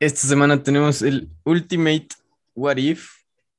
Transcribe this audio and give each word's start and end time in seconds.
Esta 0.00 0.28
semana 0.28 0.62
tenemos 0.62 1.02
el 1.02 1.28
Ultimate 1.42 2.06
What 2.54 2.76
If 2.76 3.10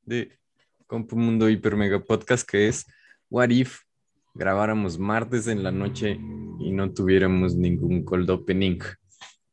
de 0.05 0.39
Compu 0.87 1.17
Mundo 1.17 1.49
Hiper 1.49 1.75
Mega 1.75 1.99
Podcast, 1.99 2.49
que 2.49 2.69
es 2.69 2.85
What 3.29 3.49
If 3.49 3.81
grabáramos 4.33 4.97
martes 4.97 5.47
en 5.47 5.63
la 5.63 5.73
noche 5.73 6.11
y 6.11 6.71
no 6.71 6.93
tuviéramos 6.93 7.55
ningún 7.55 8.05
cold 8.05 8.29
opening. 8.29 8.79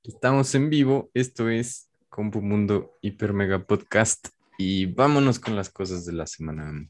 Estamos 0.05 0.55
en 0.55 0.71
vivo, 0.71 1.11
esto 1.13 1.49
es 1.49 1.91
Compu 2.09 2.41
Mundo 2.41 2.97
Hiper 3.01 3.33
Mega 3.33 3.67
Podcast 3.67 4.29
y 4.57 4.87
vámonos 4.87 5.41
con 5.41 5.57
las 5.57 5.69
cosas 5.69 6.07
de 6.07 6.13
la 6.13 6.29
semana. 6.29 6.89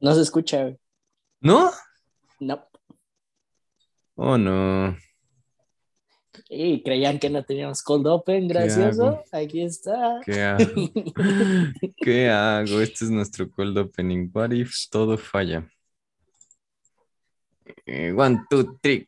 No 0.00 0.14
se 0.14 0.22
escucha. 0.22 0.74
¿No? 1.42 1.70
No. 2.40 2.66
Oh, 4.16 4.38
no. 4.38 4.96
Y 6.48 6.82
creían 6.82 7.18
que 7.18 7.28
no 7.28 7.44
teníamos 7.44 7.82
cold 7.82 8.06
open, 8.06 8.48
gracioso. 8.48 9.22
Aquí 9.30 9.62
está. 9.62 10.20
¿Qué 10.24 10.42
hago? 10.42 10.64
¿Qué 11.96 12.28
hago? 12.28 12.80
Este 12.80 13.04
es 13.04 13.10
nuestro 13.10 13.50
cold 13.50 13.76
opening. 13.76 14.30
What 14.32 14.52
if 14.52 14.74
todo 14.90 15.18
falla? 15.18 15.68
Eh, 17.86 18.12
one, 18.16 18.42
two, 18.48 18.78
three. 18.80 19.06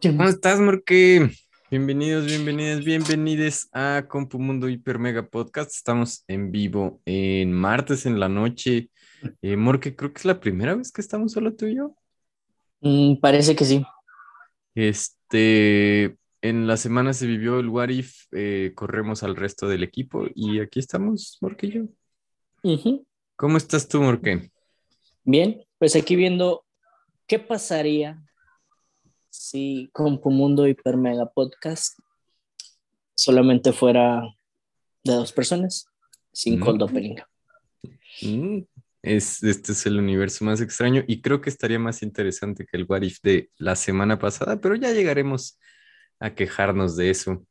¿Cómo 0.00 0.28
estás, 0.28 0.60
Morque? 0.60 1.28
Bienvenidos, 1.72 2.24
bienvenidas, 2.24 2.84
bienvenides 2.84 3.68
a 3.72 4.06
Compu 4.08 4.38
Mundo 4.38 4.68
Hiper 4.68 5.00
Mega 5.00 5.26
Podcast. 5.26 5.72
Estamos 5.72 6.22
en 6.28 6.52
vivo 6.52 7.00
en 7.04 7.52
martes 7.52 8.06
en 8.06 8.20
la 8.20 8.28
noche. 8.28 8.90
Eh, 9.42 9.56
Morque, 9.56 9.96
creo 9.96 10.12
que 10.12 10.18
es 10.18 10.24
la 10.24 10.38
primera 10.38 10.76
vez 10.76 10.92
que 10.92 11.00
estamos 11.00 11.32
solo 11.32 11.52
tú 11.56 11.66
y 11.66 11.74
yo. 11.74 11.96
Mm, 12.80 13.16
parece 13.16 13.56
que 13.56 13.64
sí. 13.64 13.84
Este, 14.76 16.16
en 16.42 16.68
la 16.68 16.76
semana 16.76 17.12
se 17.12 17.26
vivió 17.26 17.58
el 17.58 17.68
What 17.68 17.88
If, 17.88 18.26
eh, 18.30 18.70
corremos 18.76 19.24
al 19.24 19.34
resto 19.34 19.66
del 19.66 19.82
equipo 19.82 20.26
y 20.32 20.60
aquí 20.60 20.78
estamos, 20.78 21.38
Morque 21.40 21.66
y 21.66 21.70
yo. 21.72 23.02
¿Cómo 23.34 23.56
estás 23.56 23.88
tú, 23.88 24.00
Morque? 24.00 24.48
Bien, 25.24 25.60
pues 25.76 25.96
aquí 25.96 26.14
viendo 26.14 26.64
qué 27.26 27.40
pasaría 27.40 28.22
si 29.30 29.88
Compu 29.92 30.30
Mundo 30.30 30.66
Hiper 30.66 30.96
Mega 30.96 31.26
Podcast 31.26 31.98
solamente 33.14 33.72
fuera 33.72 34.22
de 35.04 35.12
dos 35.14 35.32
personas, 35.32 35.86
sin 36.32 36.58
Mm. 36.58 36.60
cold 36.64 36.82
opening. 36.82 37.16
Mm, 38.22 38.60
Es, 39.00 39.42
este 39.44 39.72
es 39.72 39.86
el 39.86 39.98
universo 39.98 40.44
más 40.44 40.60
extraño 40.60 41.04
y 41.06 41.20
creo 41.22 41.40
que 41.40 41.50
estaría 41.50 41.78
más 41.78 42.02
interesante 42.02 42.66
que 42.66 42.76
el 42.76 42.84
What 42.88 43.02
If 43.02 43.20
de 43.22 43.48
la 43.56 43.76
semana 43.76 44.18
pasada, 44.18 44.60
pero 44.60 44.74
ya 44.74 44.92
llegaremos 44.92 45.58
a 46.18 46.34
quejarnos 46.34 46.96
de 46.96 47.10
eso. 47.10 47.46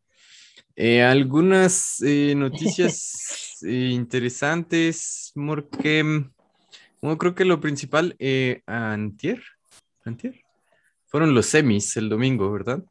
Eh, 0.75 1.01
algunas 1.01 2.01
eh, 2.01 2.35
noticias 2.35 3.57
eh, 3.65 3.89
interesantes, 3.93 5.31
porque 5.33 6.03
bueno, 7.01 7.17
creo 7.17 7.33
que 7.33 7.45
lo 7.45 7.61
principal, 7.61 8.15
antier, 8.65 9.41
antier, 10.03 10.35
fueron 11.07 11.33
los 11.33 11.45
semis 11.47 11.95
el 11.97 12.09
domingo, 12.09 12.51
¿verdad? 12.51 12.83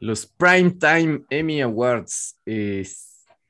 Los 0.00 0.26
Primetime 0.26 1.24
Emmy 1.30 1.60
Awards. 1.62 2.38
eh, 2.46 2.86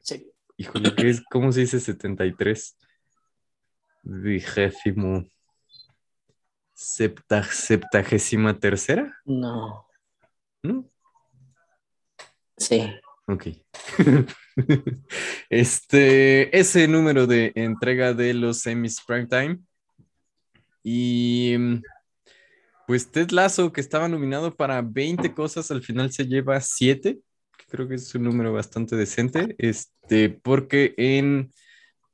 Sí. 0.00 0.30
híjole, 0.56 0.94
¿qué 0.94 1.10
es? 1.10 1.22
¿cómo 1.30 1.52
se 1.52 1.60
dice 1.60 1.78
73? 1.80 2.76
Vigésimo. 4.02 5.24
Septa, 6.74 7.42
septagésima 7.42 8.58
tercera, 8.58 9.12
No. 9.24 9.86
¿no? 10.62 10.88
Sí. 12.56 12.88
Ok. 13.26 13.48
este, 15.50 16.56
ese 16.58 16.88
número 16.88 17.26
de 17.26 17.52
entrega 17.56 18.14
de 18.14 18.32
los 18.34 18.60
semis 18.60 19.00
Primetime. 19.06 19.58
Y 20.84 21.56
mm, 21.58 21.82
pues 22.88 23.10
Ted 23.10 23.32
Lasso, 23.32 23.70
que 23.70 23.82
estaba 23.82 24.08
nominado 24.08 24.56
para 24.56 24.80
20 24.80 25.34
cosas, 25.34 25.70
al 25.70 25.82
final 25.82 26.10
se 26.10 26.24
lleva 26.24 26.58
7. 26.58 27.20
que 27.58 27.66
Creo 27.68 27.86
que 27.86 27.96
es 27.96 28.14
un 28.14 28.22
número 28.22 28.50
bastante 28.50 28.96
decente. 28.96 29.54
Este, 29.58 30.30
porque 30.30 30.94
en 30.96 31.52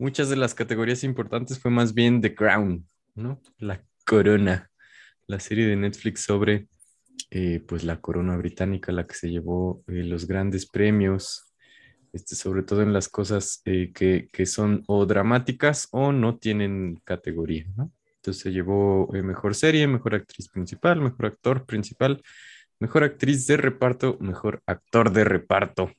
muchas 0.01 0.31
de 0.31 0.35
las 0.35 0.53
categorías 0.53 1.05
importantes 1.05 1.61
fue 1.61 1.71
más 1.71 1.95
bien 1.95 2.21
The 2.21 2.35
Crown, 2.35 2.89
¿no? 3.15 3.41
La 3.59 3.85
corona. 4.05 4.69
La 5.29 5.39
serie 5.39 5.69
de 5.69 5.77
Netflix 5.77 6.23
sobre 6.23 6.67
eh, 7.31 7.63
pues 7.69 7.85
la 7.85 8.01
corona 8.01 8.37
británica, 8.37 8.91
la 8.91 9.07
que 9.07 9.15
se 9.15 9.31
llevó 9.31 9.85
eh, 9.87 10.03
los 10.03 10.27
grandes 10.27 10.67
premios, 10.67 11.55
este, 12.13 12.35
sobre 12.35 12.65
todo 12.65 12.83
en 12.83 12.93
las 12.93 13.09
cosas 13.09 13.63
eh, 13.65 13.93
que, 13.95 14.29
que 14.33 14.45
son 14.45 14.83
o 14.89 15.07
dramáticas 15.07 15.87
o 15.93 16.11
no 16.11 16.37
tienen 16.37 17.01
categoría, 17.05 17.65
¿no? 17.77 17.93
Entonces 18.25 18.43
se 18.43 18.53
llevó 18.53 19.15
eh, 19.15 19.23
mejor 19.23 19.55
serie, 19.55 19.87
mejor 19.87 20.15
actriz 20.15 20.49
principal, 20.49 20.99
mejor 20.99 21.27
actor 21.27 21.67
principal, 21.67 22.23
mejor 22.81 23.05
actriz 23.05 23.47
de 23.47 23.59
reparto, 23.59 24.17
mejor 24.19 24.63
actor 24.65 25.13
de 25.13 25.25
reparto, 25.25 25.93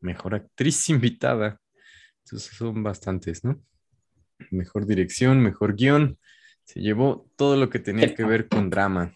mejor 0.00 0.34
actriz 0.34 0.88
invitada. 0.88 1.60
Entonces 2.24 2.56
son 2.56 2.82
bastantes, 2.82 3.44
¿no? 3.44 3.62
Mejor 4.50 4.86
dirección, 4.86 5.42
mejor 5.42 5.76
guion. 5.76 6.18
Se 6.64 6.80
llevó 6.80 7.28
todo 7.36 7.58
lo 7.58 7.68
que 7.68 7.80
tenía 7.80 8.14
que 8.14 8.24
ver 8.24 8.48
con 8.48 8.70
drama. 8.70 9.14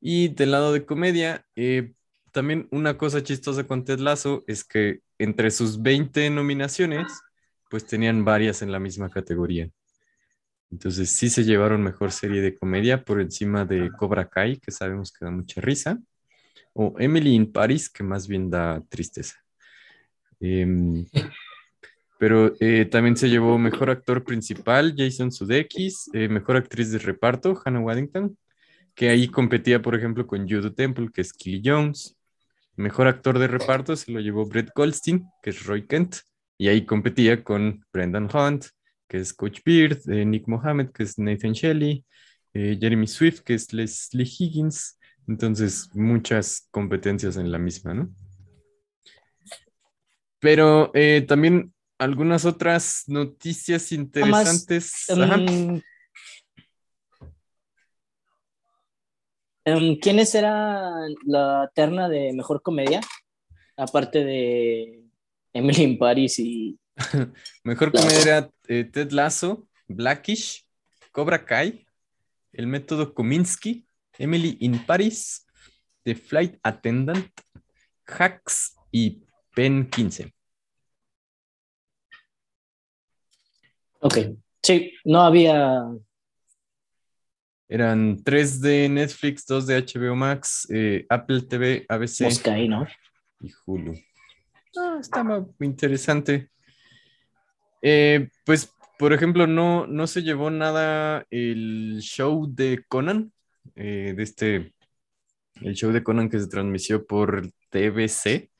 Y 0.00 0.34
del 0.34 0.50
lado 0.50 0.72
de 0.72 0.84
comedia, 0.84 1.46
eh, 1.54 1.92
también 2.32 2.66
una 2.72 2.98
cosa 2.98 3.22
chistosa 3.22 3.62
con 3.64 3.84
Ted 3.84 4.00
Lasso 4.00 4.42
es 4.48 4.64
que 4.64 5.02
entre 5.18 5.52
sus 5.52 5.82
20 5.82 6.30
nominaciones, 6.30 7.12
pues 7.70 7.86
tenían 7.86 8.24
varias 8.24 8.62
en 8.62 8.72
la 8.72 8.80
misma 8.80 9.08
categoría. 9.08 9.70
Entonces 10.70 11.10
sí 11.10 11.28
se 11.28 11.44
llevaron 11.44 11.82
mejor 11.82 12.12
serie 12.12 12.40
de 12.40 12.56
comedia 12.56 13.04
por 13.04 13.20
encima 13.20 13.64
de 13.64 13.90
Cobra 13.98 14.28
Kai, 14.28 14.58
que 14.58 14.70
sabemos 14.70 15.12
que 15.12 15.24
da 15.24 15.30
mucha 15.30 15.60
risa, 15.60 15.98
o 16.72 16.94
Emily 16.98 17.34
in 17.34 17.52
Paris, 17.52 17.90
que 17.90 18.04
más 18.04 18.28
bien 18.28 18.50
da 18.50 18.80
tristeza. 18.88 19.36
Em, 20.38 21.04
pero 22.18 22.54
eh, 22.60 22.84
también 22.84 23.16
se 23.16 23.28
llevó 23.28 23.58
mejor 23.58 23.90
actor 23.90 24.24
principal, 24.24 24.94
Jason 24.96 25.32
Sudeikis, 25.32 26.10
eh, 26.12 26.28
mejor 26.28 26.56
actriz 26.56 26.92
de 26.92 26.98
reparto, 26.98 27.60
Hannah 27.64 27.80
Waddington, 27.80 28.36
que 28.94 29.08
ahí 29.08 29.28
competía, 29.28 29.82
por 29.82 29.94
ejemplo, 29.94 30.26
con 30.26 30.48
Judo 30.48 30.72
Temple, 30.72 31.08
que 31.12 31.22
es 31.22 31.32
Kelly 31.32 31.62
Jones. 31.64 32.16
Mejor 32.76 33.08
actor 33.08 33.38
de 33.38 33.48
reparto 33.48 33.96
se 33.96 34.12
lo 34.12 34.20
llevó 34.20 34.46
Brett 34.46 34.70
Goldstein, 34.74 35.26
que 35.42 35.50
es 35.50 35.64
Roy 35.64 35.86
Kent, 35.86 36.16
y 36.58 36.68
ahí 36.68 36.84
competía 36.84 37.42
con 37.42 37.84
Brendan 37.92 38.28
Hunt, 38.32 38.66
que 39.10 39.18
es 39.18 39.34
Coach 39.34 39.60
Beard, 39.64 39.98
eh, 40.08 40.24
Nick 40.24 40.46
Mohammed, 40.46 40.92
que 40.92 41.02
es 41.02 41.18
Nathan 41.18 41.52
Shelley, 41.52 42.04
eh, 42.54 42.78
Jeremy 42.80 43.08
Swift, 43.08 43.40
que 43.40 43.54
es 43.54 43.72
Leslie 43.72 44.24
Higgins. 44.24 44.98
Entonces, 45.26 45.90
muchas 45.94 46.68
competencias 46.70 47.36
en 47.36 47.50
la 47.50 47.58
misma, 47.58 47.92
¿no? 47.92 48.14
Pero 50.38 50.92
eh, 50.94 51.24
también 51.26 51.74
algunas 51.98 52.44
otras 52.44 53.02
noticias 53.08 53.90
interesantes. 53.90 55.10
Ajá. 55.10 55.36
Mm, 55.36 55.82
em, 59.64 59.98
¿Quiénes 59.98 60.34
eran 60.36 61.14
la 61.26 61.68
terna 61.74 62.08
de 62.08 62.32
mejor 62.32 62.62
comedia? 62.62 63.00
Aparte 63.76 64.24
de 64.24 65.02
Emily 65.52 65.82
in 65.82 65.98
Paris 65.98 66.38
y. 66.38 66.78
Mejor 67.64 67.92
comedia 67.92 68.20
era 68.20 68.50
eh, 68.68 68.84
Ted 68.84 69.12
Lasso, 69.12 69.68
Blackish, 69.88 70.66
Cobra 71.12 71.44
Kai, 71.44 71.86
El 72.52 72.66
Método 72.66 73.12
Kominsky, 73.12 73.86
Emily 74.18 74.56
in 74.60 74.78
Paris, 74.84 75.46
The 76.04 76.14
Flight 76.14 76.58
Attendant, 76.62 77.28
Hacks 78.06 78.76
y 78.90 79.22
Pen 79.54 79.88
15. 79.88 80.32
Ok. 84.00 84.18
Sí, 84.62 84.92
no 85.04 85.20
había. 85.22 85.84
Eran 87.68 88.22
tres 88.24 88.60
de 88.60 88.88
Netflix, 88.88 89.46
dos 89.46 89.66
de 89.66 89.76
HBO 89.78 90.16
Max, 90.16 90.66
eh, 90.70 91.06
Apple 91.08 91.42
TV, 91.42 91.86
ABC 91.88 92.28
¿no? 92.68 92.86
y 93.40 93.52
Hulu. 93.64 93.94
Ah, 94.76 94.98
estaba 95.00 95.46
interesante. 95.60 96.50
Eh, 97.82 98.28
pues, 98.44 98.72
por 98.98 99.12
ejemplo, 99.12 99.46
no, 99.46 99.86
no 99.86 100.06
se 100.06 100.22
llevó 100.22 100.50
nada 100.50 101.26
el 101.30 101.98
show 102.00 102.46
de 102.48 102.84
Conan, 102.88 103.32
eh, 103.74 104.14
de 104.16 104.22
este, 104.22 104.74
el 105.62 105.74
show 105.74 105.92
de 105.92 106.02
Conan 106.02 106.28
que 106.28 106.38
se 106.38 106.48
transmitió 106.48 107.06
por 107.06 107.50
TBC, 107.70 108.50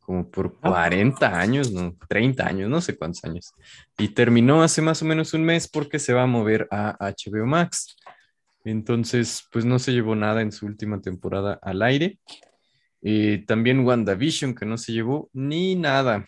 como 0.00 0.30
por 0.30 0.58
40 0.60 1.26
ah. 1.26 1.40
años, 1.40 1.72
no, 1.72 1.96
30 2.08 2.46
años, 2.46 2.70
no 2.70 2.80
sé 2.80 2.96
cuántos 2.96 3.24
años. 3.24 3.52
Y 3.98 4.08
terminó 4.08 4.62
hace 4.62 4.82
más 4.82 5.02
o 5.02 5.04
menos 5.06 5.34
un 5.34 5.44
mes 5.44 5.68
porque 5.68 5.98
se 5.98 6.12
va 6.12 6.22
a 6.22 6.26
mover 6.26 6.68
a 6.70 6.96
HBO 7.00 7.46
Max. 7.46 7.96
Entonces, 8.64 9.44
pues 9.52 9.64
no 9.64 9.78
se 9.78 9.92
llevó 9.92 10.16
nada 10.16 10.40
en 10.40 10.52
su 10.52 10.66
última 10.66 11.00
temporada 11.00 11.58
al 11.62 11.82
aire. 11.82 12.18
Eh, 13.02 13.44
también 13.46 13.80
WandaVision, 13.80 14.54
que 14.54 14.64
no 14.64 14.78
se 14.78 14.92
llevó 14.92 15.28
ni 15.34 15.74
nada. 15.74 16.26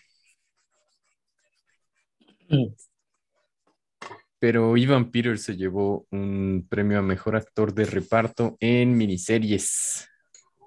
Pero 4.39 4.77
Ivan 4.77 5.11
Peters 5.11 5.43
se 5.43 5.55
llevó 5.55 6.05
un 6.11 6.67
premio 6.69 6.99
a 6.99 7.01
mejor 7.01 7.35
actor 7.35 7.73
de 7.73 7.85
reparto 7.85 8.55
en 8.59 8.95
miniseries. 8.95 10.07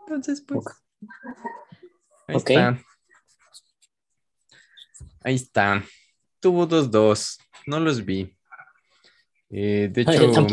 Entonces, 0.01 0.43
pues. 0.43 0.65
Ahí 2.27 2.37
está. 2.37 2.85
Ahí 5.23 5.35
está. 5.37 5.85
Tuvo 6.41 6.67
dos 6.67 6.91
dos. 6.91 7.39
No 7.67 7.79
los 7.79 8.05
vi. 8.05 8.37
Eh, 9.51 9.89
de 9.93 10.03
hecho, 10.03 10.47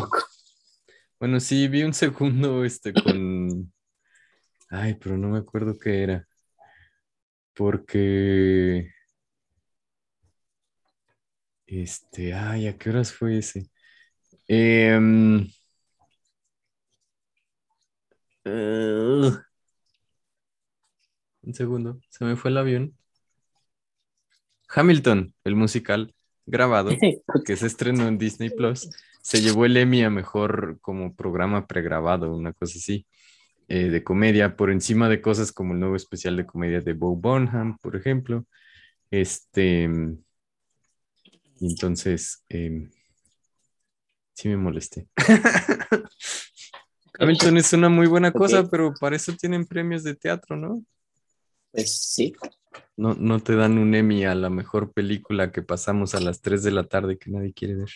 bueno, 1.19 1.39
sí, 1.39 1.67
vi 1.67 1.83
un 1.83 1.93
segundo 1.93 2.63
este 2.63 2.93
con. 2.93 3.73
Ay, 4.69 4.95
pero 4.95 5.17
no 5.17 5.29
me 5.29 5.39
acuerdo 5.39 5.77
qué 5.79 6.03
era. 6.03 6.27
Porque. 7.53 8.91
Este, 11.67 12.33
ay, 12.33 12.67
¿a 12.67 12.77
qué 12.77 12.89
horas 12.89 13.11
fue 13.13 13.37
ese? 13.37 13.69
Em, 14.47 15.47
un 21.41 21.53
segundo, 21.53 21.99
se 22.09 22.25
me 22.25 22.35
fue 22.37 22.51
el 22.51 22.57
avión. 22.57 22.97
Hamilton, 24.69 25.33
el 25.43 25.55
musical 25.55 26.13
grabado, 26.45 26.89
que 27.45 27.55
se 27.57 27.67
estrenó 27.67 28.07
en 28.07 28.17
Disney 28.17 28.49
Plus, 28.49 28.89
se 29.21 29.41
llevó 29.41 29.65
el 29.65 29.75
Emmy 29.75 30.03
a 30.03 30.09
mejor 30.09 30.79
como 30.81 31.15
programa 31.15 31.67
pregrabado, 31.67 32.33
una 32.33 32.53
cosa 32.53 32.77
así, 32.77 33.05
eh, 33.67 33.89
de 33.89 34.03
comedia, 34.03 34.55
por 34.55 34.71
encima 34.71 35.09
de 35.09 35.21
cosas 35.21 35.51
como 35.51 35.73
el 35.73 35.81
nuevo 35.81 35.97
especial 35.97 36.37
de 36.37 36.45
comedia 36.45 36.79
de 36.79 36.93
Bo 36.93 37.15
Bonham, 37.15 37.77
por 37.79 37.97
ejemplo. 37.97 38.45
Este. 39.11 39.89
Entonces, 41.61 42.43
em, 42.49 42.89
sí 44.33 44.49
me 44.49 44.57
molesté. 44.57 45.07
Hamilton 47.19 47.57
es 47.57 47.73
una 47.73 47.89
muy 47.89 48.07
buena 48.07 48.31
cosa, 48.31 48.67
pero 48.69 48.93
para 48.93 49.15
eso 49.15 49.33
tienen 49.33 49.65
premios 49.65 50.03
de 50.03 50.15
teatro, 50.15 50.55
¿no? 50.55 50.83
Pues 51.71 51.97
sí. 51.97 52.35
No, 52.95 53.15
no 53.15 53.39
te 53.39 53.55
dan 53.55 53.77
un 53.77 53.95
Emmy 53.95 54.25
a 54.25 54.35
la 54.35 54.49
mejor 54.49 54.93
película 54.93 55.51
que 55.51 55.63
pasamos 55.63 56.13
a 56.13 56.19
las 56.19 56.41
3 56.41 56.63
de 56.63 56.71
la 56.71 56.83
tarde 56.83 57.17
que 57.17 57.31
nadie 57.31 57.53
quiere 57.53 57.75
ver. 57.75 57.89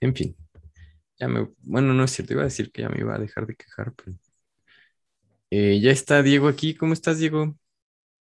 En 0.00 0.14
fin. 0.14 0.36
Ya 1.18 1.28
me, 1.28 1.48
bueno, 1.58 1.92
no 1.92 2.04
es 2.04 2.12
cierto, 2.12 2.32
iba 2.32 2.42
a 2.42 2.46
decir 2.46 2.72
que 2.72 2.82
ya 2.82 2.88
me 2.88 3.00
iba 3.00 3.14
a 3.14 3.18
dejar 3.18 3.46
de 3.46 3.54
quejar, 3.54 3.92
pero. 3.92 4.16
Eh, 5.50 5.80
ya 5.80 5.90
está 5.90 6.22
Diego 6.22 6.48
aquí. 6.48 6.74
¿Cómo 6.74 6.92
estás, 6.92 7.18
Diego? 7.18 7.56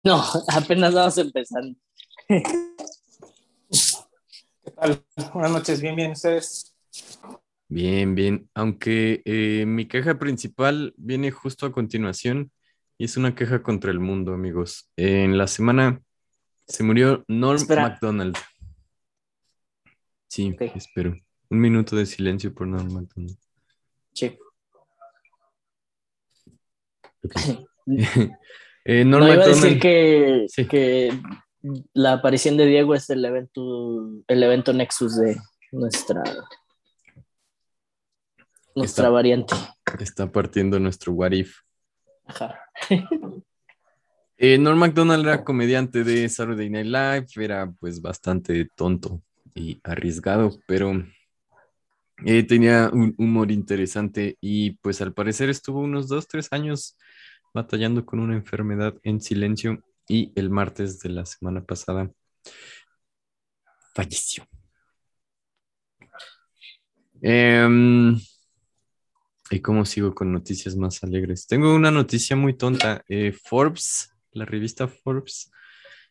No, 0.03 0.23
apenas 0.49 0.95
vamos 0.95 1.19
empezando. 1.19 1.79
¿Qué 2.29 2.43
tal? 4.77 5.03
Buenas 5.33 5.51
noches, 5.51 5.81
bien, 5.81 5.97
bien, 5.97 6.11
¿ustedes? 6.11 6.77
Bien, 7.69 8.15
bien. 8.15 8.51
Aunque 8.53 9.23
eh, 9.25 9.65
mi 9.65 9.87
queja 9.87 10.19
principal 10.19 10.93
viene 10.99 11.31
justo 11.31 11.65
a 11.65 11.73
continuación 11.73 12.53
y 12.99 13.07
es 13.07 13.17
una 13.17 13.35
queja 13.35 13.63
contra 13.63 13.91
el 13.91 13.99
mundo, 13.99 14.35
amigos. 14.35 14.91
En 14.97 15.39
la 15.39 15.47
semana 15.47 16.03
se 16.67 16.83
murió 16.83 17.25
Norm 17.29 17.63
MacDonald. 17.67 18.37
Sí, 20.27 20.55
espero. 20.75 21.17
Un 21.49 21.61
minuto 21.61 21.97
de 21.97 22.05
silencio 22.05 22.53
por 22.53 22.67
Norm 22.67 22.93
MacDonald. 22.93 23.39
Sí. 24.13 24.39
eh, 28.85 29.05
Norm 29.07 29.25
no, 29.25 29.33
iba 29.33 29.45
a 29.45 29.49
decir 29.49 29.81
que, 29.81 30.45
que 30.69 31.11
la 31.93 32.15
aparición 32.15 32.57
de 32.57 32.67
Diego 32.67 32.95
es 32.95 33.09
el 33.11 33.25
evento, 33.25 34.11
el 34.27 34.43
evento 34.43 34.73
Nexus 34.73 35.17
de 35.19 35.37
nuestra, 35.73 36.23
nuestra 38.75 39.11
variante. 39.11 39.55
Está 39.99 40.31
partiendo 40.31 40.79
nuestro 40.79 41.13
What 41.13 41.33
If. 41.33 41.59
Ajá. 42.27 42.61
Eh, 44.41 44.57
Norm 44.57 44.79
MacDonald 44.79 45.27
era 45.27 45.43
comediante 45.43 46.05
de 46.05 46.29
Saturday 46.29 46.71
Night 46.71 46.87
Live, 46.87 47.45
era 47.45 47.69
pues 47.73 48.01
bastante 48.01 48.69
tonto 48.77 49.21
y 49.53 49.81
arriesgado, 49.83 50.57
pero 50.69 50.93
eh, 52.25 52.45
tenía 52.45 52.89
un 52.93 53.17
humor 53.19 53.51
interesante 53.51 54.39
y 54.41 54.77
pues 54.77 55.01
al 55.01 55.13
parecer 55.13 55.51
estuvo 55.51 55.81
unos 55.81 56.07
dos, 56.07 56.29
tres 56.29 56.47
años 56.53 56.97
batallando 57.53 58.07
con 58.07 58.21
una 58.21 58.37
enfermedad 58.37 58.95
en 59.03 59.21
silencio 59.21 59.83
y 60.09 60.33
el 60.35 60.51
martes 60.51 60.99
de 61.01 61.11
la 61.11 61.27
semana 61.27 61.65
pasada 61.65 62.11
falleció. 63.95 64.47
Em, 67.21 68.19
¿Y 69.51 69.61
cómo 69.61 69.85
sigo 69.85 70.15
con 70.15 70.33
noticias 70.33 70.77
más 70.77 71.03
alegres? 71.03 71.47
Tengo 71.47 71.75
una 71.75 71.91
noticia 71.91 72.37
muy 72.37 72.55
tonta. 72.55 73.03
Eh, 73.09 73.33
Forbes, 73.33 74.13
la 74.33 74.45
revista 74.45 74.89
Forbes, 74.89 75.51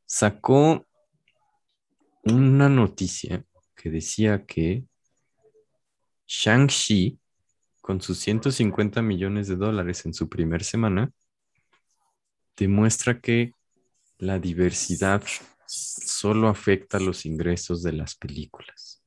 sacó 0.06 0.86
una 2.24 2.68
noticia 2.68 3.46
que 3.76 3.92
decía 3.92 4.46
que 4.46 4.86
Shang-Chi, 6.28 7.20
con 7.80 8.02
sus 8.02 8.18
150 8.20 9.02
millones 9.02 9.48
de 9.48 9.56
dólares 9.56 10.06
en 10.06 10.14
su 10.14 10.28
primer 10.28 10.64
semana, 10.64 11.12
demuestra 12.58 13.22
que 13.22 13.54
la 14.20 14.40
diversidad 14.40 15.24
solo 15.68 16.48
afecta 16.48 17.00
los 17.00 17.26
ingresos 17.26 17.84
de 17.84 17.94
las 17.94 18.16
películas. 18.16 19.04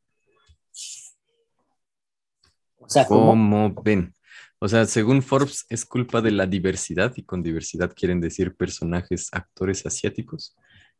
O 2.78 2.88
sea, 2.88 3.06
¿cómo? 3.06 3.72
ven? 3.82 4.14
O 4.58 4.68
sea, 4.68 4.84
según 4.84 5.22
Forbes, 5.22 5.64
es 5.68 5.84
culpa 5.84 6.20
de 6.20 6.32
la 6.32 6.46
diversidad, 6.46 7.12
y 7.16 7.22
con 7.22 7.42
diversidad 7.42 7.92
quieren 7.94 8.20
decir 8.20 8.54
personajes, 8.54 9.28
actores 9.32 9.86
asiáticos, 9.86 10.56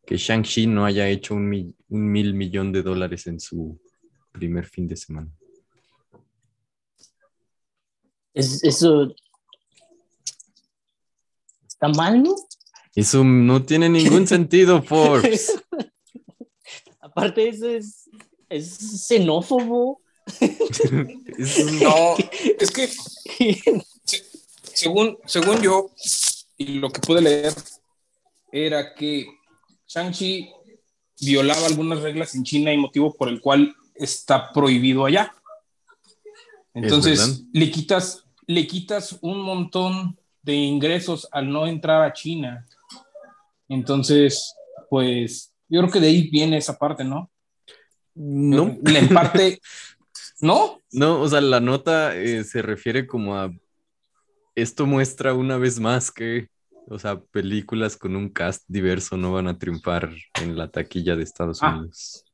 que 0.07 0.17
Shang-Chi 0.17 0.67
no 0.67 0.87
haya 0.87 1.09
hecho 1.09 1.35
un, 1.35 1.75
mil 1.89 2.35
millón 2.35 2.73
de 2.73 2.83
dólares 2.83 3.27
en 3.27 3.39
su 3.39 3.79
primer 4.33 4.67
fin 4.67 4.89
de 4.89 4.97
semana. 4.97 5.31
eso 8.33 9.15
está 11.67 11.89
mal, 11.89 12.23
¿no? 12.23 12.35
Eso 12.95 13.25
no 13.25 13.63
tiene 13.65 13.89
ningún 13.89 14.27
sentido, 14.27 14.83
Forbes. 14.83 15.63
Aparte, 17.01 17.49
eso 17.49 17.69
es, 17.69 18.09
es 18.49 19.07
xenófobo. 19.07 20.01
no, 21.83 22.17
es 22.59 22.71
que 22.71 22.89
según, 24.75 25.19
según 25.27 25.61
yo, 25.61 25.91
y 26.57 26.75
lo 26.75 26.91
que 26.91 27.01
pude 27.01 27.21
leer, 27.21 27.53
era 28.53 28.95
que 28.95 29.27
Shang-Chi 29.89 30.51
violaba 31.21 31.67
algunas 31.67 32.01
reglas 32.01 32.35
en 32.35 32.45
China 32.45 32.73
y 32.73 32.79
motivo 32.79 33.13
por 33.15 33.29
el 33.29 33.41
cual 33.41 33.75
está 33.95 34.53
prohibido 34.53 35.05
allá. 35.05 35.35
Entonces, 36.75 37.43
le 37.53 37.71
quitas, 37.71 38.25
le 38.47 38.67
quitas 38.67 39.19
un 39.21 39.41
montón 39.41 40.17
de 40.43 40.55
ingresos 40.55 41.29
al 41.33 41.51
no 41.51 41.67
entrar 41.67 42.03
a 42.03 42.13
China. 42.13 42.67
Entonces, 43.71 44.55
pues 44.91 45.55
yo 45.69 45.81
creo 45.81 45.93
que 45.93 46.01
de 46.01 46.09
ahí 46.09 46.29
viene 46.29 46.59
esa 46.59 46.77
parte, 46.77 47.05
¿no? 47.05 47.31
No. 48.15 48.77
En 48.85 49.09
parte, 49.09 49.61
¿no? 50.41 50.83
No, 50.93 51.21
o 51.21 51.29
sea, 51.29 51.41
la 51.41 51.61
nota 51.61 52.17
eh, 52.17 52.45
se 52.45 52.61
refiere 52.61 53.07
como 53.07 53.37
a. 53.37 53.51
Esto 54.57 54.85
muestra 54.87 55.33
una 55.35 55.57
vez 55.57 55.79
más 55.79 56.11
que, 56.11 56.49
o 56.89 56.99
sea, 56.99 57.21
películas 57.21 57.97
con 57.97 58.17
un 58.17 58.29
cast 58.29 58.65
diverso 58.67 59.17
no 59.17 59.33
van 59.33 59.47
a 59.47 59.57
triunfar 59.57 60.11
en 60.43 60.59
la 60.59 60.69
taquilla 60.69 61.15
de 61.15 61.23
Estados 61.23 61.63
ah. 61.63 61.77
Unidos. 61.77 62.25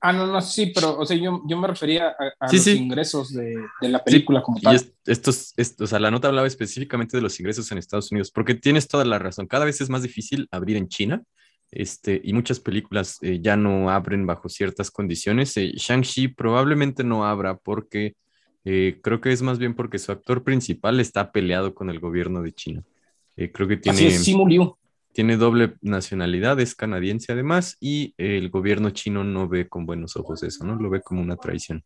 Ah, 0.00 0.12
no, 0.12 0.26
no, 0.26 0.40
sí, 0.40 0.72
pero, 0.74 0.98
o 0.98 1.06
sea, 1.06 1.16
yo, 1.16 1.42
yo 1.46 1.56
me 1.56 1.66
refería 1.66 2.14
a, 2.38 2.52
los 2.52 2.66
ingresos 2.66 3.32
de, 3.32 3.56
de, 3.80 3.88
la 3.88 4.04
película 4.04 4.42
como 4.42 4.60
tal. 4.60 4.76
Y 4.76 5.10
estos, 5.10 5.54
o 5.80 5.86
sea, 5.86 5.98
la 5.98 6.10
nota 6.10 6.28
hablaba 6.28 6.46
específicamente 6.46 7.16
de 7.16 7.22
los 7.22 7.38
ingresos 7.40 7.70
en 7.72 7.78
Estados 7.78 8.12
Unidos, 8.12 8.30
porque 8.30 8.54
tienes 8.54 8.88
toda 8.88 9.04
la 9.04 9.18
razón. 9.18 9.46
Cada 9.46 9.64
vez 9.64 9.80
es 9.80 9.88
más 9.88 10.02
difícil 10.02 10.48
abrir 10.50 10.76
en 10.76 10.88
China, 10.88 11.22
este, 11.70 12.20
y 12.22 12.32
muchas 12.32 12.60
películas 12.60 13.18
eh, 13.22 13.40
ya 13.42 13.56
no 13.56 13.90
abren 13.90 14.26
bajo 14.26 14.48
ciertas 14.48 14.90
condiciones. 14.90 15.56
Eh, 15.56 15.72
Shang-Chi 15.74 16.28
probablemente 16.28 17.02
no 17.02 17.24
abra 17.24 17.56
porque 17.56 18.14
eh, 18.64 19.00
creo 19.02 19.20
que 19.20 19.32
es 19.32 19.42
más 19.42 19.58
bien 19.58 19.74
porque 19.74 19.98
su 19.98 20.12
actor 20.12 20.44
principal 20.44 21.00
está 21.00 21.32
peleado 21.32 21.74
con 21.74 21.90
el 21.90 22.00
gobierno 22.00 22.42
de 22.42 22.52
China. 22.52 22.84
creo 23.34 23.68
que 23.68 23.76
tiene... 23.76 23.98
Así 23.98 24.06
es, 24.06 24.24
tiene 25.16 25.38
doble 25.38 25.76
nacionalidad, 25.80 26.60
es 26.60 26.74
canadiense 26.74 27.32
además, 27.32 27.78
y 27.80 28.12
el 28.18 28.50
gobierno 28.50 28.90
chino 28.90 29.24
no 29.24 29.48
ve 29.48 29.66
con 29.66 29.86
buenos 29.86 30.14
ojos 30.18 30.42
eso, 30.42 30.66
¿no? 30.66 30.76
Lo 30.76 30.90
ve 30.90 31.00
como 31.00 31.22
una 31.22 31.38
traición. 31.38 31.82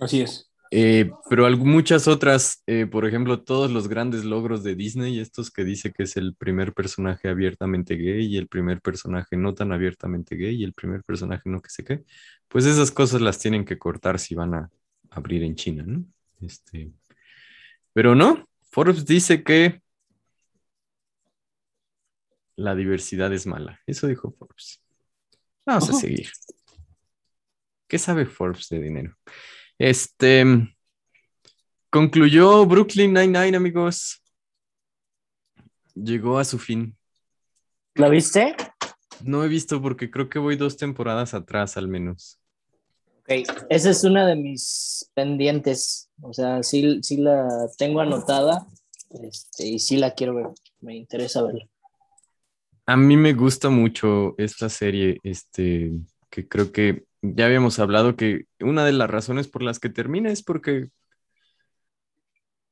Así 0.00 0.20
es. 0.20 0.50
Eh, 0.72 1.08
pero 1.30 1.48
muchas 1.56 2.08
otras, 2.08 2.64
eh, 2.66 2.86
por 2.86 3.06
ejemplo, 3.06 3.44
todos 3.44 3.70
los 3.70 3.86
grandes 3.86 4.24
logros 4.24 4.64
de 4.64 4.74
Disney, 4.74 5.20
estos 5.20 5.52
que 5.52 5.62
dice 5.62 5.92
que 5.92 6.02
es 6.02 6.16
el 6.16 6.34
primer 6.34 6.72
personaje 6.72 7.28
abiertamente 7.28 7.94
gay 7.94 8.26
y 8.26 8.38
el 8.38 8.48
primer 8.48 8.80
personaje 8.80 9.36
no 9.36 9.54
tan 9.54 9.70
abiertamente 9.70 10.34
gay 10.34 10.56
y 10.56 10.64
el 10.64 10.72
primer 10.72 11.04
personaje 11.04 11.48
no 11.48 11.62
que 11.62 11.70
sé 11.70 11.84
qué, 11.84 12.02
pues 12.48 12.66
esas 12.66 12.90
cosas 12.90 13.20
las 13.20 13.38
tienen 13.38 13.64
que 13.64 13.78
cortar 13.78 14.18
si 14.18 14.34
van 14.34 14.54
a 14.54 14.68
abrir 15.10 15.44
en 15.44 15.54
China, 15.54 15.84
¿no? 15.86 16.04
Este, 16.40 16.90
pero 17.92 18.16
no, 18.16 18.48
Forbes 18.72 19.06
dice 19.06 19.44
que 19.44 19.83
la 22.56 22.74
diversidad 22.74 23.32
es 23.32 23.46
mala. 23.46 23.80
Eso 23.86 24.06
dijo 24.06 24.32
Forbes. 24.32 24.82
Vamos 25.66 25.90
a 25.90 25.92
seguir. 25.94 26.30
¿Qué 27.88 27.98
sabe 27.98 28.26
Forbes 28.26 28.68
de 28.68 28.80
dinero? 28.80 29.16
Este 29.78 30.44
concluyó 31.90 32.66
Brooklyn 32.66 33.12
Nine-Nine, 33.12 33.56
amigos. 33.56 34.22
Llegó 35.94 36.38
a 36.38 36.44
su 36.44 36.58
fin. 36.58 36.96
¿La 37.94 38.08
viste? 38.08 38.56
No 39.22 39.44
he 39.44 39.48
visto 39.48 39.80
porque 39.80 40.10
creo 40.10 40.28
que 40.28 40.40
voy 40.40 40.56
dos 40.56 40.76
temporadas 40.76 41.34
atrás 41.34 41.76
al 41.76 41.86
menos. 41.88 42.40
Ok, 43.20 43.48
esa 43.70 43.90
es 43.90 44.04
una 44.04 44.26
de 44.26 44.34
mis 44.36 45.10
pendientes. 45.14 46.10
O 46.20 46.32
sea, 46.32 46.62
sí, 46.62 47.00
sí 47.02 47.18
la 47.18 47.48
tengo 47.78 48.00
anotada 48.00 48.66
este, 49.22 49.66
y 49.66 49.78
sí 49.78 49.96
la 49.96 50.14
quiero 50.14 50.34
ver. 50.34 50.46
Me 50.80 50.96
interesa 50.96 51.42
verla. 51.42 51.66
A 52.86 52.96
mí 52.96 53.16
me 53.16 53.32
gusta 53.32 53.70
mucho 53.70 54.34
esta 54.38 54.68
serie, 54.68 55.18
este, 55.22 55.92
que 56.30 56.46
creo 56.48 56.70
que 56.72 57.04
ya 57.22 57.46
habíamos 57.46 57.78
hablado 57.78 58.16
que 58.16 58.44
una 58.60 58.84
de 58.84 58.92
las 58.92 59.08
razones 59.10 59.48
por 59.48 59.62
las 59.62 59.78
que 59.78 59.88
termina 59.88 60.30
es 60.30 60.42
porque 60.42 60.88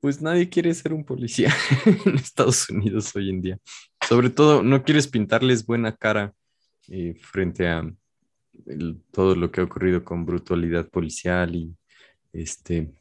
pues 0.01 0.21
nadie 0.21 0.49
quiere 0.51 0.75
ser 0.75 0.93
un 0.93 1.05
policía 1.05 1.55
en 2.05 2.17
Estados 2.17 2.69
Unidos 2.69 3.15
hoy 3.15 3.31
en 3.31 3.41
día. 3.41 3.59
Sobre 4.07 4.31
todo, 4.31 4.63
no 4.63 4.83
quieres 4.83 5.07
pintarles 5.09 5.65
buena 5.65 5.97
cara 5.97 6.35
eh, 6.89 7.15
frente 7.21 7.69
a 7.69 7.89
todo 9.13 9.35
lo 9.37 9.51
que 9.51 9.61
ha 9.61 9.65
ocurrido 9.65 10.05
con 10.05 10.27
brutalidad 10.27 10.89
policial 10.91 11.55
y 11.55 11.75
este 12.33 12.93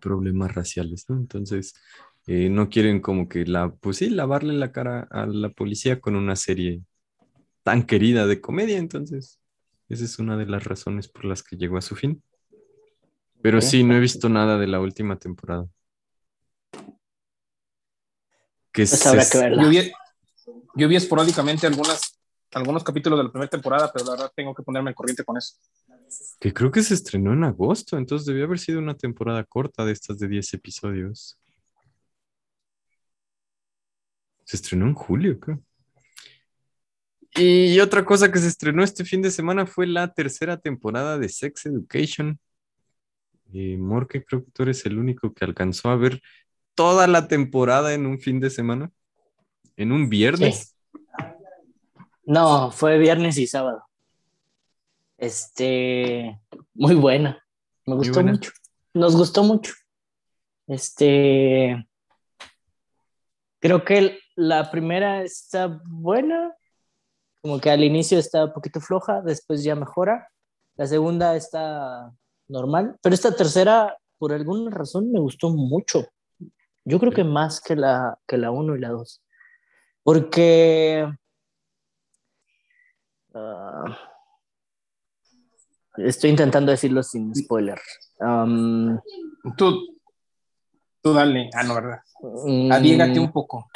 problemas 0.00 0.54
raciales, 0.54 1.06
¿no? 1.08 1.16
Entonces, 1.16 1.74
eh, 2.26 2.48
no 2.48 2.70
quieren 2.70 3.00
como 3.00 3.28
que 3.28 3.44
la, 3.44 3.70
pues 3.74 3.98
sí, 3.98 4.08
lavarle 4.08 4.54
la 4.54 4.72
cara 4.72 5.06
a 5.10 5.26
la 5.26 5.50
policía 5.50 6.00
con 6.00 6.16
una 6.16 6.36
serie 6.36 6.82
tan 7.62 7.84
querida 7.84 8.26
de 8.26 8.40
comedia, 8.40 8.78
entonces 8.78 9.40
esa 9.88 10.04
es 10.04 10.18
una 10.18 10.36
de 10.36 10.46
las 10.46 10.64
razones 10.64 11.08
por 11.08 11.24
las 11.26 11.42
que 11.42 11.56
llegó 11.56 11.76
a 11.76 11.82
su 11.82 11.96
fin. 11.96 12.22
Pero 13.42 13.60
sí, 13.60 13.84
no 13.84 13.94
he 13.94 14.00
visto 14.00 14.30
nada 14.30 14.56
de 14.56 14.66
la 14.66 14.80
última 14.80 15.18
temporada. 15.18 15.66
Que 18.72 18.86
pues 18.86 19.32
yo, 19.32 19.68
vi, 19.68 19.92
yo 20.74 20.88
vi 20.88 20.96
esporádicamente 20.96 21.66
algunas, 21.66 22.18
algunos 22.52 22.82
capítulos 22.82 23.18
de 23.18 23.24
la 23.24 23.30
primera 23.30 23.50
temporada, 23.50 23.92
pero 23.92 24.06
la 24.06 24.10
verdad 24.12 24.32
tengo 24.34 24.54
que 24.54 24.62
ponerme 24.62 24.88
al 24.88 24.94
corriente 24.94 25.24
con 25.24 25.36
eso. 25.36 25.56
Que 26.40 26.54
creo 26.54 26.70
que 26.70 26.82
se 26.82 26.94
estrenó 26.94 27.34
en 27.34 27.44
agosto, 27.44 27.98
entonces 27.98 28.26
debió 28.26 28.46
haber 28.46 28.58
sido 28.58 28.78
una 28.78 28.96
temporada 28.96 29.44
corta 29.44 29.84
de 29.84 29.92
estas 29.92 30.18
de 30.18 30.28
10 30.28 30.54
episodios. 30.54 31.38
Se 34.54 34.58
estrenó 34.58 34.86
en 34.86 34.94
julio, 34.94 35.40
creo. 35.40 35.60
Y 37.34 37.80
otra 37.80 38.04
cosa 38.04 38.30
que 38.30 38.38
se 38.38 38.46
estrenó 38.46 38.84
este 38.84 39.04
fin 39.04 39.20
de 39.20 39.32
semana 39.32 39.66
fue 39.66 39.84
la 39.88 40.14
tercera 40.14 40.58
temporada 40.58 41.18
de 41.18 41.28
Sex 41.28 41.66
Education. 41.66 42.38
Eh, 43.52 43.76
Morque, 43.76 44.24
creo 44.24 44.44
que 44.44 44.52
tú 44.52 44.62
eres 44.62 44.86
el 44.86 44.96
único 44.96 45.34
que 45.34 45.44
alcanzó 45.44 45.88
a 45.90 45.96
ver 45.96 46.22
toda 46.76 47.08
la 47.08 47.26
temporada 47.26 47.94
en 47.94 48.06
un 48.06 48.20
fin 48.20 48.38
de 48.38 48.48
semana. 48.48 48.92
En 49.76 49.90
un 49.90 50.08
viernes. 50.08 50.76
No, 52.24 52.70
fue 52.70 52.96
viernes 52.98 53.36
y 53.38 53.48
sábado. 53.48 53.82
Este, 55.18 56.40
muy 56.74 56.94
buena. 56.94 57.44
Me 57.86 57.96
gustó 57.96 58.22
mucho. 58.22 58.52
Nos 58.92 59.16
gustó 59.16 59.42
mucho. 59.42 59.74
Este, 60.68 61.88
creo 63.64 63.82
que 63.82 64.18
la 64.36 64.70
primera 64.70 65.22
está 65.22 65.80
buena, 65.86 66.54
como 67.40 67.58
que 67.58 67.70
al 67.70 67.82
inicio 67.82 68.18
está 68.18 68.44
un 68.44 68.52
poquito 68.52 68.78
floja, 68.78 69.22
después 69.22 69.64
ya 69.64 69.74
mejora. 69.74 70.28
La 70.76 70.86
segunda 70.86 71.34
está 71.34 72.12
normal, 72.46 72.98
pero 73.00 73.14
esta 73.14 73.34
tercera, 73.34 73.96
por 74.18 74.34
alguna 74.34 74.70
razón, 74.70 75.10
me 75.10 75.18
gustó 75.18 75.48
mucho. 75.48 76.06
Yo 76.84 77.00
creo 77.00 77.10
que 77.10 77.24
más 77.24 77.62
que 77.62 77.74
la, 77.74 78.18
que 78.26 78.36
la 78.36 78.50
1 78.50 78.76
y 78.76 78.80
la 78.80 78.90
2. 78.90 79.22
Porque... 80.02 81.10
Ah, 83.32 83.98
estoy 85.96 86.28
intentando 86.28 86.70
decirlo 86.70 87.02
sin 87.02 87.34
spoiler. 87.34 87.80
tú, 89.56 89.93
tú 91.04 91.12
dale. 91.12 91.50
Ah, 91.52 91.62
no, 91.62 91.74
¿verdad? 91.74 91.98
Mm. 92.22 93.20
un 93.20 93.32
poco. 93.32 93.70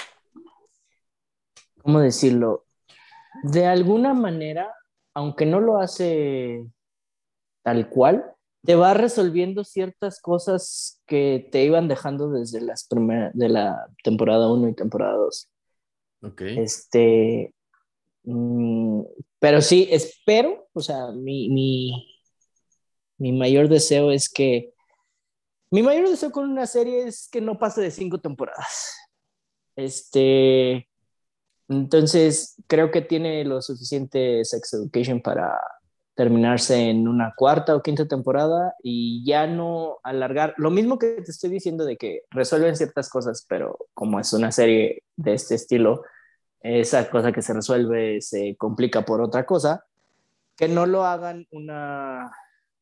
¿cómo 1.83 2.01
decirlo? 2.01 2.65
De 3.43 3.67
alguna 3.67 4.15
manera, 4.15 4.75
aunque 5.15 5.45
no 5.47 5.61
lo 5.61 5.79
hace 5.79 6.67
tal 7.63 7.89
cual, 7.91 8.35
te 8.65 8.75
va 8.75 8.95
resolviendo 8.95 9.63
ciertas 9.63 10.21
cosas 10.21 11.03
que 11.07 11.49
te 11.53 11.65
iban 11.65 11.87
dejando 11.87 12.31
desde 12.31 12.61
las 12.61 12.87
primeras 12.87 13.33
de 13.35 13.49
la 13.51 13.89
temporada 14.03 14.51
1 14.51 14.69
y 14.69 14.75
temporada 14.75 15.15
2. 15.15 15.51
Ok. 16.23 16.41
Este, 16.43 17.55
mm, 18.25 19.03
pero 19.39 19.61
sí, 19.61 19.87
espero, 19.91 20.67
o 20.73 20.81
sea, 20.81 21.11
mi, 21.13 21.49
mi 23.19 23.33
mayor 23.33 23.69
deseo 23.69 24.11
es 24.11 24.29
que, 24.29 24.73
mi 25.71 25.83
mayor 25.83 26.09
deseo 26.09 26.31
con 26.31 26.49
una 26.51 26.67
serie 26.67 27.07
es 27.07 27.29
que 27.31 27.41
no 27.41 27.59
pase 27.59 27.81
de 27.81 27.91
cinco 27.91 28.19
temporadas. 28.19 28.97
Este, 29.77 30.89
entonces, 31.69 32.57
creo 32.67 32.91
que 32.91 33.03
tiene 33.03 33.45
lo 33.45 33.61
suficiente 33.61 34.45
Sex 34.45 34.75
Education 34.75 35.21
para 35.21 35.61
terminarse 36.15 36.89
en 36.89 37.07
una 37.07 37.33
cuarta 37.37 37.77
o 37.77 37.83
quinta 37.83 38.09
temporada 38.09 38.75
y 38.83 39.25
ya 39.25 39.47
no 39.47 39.99
alargar. 40.03 40.53
Lo 40.57 40.71
mismo 40.71 40.99
que 40.99 41.23
te 41.23 41.31
estoy 41.31 41.51
diciendo 41.51 41.85
de 41.85 41.97
que 41.97 42.23
resuelven 42.31 42.75
ciertas 42.75 43.09
cosas, 43.09 43.47
pero 43.49 43.79
como 43.95 44.19
es 44.19 44.33
una 44.33 44.51
serie 44.51 45.05
de 45.15 45.35
este 45.35 45.55
estilo, 45.55 46.03
esa 46.61 47.09
cosa 47.09 47.31
que 47.31 47.43
se 47.43 47.53
resuelve 47.53 48.21
se 48.21 48.57
complica 48.57 49.05
por 49.05 49.21
otra 49.21 49.47
cosa, 49.47 49.85
que 50.57 50.67
no 50.67 50.87
lo 50.87 51.05
hagan 51.05 51.47
una, 51.53 52.33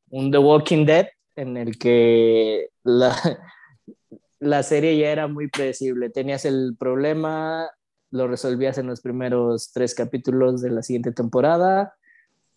un 0.08 0.30
The 0.30 0.38
Walking 0.38 0.86
Dead 0.86 1.08
en 1.36 1.56
el 1.56 1.78
que 1.78 2.70
la, 2.82 3.14
la 4.40 4.62
serie 4.62 4.96
ya 4.98 5.10
era 5.10 5.28
muy 5.28 5.48
predecible. 5.48 6.10
Tenías 6.10 6.44
el 6.44 6.76
problema, 6.78 7.70
lo 8.10 8.28
resolvías 8.28 8.78
en 8.78 8.86
los 8.86 9.00
primeros 9.00 9.72
tres 9.72 9.94
capítulos 9.94 10.62
de 10.62 10.70
la 10.70 10.82
siguiente 10.82 11.12
temporada, 11.12 11.94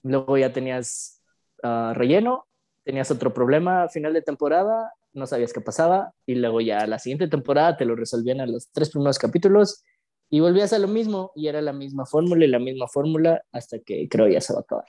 luego 0.04 0.38
ya 0.38 0.54
tenías 0.54 1.22
ah, 1.64 1.94
relleno, 1.96 2.48
tenías 2.84 3.12
otro 3.12 3.34
problema 3.34 3.84
a 3.84 3.90
final 3.90 4.14
de 4.14 4.22
temporada, 4.22 4.94
no 5.14 5.28
sabías 5.28 5.54
qué 5.54 5.62
pasaba, 5.62 6.14
y 6.26 6.36
luego 6.36 6.62
ya 6.62 6.86
la 6.88 7.00
siguiente 7.00 7.28
temporada 7.28 7.78
te 7.78 7.86
lo 7.86 7.96
resolvían 7.96 8.42
a 8.42 8.46
los 8.46 8.70
tres 8.72 8.90
primeros 8.90 9.20
capítulos 9.20 9.84
y 10.30 10.40
volvías 10.40 10.74
a 10.74 10.80
lo 10.80 10.88
mismo 10.88 11.32
y 11.36 11.48
era 11.48 11.62
la 11.62 11.74
misma 11.74 12.06
fórmula 12.06 12.46
y 12.46 12.48
la 12.48 12.60
misma 12.60 12.88
fórmula 12.88 13.42
hasta 13.52 13.80
que 13.80 14.08
creo 14.08 14.28
ya 14.28 14.42
se 14.42 14.54
va 14.54 14.60
a 14.60 14.62
acabar. 14.62 14.86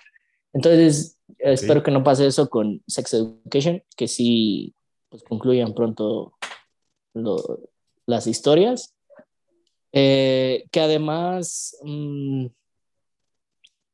Entonces, 0.52 1.18
espero 1.38 1.82
que 1.82 1.90
no 1.90 2.02
pase 2.02 2.26
eso 2.26 2.48
con 2.48 2.82
Sex 2.86 3.14
Education, 3.14 3.82
que 3.96 4.08
sí 4.08 4.74
pues, 5.08 5.22
concluyan 5.22 5.74
pronto 5.74 6.34
las 8.06 8.26
historias 8.26 8.94
eh, 9.92 10.68
que 10.70 10.80
además, 10.80 11.76
mm, 11.82 12.46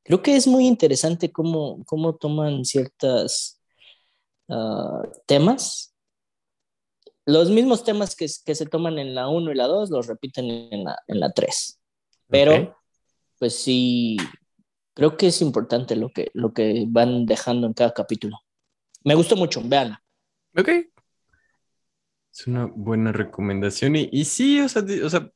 creo 0.02 0.22
que 0.22 0.36
es 0.36 0.46
muy 0.46 0.66
interesante 0.66 1.32
cómo, 1.32 1.82
cómo 1.86 2.16
toman 2.16 2.64
ciertos 2.64 3.60
ah, 4.48 5.02
temas. 5.26 5.94
Los 7.25 7.50
mismos 7.50 7.82
temas 7.82 8.14
que, 8.14 8.26
que, 8.44 8.54
se 8.54 8.66
toman 8.66 8.98
en 8.98 9.14
la 9.14 9.28
1 9.28 9.50
y 9.50 9.54
la 9.54 9.66
2 9.66 9.90
los 9.90 10.06
repiten 10.06 10.50
en 10.70 10.84
la, 10.84 10.98
en 11.08 11.18
la 11.18 11.32
3. 11.32 11.80
Pero, 12.28 12.76
pues 13.38 13.56
sí, 13.56 14.16
creo 14.96 15.18
que 15.18 15.26
es 15.26 15.42
importante 15.42 15.94
lo 15.94 16.08
que, 16.08 16.30
lo 16.32 16.54
que 16.54 16.86
van 16.88 17.26
dejando 17.26 17.66
en 17.66 17.74
cada 17.74 17.92
capítulo. 17.92 18.38
Me 19.04 19.14
gustó 19.14 19.36
mucho, 19.36 19.60
vean. 19.62 19.98
Ok. 20.56 20.70
Es 22.32 22.46
una 22.46 22.64
buena 22.64 23.12
recomendación. 23.12 23.94
Y, 23.94 24.08
y 24.10 24.24
sí, 24.24 24.58
o 24.58 24.68
sea, 24.70 24.82
o 25.04 25.10
sea, 25.10 25.30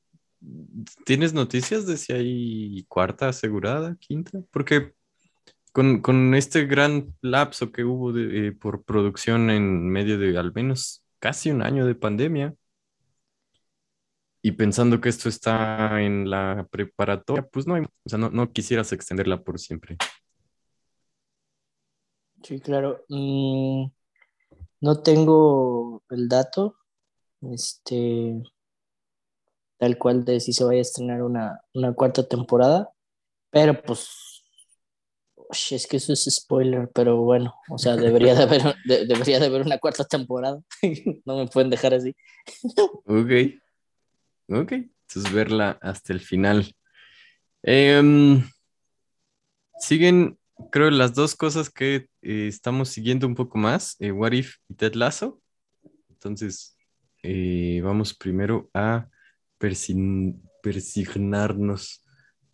¿tienes 1.05 1.35
noticias 1.35 1.87
de 1.87 1.99
si 1.99 2.13
hay 2.15 2.85
cuarta 2.89 3.29
asegurada, 3.29 3.97
quinta? 4.01 4.41
Porque 4.51 4.95
con, 5.73 6.01
con 6.01 6.35
este 6.35 6.65
gran 6.65 7.15
lapso 7.21 7.71
que 7.71 7.85
hubo 7.85 8.15
de, 8.15 8.49
eh, 8.49 8.53
por 8.53 8.83
producción 8.85 9.51
en 9.51 9.91
medio 9.91 10.19
de 10.19 10.39
al 10.39 10.55
menos 10.55 11.05
casi 11.19 11.51
un 11.51 11.61
año 11.61 11.85
de 11.85 11.95
pandemia, 11.95 12.55
y 14.43 14.53
pensando 14.53 15.01
que 15.01 15.09
esto 15.09 15.29
está 15.29 16.01
en 16.01 16.31
la 16.31 16.67
preparatoria, 16.71 17.47
pues 17.47 17.67
no, 17.67 17.75
hay, 17.75 17.83
o 17.83 18.09
sea, 18.09 18.19
no, 18.19 18.31
no 18.31 18.53
quisieras 18.53 18.93
extenderla 18.93 19.43
por 19.43 19.59
siempre. 19.59 19.97
Sí, 22.43 22.61
claro. 22.61 23.05
Mm, 23.09 23.87
no 24.81 25.03
tengo 25.03 26.03
el 26.09 26.29
dato, 26.29 26.77
este, 27.43 28.43
tal 29.77 29.99
cual 29.99 30.25
de 30.25 30.41
si 30.41 30.53
se 30.53 30.65
vaya 30.65 30.79
a 30.79 30.83
estrenar 30.83 31.23
una, 31.23 31.61
una 31.75 31.93
cuarta 31.93 32.27
temporada, 32.27 32.91
pero 33.51 33.81
pues, 33.83 34.43
es 35.71 35.87
que 35.87 35.99
eso 35.99 36.15
es 36.15 36.25
spoiler, 36.31 36.89
pero 36.95 37.19
bueno, 37.19 37.55
o 37.69 37.77
sea, 37.77 37.97
debería 37.97 38.35
de 38.35 38.43
haber, 38.45 38.75
debería 38.87 39.39
de 39.39 39.47
haber 39.47 39.63
una 39.63 39.79
cuarta 39.79 40.05
temporada, 40.05 40.63
no 41.27 41.37
me 41.37 41.47
pueden 41.47 41.69
dejar 41.69 41.93
así. 41.93 42.17
ok. 43.05 43.61
Ok, 44.53 44.73
entonces 44.73 45.33
verla 45.33 45.79
hasta 45.81 46.13
el 46.13 46.19
final. 46.19 46.75
Em, 47.63 48.43
siguen, 49.79 50.41
creo, 50.73 50.91
las 50.91 51.15
dos 51.15 51.37
cosas 51.37 51.71
que 51.71 52.09
eh, 52.23 52.49
estamos 52.49 52.89
siguiendo 52.89 53.29
un 53.29 53.37
poco 53.37 53.59
más, 53.59 53.95
eh, 54.01 54.11
What 54.11 54.33
If 54.33 54.57
y 54.69 54.75
Ted 54.75 54.95
Lasso. 54.95 55.41
Entonces, 56.09 56.77
eh, 57.23 57.81
vamos 57.85 58.13
primero 58.13 58.69
a 58.75 59.07
persignarnos 59.59 62.05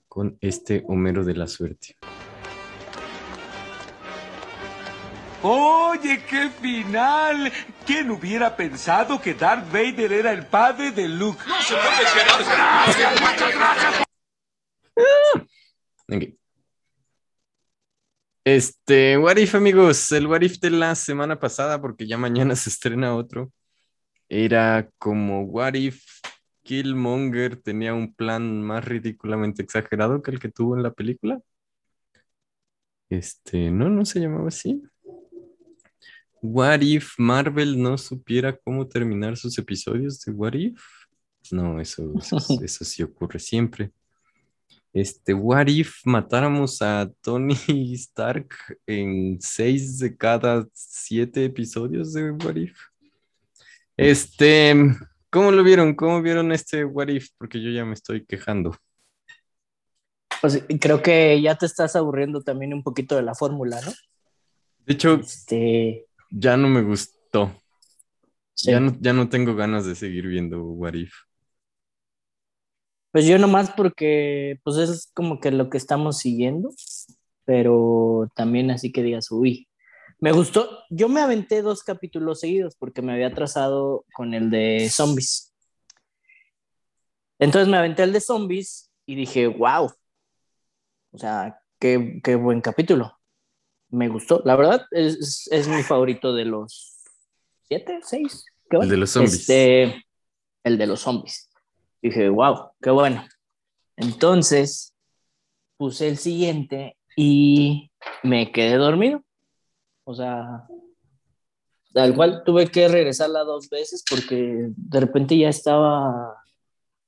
con 0.06 0.36
este 0.42 0.84
Homero 0.86 1.24
de 1.24 1.34
la 1.34 1.46
suerte. 1.46 1.96
Oye, 5.48 6.24
qué 6.28 6.50
final. 6.50 7.52
¿Quién 7.86 8.10
hubiera 8.10 8.56
pensado 8.56 9.20
que 9.20 9.32
Darth 9.32 9.70
Vader 9.70 10.12
era 10.12 10.32
el 10.32 10.44
padre 10.44 10.90
de 10.90 11.06
Luke? 11.06 11.38
No 11.46 11.62
se 11.62 11.74
puede 11.74 12.02
Gracias, 12.44 13.20
muchas 13.20 13.54
gracias. 13.54 14.04
Este, 18.42 19.18
What 19.18 19.36
If, 19.36 19.54
amigos, 19.54 20.10
el 20.10 20.26
What 20.26 20.40
If 20.40 20.58
de 20.58 20.70
la 20.70 20.96
semana 20.96 21.38
pasada, 21.38 21.80
porque 21.80 22.08
ya 22.08 22.18
mañana 22.18 22.56
se 22.56 22.68
estrena 22.68 23.14
otro, 23.14 23.52
era 24.28 24.90
como 24.98 25.42
What 25.42 25.74
If 25.74 26.02
Killmonger 26.64 27.54
tenía 27.54 27.94
un 27.94 28.12
plan 28.12 28.62
más 28.62 28.84
ridículamente 28.84 29.62
exagerado 29.62 30.22
que 30.22 30.32
el 30.32 30.40
que 30.40 30.48
tuvo 30.48 30.76
en 30.76 30.82
la 30.82 30.92
película. 30.92 31.40
Este, 33.08 33.70
no, 33.70 33.88
no 33.88 34.04
se 34.04 34.18
llamaba 34.18 34.48
así. 34.48 34.82
What 36.42 36.80
if 36.82 37.14
Marvel 37.18 37.80
no 37.80 37.96
supiera 37.96 38.56
cómo 38.56 38.86
terminar 38.86 39.36
sus 39.36 39.56
episodios 39.58 40.20
de 40.20 40.32
What 40.32 40.54
if? 40.54 40.80
No, 41.50 41.80
eso, 41.80 42.12
eso, 42.62 42.84
sí 42.84 43.02
ocurre 43.02 43.38
siempre. 43.38 43.90
Este, 44.92 45.34
What 45.34 45.68
if 45.68 46.00
matáramos 46.04 46.80
a 46.82 47.10
Tony 47.20 47.56
Stark 47.94 48.48
en 48.86 49.38
seis 49.40 49.98
de 49.98 50.16
cada 50.16 50.66
siete 50.72 51.44
episodios 51.44 52.12
de 52.12 52.30
What 52.30 52.56
if? 52.56 52.78
Este, 53.96 54.74
¿cómo 55.30 55.50
lo 55.50 55.62
vieron? 55.62 55.94
¿Cómo 55.94 56.20
vieron 56.20 56.52
este 56.52 56.84
What 56.84 57.08
if? 57.08 57.30
Porque 57.38 57.62
yo 57.62 57.70
ya 57.70 57.84
me 57.84 57.94
estoy 57.94 58.24
quejando. 58.24 58.76
Pues 60.40 60.62
creo 60.80 61.02
que 61.02 61.40
ya 61.40 61.56
te 61.56 61.66
estás 61.66 61.96
aburriendo 61.96 62.42
también 62.42 62.74
un 62.74 62.82
poquito 62.82 63.16
de 63.16 63.22
la 63.22 63.34
fórmula, 63.34 63.80
¿no? 63.80 63.92
De 64.84 64.92
hecho, 64.92 65.14
este 65.14 66.05
ya 66.30 66.56
no 66.56 66.68
me 66.68 66.82
gustó. 66.82 67.62
Ya, 68.64 68.80
no, 68.80 68.96
ya 69.00 69.12
no 69.12 69.28
tengo 69.28 69.54
ganas 69.54 69.84
de 69.84 69.94
seguir 69.94 70.26
viendo 70.26 70.62
What 70.62 70.94
If. 70.94 71.12
Pues 73.12 73.26
yo 73.26 73.38
nomás 73.38 73.70
porque 73.70 74.58
pues 74.62 74.76
es 74.76 75.10
como 75.14 75.40
que 75.40 75.50
lo 75.50 75.68
que 75.70 75.78
estamos 75.78 76.18
siguiendo, 76.18 76.70
pero 77.44 78.30
también 78.34 78.70
así 78.70 78.92
que 78.92 79.02
digas, 79.02 79.30
uy, 79.30 79.68
me 80.20 80.32
gustó. 80.32 80.68
Yo 80.90 81.08
me 81.08 81.20
aventé 81.20 81.62
dos 81.62 81.82
capítulos 81.82 82.40
seguidos 82.40 82.76
porque 82.76 83.02
me 83.02 83.12
había 83.12 83.32
trazado 83.34 84.04
con 84.14 84.34
el 84.34 84.50
de 84.50 84.88
zombies. 84.90 85.54
Entonces 87.38 87.68
me 87.68 87.76
aventé 87.76 88.02
el 88.02 88.12
de 88.12 88.20
zombies 88.20 88.90
y 89.04 89.14
dije, 89.14 89.46
wow, 89.46 89.90
o 91.10 91.18
sea, 91.18 91.60
qué, 91.78 92.20
qué 92.22 92.36
buen 92.36 92.60
capítulo 92.62 93.15
me 93.90 94.08
gustó. 94.08 94.42
La 94.44 94.56
verdad, 94.56 94.86
es, 94.90 95.48
es 95.50 95.68
mi 95.68 95.82
favorito 95.82 96.34
de 96.34 96.44
los 96.44 96.96
siete, 97.68 98.00
seis. 98.02 98.44
El 98.70 98.88
de 98.88 98.96
los 98.96 99.10
zombies. 99.10 99.34
Este, 99.34 100.04
el 100.64 100.78
de 100.78 100.86
los 100.86 101.00
zombies. 101.00 101.48
Dije, 102.02 102.28
wow, 102.28 102.70
qué 102.80 102.90
bueno. 102.90 103.24
Entonces, 103.96 104.94
puse 105.76 106.08
el 106.08 106.18
siguiente 106.18 106.96
y 107.16 107.90
me 108.22 108.52
quedé 108.52 108.76
dormido. 108.76 109.22
O 110.04 110.14
sea, 110.14 110.66
tal 111.92 112.14
cual 112.14 112.42
tuve 112.44 112.68
que 112.68 112.88
regresarla 112.88 113.44
dos 113.44 113.68
veces 113.68 114.04
porque 114.08 114.68
de 114.76 115.00
repente 115.00 115.36
ya 115.36 115.48
estaba 115.48 116.36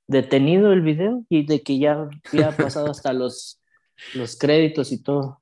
detenido 0.07 0.73
el 0.73 0.81
video 0.81 1.23
y 1.29 1.45
de 1.45 1.61
que 1.61 1.77
ya 1.77 2.09
había 2.31 2.55
pasado 2.57 2.89
hasta 2.89 3.13
los, 3.13 3.61
los 4.15 4.35
créditos 4.37 4.91
y 4.91 5.01
todo. 5.01 5.38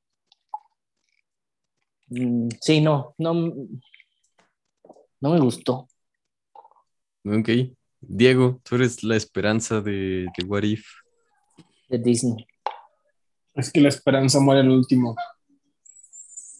Mm, 2.10 2.50
sí, 2.62 2.82
no, 2.82 3.14
no, 3.18 3.34
no 5.20 5.30
me 5.30 5.40
gustó. 5.40 5.88
Ok. 7.26 7.50
Diego, 8.00 8.62
tú 8.64 8.76
eres 8.76 9.04
la 9.04 9.16
esperanza 9.16 9.82
de, 9.82 10.28
de 10.38 10.46
What 10.46 10.64
If. 10.64 10.86
De 11.90 11.98
Disney. 11.98 12.46
Es 13.54 13.72
que 13.72 13.82
la 13.82 13.90
esperanza 13.90 14.40
muere 14.40 14.62
el 14.62 14.70
último. 14.70 15.16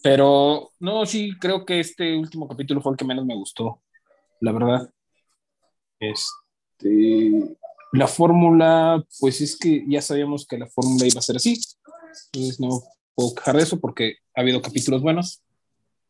Pero 0.02 0.70
no, 0.80 1.06
sí, 1.06 1.32
creo 1.40 1.64
que 1.64 1.80
este 1.80 2.16
último 2.16 2.46
capítulo 2.48 2.80
fue 2.80 2.92
el 2.92 2.98
que 2.98 3.04
menos 3.04 3.24
me 3.24 3.34
gustó, 3.34 3.82
la 4.40 4.52
verdad. 4.52 4.90
Este, 6.00 7.56
la 7.92 8.06
fórmula, 8.06 9.04
pues 9.20 9.40
es 9.40 9.56
que 9.58 9.84
ya 9.88 10.02
sabíamos 10.02 10.46
que 10.46 10.58
la 10.58 10.66
fórmula 10.66 11.06
iba 11.06 11.18
a 11.18 11.22
ser 11.22 11.36
así. 11.36 11.58
Entonces 12.32 12.60
no 12.60 12.82
puedo 13.18 13.34
quejar 13.34 13.56
de 13.56 13.64
eso 13.64 13.80
porque 13.80 14.18
ha 14.36 14.42
habido 14.42 14.62
capítulos 14.62 15.02
buenos, 15.02 15.42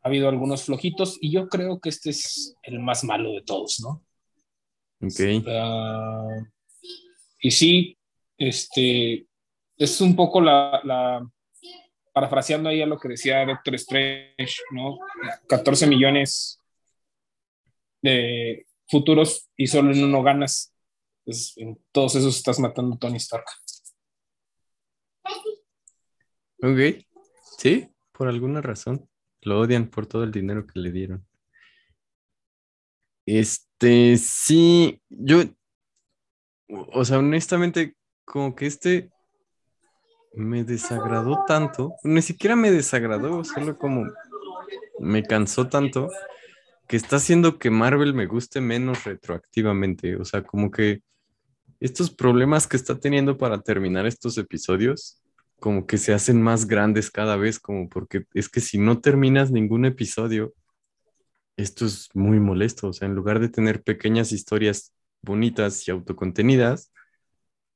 ha 0.02 0.08
habido 0.08 0.28
algunos 0.28 0.64
flojitos 0.64 1.16
y 1.22 1.32
yo 1.32 1.48
creo 1.48 1.80
que 1.80 1.88
este 1.88 2.10
es 2.10 2.54
el 2.62 2.80
más 2.80 3.02
malo 3.02 3.32
de 3.32 3.40
todos, 3.40 3.80
¿no? 3.80 4.04
Ok. 5.00 5.18
Uh, 5.46 6.44
y 7.40 7.50
sí, 7.50 7.96
este, 8.36 9.26
es 9.78 10.00
un 10.02 10.14
poco 10.16 10.42
la, 10.42 10.82
la, 10.84 11.26
parafraseando 12.12 12.68
ahí 12.68 12.82
a 12.82 12.86
lo 12.86 12.98
que 12.98 13.08
decía 13.08 13.46
Doctor 13.46 13.76
Strange, 13.76 14.56
¿no? 14.72 14.98
14 15.48 15.86
millones 15.86 16.60
de 18.02 18.66
futuros 18.86 19.48
y 19.56 19.66
solo 19.66 19.92
en 19.92 20.04
uno 20.04 20.22
ganas. 20.22 20.74
Entonces, 21.24 21.56
en 21.56 21.78
todos 21.90 22.16
esos 22.16 22.36
estás 22.36 22.58
matando 22.58 22.96
a 22.96 22.98
Tony 22.98 23.16
Stark. 23.16 23.46
Ok. 26.62 27.04
Sí, 27.58 27.88
por 28.12 28.28
alguna 28.28 28.60
razón. 28.60 29.08
Lo 29.42 29.60
odian 29.60 29.88
por 29.88 30.06
todo 30.06 30.24
el 30.24 30.32
dinero 30.32 30.66
que 30.66 30.80
le 30.80 30.90
dieron. 30.90 31.26
Este, 33.26 34.16
sí, 34.16 35.02
yo, 35.08 35.42
o 36.68 37.04
sea, 37.04 37.18
honestamente, 37.18 37.94
como 38.24 38.54
que 38.54 38.66
este 38.66 39.10
me 40.34 40.64
desagradó 40.64 41.44
tanto, 41.46 41.94
ni 42.04 42.22
siquiera 42.22 42.56
me 42.56 42.70
desagradó, 42.70 43.44
solo 43.44 43.76
como 43.76 44.06
me 45.00 45.22
cansó 45.22 45.68
tanto 45.68 46.08
que 46.86 46.96
está 46.96 47.16
haciendo 47.16 47.58
que 47.58 47.70
Marvel 47.70 48.14
me 48.14 48.26
guste 48.26 48.60
menos 48.60 49.04
retroactivamente, 49.04 50.16
o 50.16 50.24
sea, 50.24 50.42
como 50.42 50.70
que 50.70 51.02
estos 51.80 52.10
problemas 52.10 52.66
que 52.66 52.76
está 52.76 52.98
teniendo 52.98 53.36
para 53.36 53.60
terminar 53.60 54.06
estos 54.06 54.38
episodios 54.38 55.22
como 55.60 55.86
que 55.86 55.98
se 55.98 56.14
hacen 56.14 56.42
más 56.42 56.66
grandes 56.66 57.10
cada 57.10 57.36
vez, 57.36 57.58
como 57.58 57.88
porque 57.88 58.26
es 58.34 58.48
que 58.48 58.60
si 58.60 58.78
no 58.78 59.00
terminas 59.00 59.50
ningún 59.50 59.84
episodio, 59.84 60.54
esto 61.56 61.86
es 61.86 62.08
muy 62.14 62.40
molesto. 62.40 62.88
O 62.88 62.92
sea, 62.92 63.08
en 63.08 63.14
lugar 63.14 63.40
de 63.40 63.48
tener 63.48 63.82
pequeñas 63.82 64.32
historias 64.32 64.92
bonitas 65.22 65.86
y 65.86 65.90
autocontenidas, 65.90 66.92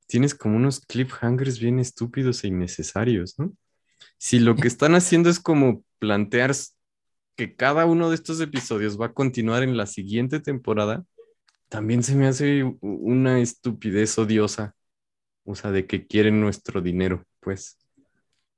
tienes 0.07 0.35
como 0.35 0.57
unos 0.57 0.81
cliffhangers 0.81 1.59
bien 1.59 1.79
estúpidos 1.79 2.45
e 2.45 2.49
innecesarios, 2.49 3.39
¿no? 3.39 3.53
Si 4.19 4.39
lo 4.39 4.57
que 4.57 4.69
están 4.69 4.95
haciendo 4.95 5.31
es 5.31 5.41
como 5.41 5.85
plantear 5.99 6.53
que 7.37 7.57
cada 7.57 7.87
uno 7.87 8.11
de 8.11 8.17
estos 8.17 8.41
episodios 8.41 9.01
va 9.01 9.07
a 9.07 9.13
continuar 9.13 9.63
en 9.63 9.77
la 9.77 9.87
siguiente 9.87 10.41
temporada, 10.41 11.05
también 11.69 12.03
se 12.03 12.15
me 12.15 12.27
hace 12.27 12.63
una 12.81 13.41
estupidez 13.41 14.19
odiosa. 14.19 14.75
O 15.45 15.55
sea, 15.57 15.73
de 15.73 15.87
que 15.87 16.07
quieren 16.07 16.41
nuestro 16.41 16.81
dinero, 16.81 17.25
pues. 17.43 17.79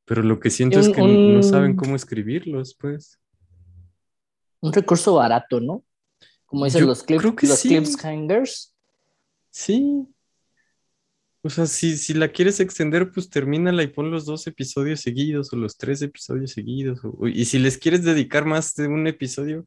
Pero 0.05 0.23
lo 0.23 0.39
que 0.39 0.51
siento 0.51 0.79
es 0.79 0.91
que 0.91 1.01
no 1.03 1.43
saben 1.43 1.75
cómo 1.75 1.97
escribirlos, 1.97 2.77
pues. 2.79 3.19
Un 4.61 4.73
recurso 4.73 5.15
barato, 5.15 5.61
¿no? 5.61 5.85
Como 6.45 6.67
dicen 6.67 6.87
los, 6.87 7.03
clips, 7.03 7.43
los 7.43 7.63
cliffhangers. 7.63 8.75
Sí. 9.51 10.07
O 11.43 11.51
sea, 11.51 11.67
si, 11.67 11.97
si 11.97 12.15
la 12.15 12.29
quieres 12.29 12.61
extender, 12.61 13.11
pues 13.11 13.29
termínala 13.29 13.83
y 13.83 13.89
pon 13.89 14.11
los 14.11 14.25
dos 14.25 14.47
episodios 14.47 15.01
seguidos 15.01 15.53
o 15.53 15.57
los 15.57 15.77
tres 15.77 16.01
episodios 16.01 16.53
seguidos. 16.53 17.01
y 17.27 17.45
si 17.45 17.59
les 17.59 17.77
quieres 17.77 18.05
dedicar 18.05 18.45
más 18.45 18.75
de 18.75 18.89
un 18.89 19.07
episodio, 19.07 19.67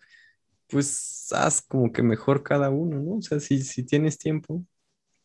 pues 0.68 1.28
haz 1.32 1.62
como 1.62 1.92
que 1.92 2.04
mejor 2.04 2.44
cada 2.44 2.70
uno, 2.70 3.00
¿no? 3.00 3.18
O 3.18 3.22
sea, 3.22 3.40
si, 3.40 3.62
si 3.62 3.84
tienes 3.84 4.18
tiempo. 4.18 4.64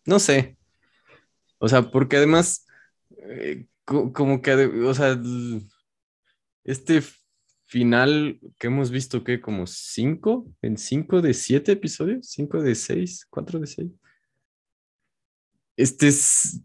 No 0.04 0.18
sé. 0.18 0.56
O 1.58 1.68
sea, 1.68 1.90
porque 1.90 2.16
además, 2.16 2.66
eh, 3.18 3.66
como 3.84 4.42
que, 4.42 4.52
o 4.54 4.94
sea, 4.94 5.18
este 6.64 7.02
final 7.66 8.38
que 8.58 8.66
hemos 8.66 8.90
visto 8.90 9.24
que 9.24 9.40
como 9.40 9.66
cinco, 9.66 10.46
en 10.60 10.76
cinco 10.76 11.22
de 11.22 11.34
siete 11.34 11.72
episodios, 11.72 12.28
cinco 12.28 12.62
de 12.62 12.74
seis, 12.74 13.26
cuatro 13.30 13.58
de 13.58 13.66
seis 13.66 13.90
este 15.76 16.08
es 16.08 16.60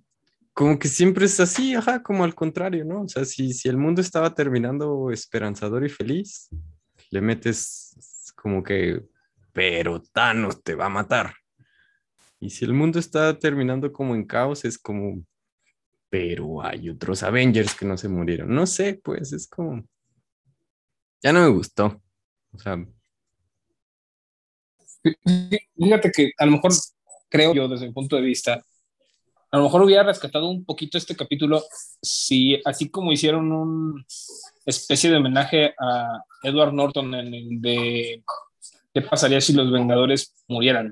como 0.54 0.80
que 0.80 0.88
siempre 0.88 1.26
es 1.26 1.40
así, 1.40 1.76
ajá, 1.76 2.02
como 2.02 2.24
al 2.24 2.34
contrario, 2.34 2.84
¿no? 2.84 3.04
O 3.04 3.08
sea, 3.08 3.26
si, 3.26 3.54
si 3.54 3.70
el 3.70 3.78
mundo 3.78 4.02
estaba 4.02 4.34
terminando 4.34 5.12
esperanzador 5.12 5.86
y 5.86 5.90
feliz, 5.90 6.50
le 7.12 7.22
metes 7.22 8.34
como 8.36 8.64
que, 8.64 9.04
pero 9.54 10.02
Thanos 10.02 10.64
te 10.64 10.74
va 10.74 10.88
a 10.88 10.90
matar. 10.90 11.34
Y 12.40 12.50
si 12.50 12.66
el 12.66 12.74
mundo 12.74 12.98
está 12.98 13.38
terminando 13.38 13.92
como 13.94 14.16
en 14.16 14.26
caos, 14.26 14.66
es 14.66 14.78
como, 14.80 15.24
pero 16.10 16.64
hay 16.64 16.90
otros 16.90 17.24
Avengers 17.24 17.76
que 17.76 17.86
no 17.86 17.98
se 17.98 18.08
murieron. 18.08 18.54
No 18.54 18.66
sé, 18.66 19.00
pues 19.04 19.34
es 19.34 19.48
como, 19.48 19.84
ya 21.22 21.34
no 21.34 21.42
me 21.42 21.50
gustó. 21.50 22.02
O 22.54 22.58
sea, 22.58 22.78
fíjate 25.76 26.12
que 26.12 26.32
a 26.38 26.46
lo 26.46 26.54
mejor 26.54 26.72
creo 27.30 27.54
yo 27.54 27.68
desde 27.68 27.88
mi 27.88 27.94
punto 27.94 28.16
de 28.16 28.22
vista 28.22 28.62
a 29.50 29.58
lo 29.58 29.64
mejor 29.64 29.82
hubiera 29.84 30.04
rescatado 30.04 30.50
un 30.50 30.66
poquito 30.66 30.98
este 30.98 31.16
capítulo 31.16 31.64
si, 32.02 32.62
así 32.66 32.90
como 32.90 33.14
hicieron 33.14 33.50
una 33.52 34.04
especie 34.66 35.10
de 35.10 35.18
homenaje 35.18 35.74
a 35.80 36.22
Edward 36.44 36.74
Norton 36.74 37.14
en 37.16 37.34
el 37.34 37.62
de 37.62 38.24
¿Qué 38.94 39.04
pasaría 39.04 39.40
si 39.40 39.54
los 39.54 39.72
Vengadores 39.72 40.34
murieran? 40.48 40.92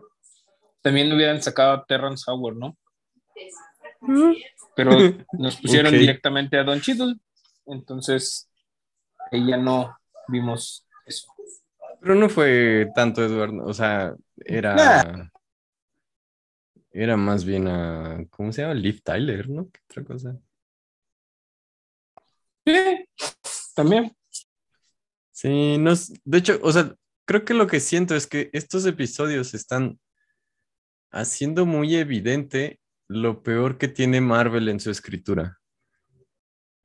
También 0.84 1.12
hubieran 1.12 1.42
sacado 1.42 1.72
a 1.74 1.86
Terrence 1.86 2.24
Howard, 2.28 2.56
¿no? 2.56 2.78
Pero 4.76 4.92
nos 5.34 5.58
pusieron 5.58 5.92
directamente 5.92 6.58
a 6.58 6.64
Don 6.64 6.82
Cheadle, 6.82 7.16
entonces 7.66 8.50
ella 9.32 9.58
no 9.58 9.98
vimos 10.28 10.86
eso. 11.06 11.34
Pero 12.02 12.16
no 12.16 12.30
fue 12.30 12.92
tanto 12.94 13.24
Edward, 13.24 13.60
o 13.62 13.74
sea, 13.74 14.16
era... 14.38 15.32
Era 16.98 17.18
más 17.18 17.44
bien 17.44 17.68
a, 17.68 18.26
¿cómo 18.30 18.54
se 18.54 18.62
llama? 18.62 18.74
Liv 18.74 19.02
Tyler, 19.04 19.50
¿no? 19.50 19.70
¿Qué 19.70 19.82
otra 19.90 20.06
cosa? 20.06 20.40
Sí, 22.66 23.06
también. 23.76 24.16
Sí, 25.32 25.78
no, 25.78 25.92
de 26.24 26.38
hecho, 26.38 26.58
o 26.64 26.72
sea, 26.72 26.96
creo 27.26 27.44
que 27.44 27.54
lo 27.54 27.68
que 27.68 27.82
siento 27.82 28.16
es 28.16 28.28
que 28.28 28.50
estos 28.54 28.86
episodios 28.86 29.54
están 29.54 30.00
haciendo 31.12 31.66
muy 31.66 31.96
evidente 31.98 32.80
lo 33.08 33.44
peor 33.44 33.78
que 33.78 33.88
tiene 33.88 34.22
Marvel 34.22 34.70
en 34.70 34.80
su 34.80 34.92
escritura. 34.92 35.60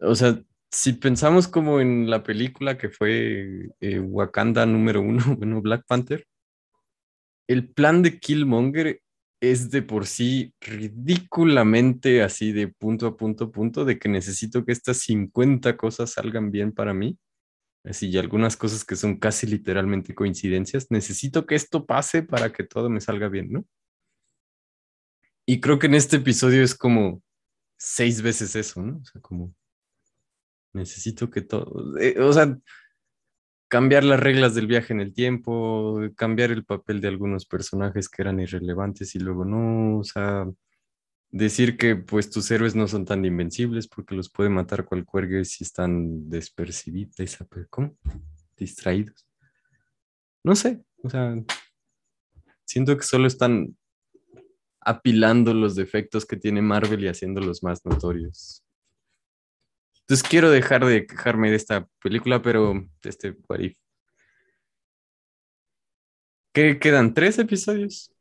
O 0.00 0.14
sea, 0.14 0.42
si 0.70 0.94
pensamos 0.94 1.48
como 1.48 1.80
en 1.80 2.08
la 2.08 2.22
película 2.22 2.78
que 2.78 2.88
fue 2.88 3.70
eh, 3.80 3.98
Wakanda 3.98 4.66
número 4.66 5.00
uno, 5.02 5.22
bueno, 5.38 5.60
Black 5.60 5.84
Panther, 5.86 6.26
el 7.48 7.68
plan 7.68 8.02
de 8.02 8.18
Killmonger 8.18 9.00
es 9.42 9.70
de 9.70 9.82
por 9.82 10.06
sí 10.06 10.54
ridículamente 10.60 12.22
así 12.22 12.52
de 12.52 12.68
punto 12.68 13.06
a 13.06 13.16
punto 13.16 13.50
punto 13.50 13.84
de 13.84 13.98
que 13.98 14.08
necesito 14.08 14.64
que 14.64 14.72
estas 14.72 14.98
50 14.98 15.76
cosas 15.76 16.12
salgan 16.12 16.50
bien 16.50 16.72
para 16.72 16.94
mí. 16.94 17.18
Así, 17.82 18.10
y 18.10 18.18
algunas 18.18 18.58
cosas 18.58 18.84
que 18.84 18.94
son 18.94 19.18
casi 19.18 19.46
literalmente 19.46 20.14
coincidencias. 20.14 20.90
Necesito 20.90 21.46
que 21.46 21.54
esto 21.54 21.86
pase 21.86 22.22
para 22.22 22.52
que 22.52 22.62
todo 22.62 22.90
me 22.90 23.00
salga 23.00 23.28
bien, 23.28 23.50
¿no? 23.50 23.64
Y 25.50 25.60
creo 25.60 25.80
que 25.80 25.88
en 25.88 25.94
este 25.94 26.18
episodio 26.18 26.62
es 26.62 26.76
como 26.76 27.24
seis 27.76 28.22
veces 28.22 28.54
eso, 28.54 28.82
¿no? 28.82 28.98
O 28.98 29.04
sea, 29.04 29.20
como 29.20 29.52
necesito 30.72 31.28
que 31.28 31.40
todo, 31.40 31.98
eh, 31.98 32.20
o 32.20 32.32
sea, 32.32 32.56
cambiar 33.66 34.04
las 34.04 34.20
reglas 34.20 34.54
del 34.54 34.68
viaje 34.68 34.92
en 34.92 35.00
el 35.00 35.12
tiempo, 35.12 36.02
cambiar 36.14 36.52
el 36.52 36.64
papel 36.64 37.00
de 37.00 37.08
algunos 37.08 37.46
personajes 37.46 38.08
que 38.08 38.22
eran 38.22 38.38
irrelevantes 38.38 39.16
y 39.16 39.18
luego 39.18 39.44
no, 39.44 39.98
o 39.98 40.04
sea, 40.04 40.46
decir 41.30 41.76
que 41.76 41.96
pues 41.96 42.30
tus 42.30 42.48
héroes 42.52 42.76
no 42.76 42.86
son 42.86 43.04
tan 43.04 43.24
invencibles 43.24 43.88
porque 43.88 44.14
los 44.14 44.30
puede 44.30 44.50
matar 44.50 44.84
cualquier 44.84 45.44
si 45.46 45.64
están 45.64 46.30
despercibidos, 46.30 47.38
¿cómo? 47.70 47.98
Distraídos. 48.56 49.26
No 50.44 50.54
sé, 50.54 50.84
o 51.02 51.10
sea, 51.10 51.34
siento 52.64 52.96
que 52.96 53.02
solo 53.02 53.26
están 53.26 53.76
apilando 54.80 55.54
los 55.54 55.74
defectos 55.74 56.24
que 56.26 56.36
tiene 56.36 56.62
Marvel 56.62 57.04
y 57.04 57.08
haciéndolos 57.08 57.62
más 57.62 57.84
notorios. 57.84 58.64
Entonces 60.00 60.28
quiero 60.28 60.50
dejar 60.50 60.84
de 60.84 61.06
quejarme 61.06 61.50
de 61.50 61.56
esta 61.56 61.86
película, 62.02 62.42
pero 62.42 62.74
de 62.74 63.08
este 63.08 63.36
What 63.48 63.60
¿Qué 66.52 66.78
quedan? 66.80 67.14
¿Tres 67.14 67.38
episodios? 67.38 68.12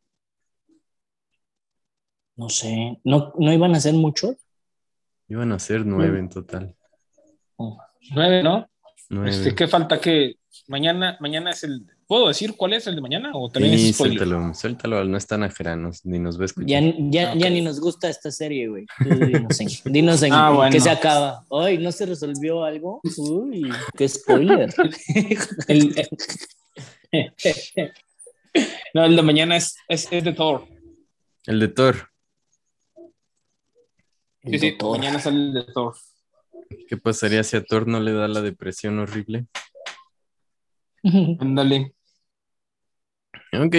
No 2.36 2.48
sé, 2.50 3.00
¿no, 3.04 3.34
no 3.38 3.52
iban 3.52 3.74
a 3.74 3.80
ser 3.80 3.96
muchos? 3.96 4.36
Iban 5.28 5.52
a 5.52 5.60
ser 5.60 5.86
nueve 5.86 6.20
en 6.20 6.30
total. 6.30 6.76
Oh, 7.56 7.78
nueve, 8.12 8.44
¿no? 8.44 8.70
Nueve. 9.10 9.32
Este, 9.32 9.56
¿Qué 9.56 9.68
falta? 9.68 10.00
que 10.00 10.40
Mañana, 10.68 11.18
mañana 11.20 11.52
es 11.52 11.64
el 11.64 11.86
¿Puedo 12.10 12.28
decir 12.28 12.56
cuál 12.58 12.74
es 12.74 12.88
el 12.88 12.96
de 12.96 13.02
mañana? 13.02 13.30
¿O 13.36 13.52
también 13.52 13.78
sí, 13.78 13.94
suéltalo, 13.94 14.52
suéltalo, 14.56 15.06
no 15.06 15.16
es 15.16 15.28
tan 15.28 15.44
ajeno, 15.44 15.92
ni 16.06 16.18
nos 16.18 16.40
ves. 16.40 16.56
Ya, 16.66 16.82
ya, 16.82 17.36
ya, 17.36 17.50
ni 17.52 17.62
nos 17.62 17.80
gusta 17.80 18.10
esta 18.10 18.32
serie, 18.32 18.68
güey. 18.68 18.88
Dinos 19.00 19.60
en, 19.62 19.94
dinos 19.94 20.24
en 20.24 20.34
ah, 20.34 20.70
qué 20.72 20.80
se 20.80 20.90
acaba. 20.90 21.46
Ay, 21.52 21.78
¿no 21.78 21.92
se 21.92 22.08
resolvió 22.08 22.64
algo? 22.64 23.00
Uy, 23.16 23.70
qué 23.96 24.10
spoiler. 24.10 24.74
el, 25.68 25.96
no, 28.96 29.06
el 29.06 29.16
de 29.16 29.22
mañana 29.22 29.58
es, 29.58 29.76
es, 29.88 30.08
es, 30.10 30.24
de 30.24 30.34
Thor. 30.34 30.66
El 31.46 31.60
de 31.60 31.68
Thor. 31.68 32.10
Sí, 34.46 34.58
sí, 34.58 34.78
mañana 34.82 35.20
sale 35.20 35.38
el 35.38 35.54
de 35.54 35.64
Thor. 35.66 35.96
¿Qué 36.88 36.98
pasaría 36.98 37.44
si 37.44 37.56
a 37.56 37.64
Thor 37.64 37.88
no 37.88 38.00
le 38.00 38.14
da 38.14 38.28
la 38.28 38.42
depresión 38.42 38.98
horrible? 38.98 39.46
Ándale. 41.04 41.94
Ok. 43.54 43.76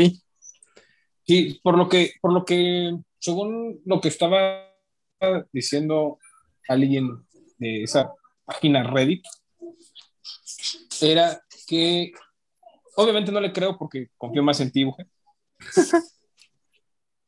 Sí, 1.27 1.61
por 1.63 1.79
lo 1.79 1.89
que, 1.89 2.15
por 2.21 2.33
lo 2.33 2.45
que, 2.45 2.97
según 3.19 3.81
lo 3.85 4.01
que 4.01 4.09
estaba 4.09 4.67
diciendo 5.53 6.19
alguien 6.69 7.25
de 7.59 7.85
esa 7.85 8.13
página 8.45 8.83
Reddit, 8.83 9.23
era 11.01 11.41
que 11.67 12.13
obviamente 12.97 13.31
no 13.31 13.41
le 13.41 13.53
creo 13.53 13.79
porque 13.79 14.09
confío 14.17 14.43
más 14.43 14.61
en 14.61 14.73
ti, 14.73 14.85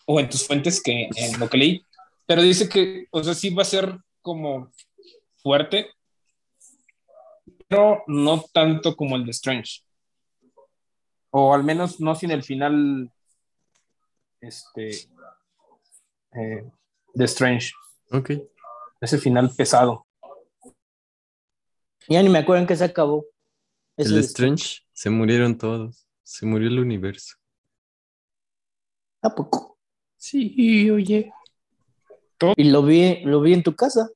o 0.06 0.20
en 0.20 0.28
tus 0.28 0.46
fuentes 0.46 0.82
que 0.82 1.08
en 1.14 1.38
lo 1.38 1.48
que 1.48 1.58
leí, 1.58 1.86
pero 2.26 2.42
dice 2.42 2.68
que, 2.68 3.06
o 3.10 3.22
sea, 3.22 3.34
sí 3.34 3.50
va 3.50 3.62
a 3.62 3.66
ser 3.66 3.96
como 4.20 4.70
fuerte, 5.36 5.90
pero 7.68 8.02
no 8.06 8.44
tanto 8.52 8.96
como 8.96 9.16
el 9.16 9.24
de 9.24 9.30
Strange 9.30 9.82
o 11.32 11.54
al 11.54 11.64
menos 11.64 11.98
no 12.00 12.14
sin 12.14 12.30
el 12.30 12.42
final 12.42 13.10
este 14.40 14.90
eh, 16.32 16.70
de 17.14 17.24
Strange. 17.24 17.72
Ok. 18.10 18.32
Ese 19.00 19.18
final 19.18 19.50
pesado. 19.56 20.06
Ya 22.08 22.22
ni 22.22 22.28
me 22.28 22.38
acuerdo 22.38 22.62
en 22.62 22.66
qué 22.66 22.76
se 22.76 22.84
acabó. 22.84 23.24
El 23.96 24.14
de 24.14 24.20
Strange, 24.20 24.80
se 24.92 25.10
murieron 25.10 25.56
todos. 25.56 26.06
Se 26.22 26.46
murió 26.46 26.68
el 26.68 26.78
universo. 26.78 27.36
¿A 29.22 29.34
poco? 29.34 29.78
Sí, 30.16 30.90
oye. 30.90 31.32
Y 32.56 32.64
lo 32.64 32.82
vi, 32.82 33.22
lo 33.24 33.40
vi 33.40 33.54
en 33.54 33.62
tu 33.62 33.74
casa. 33.74 34.10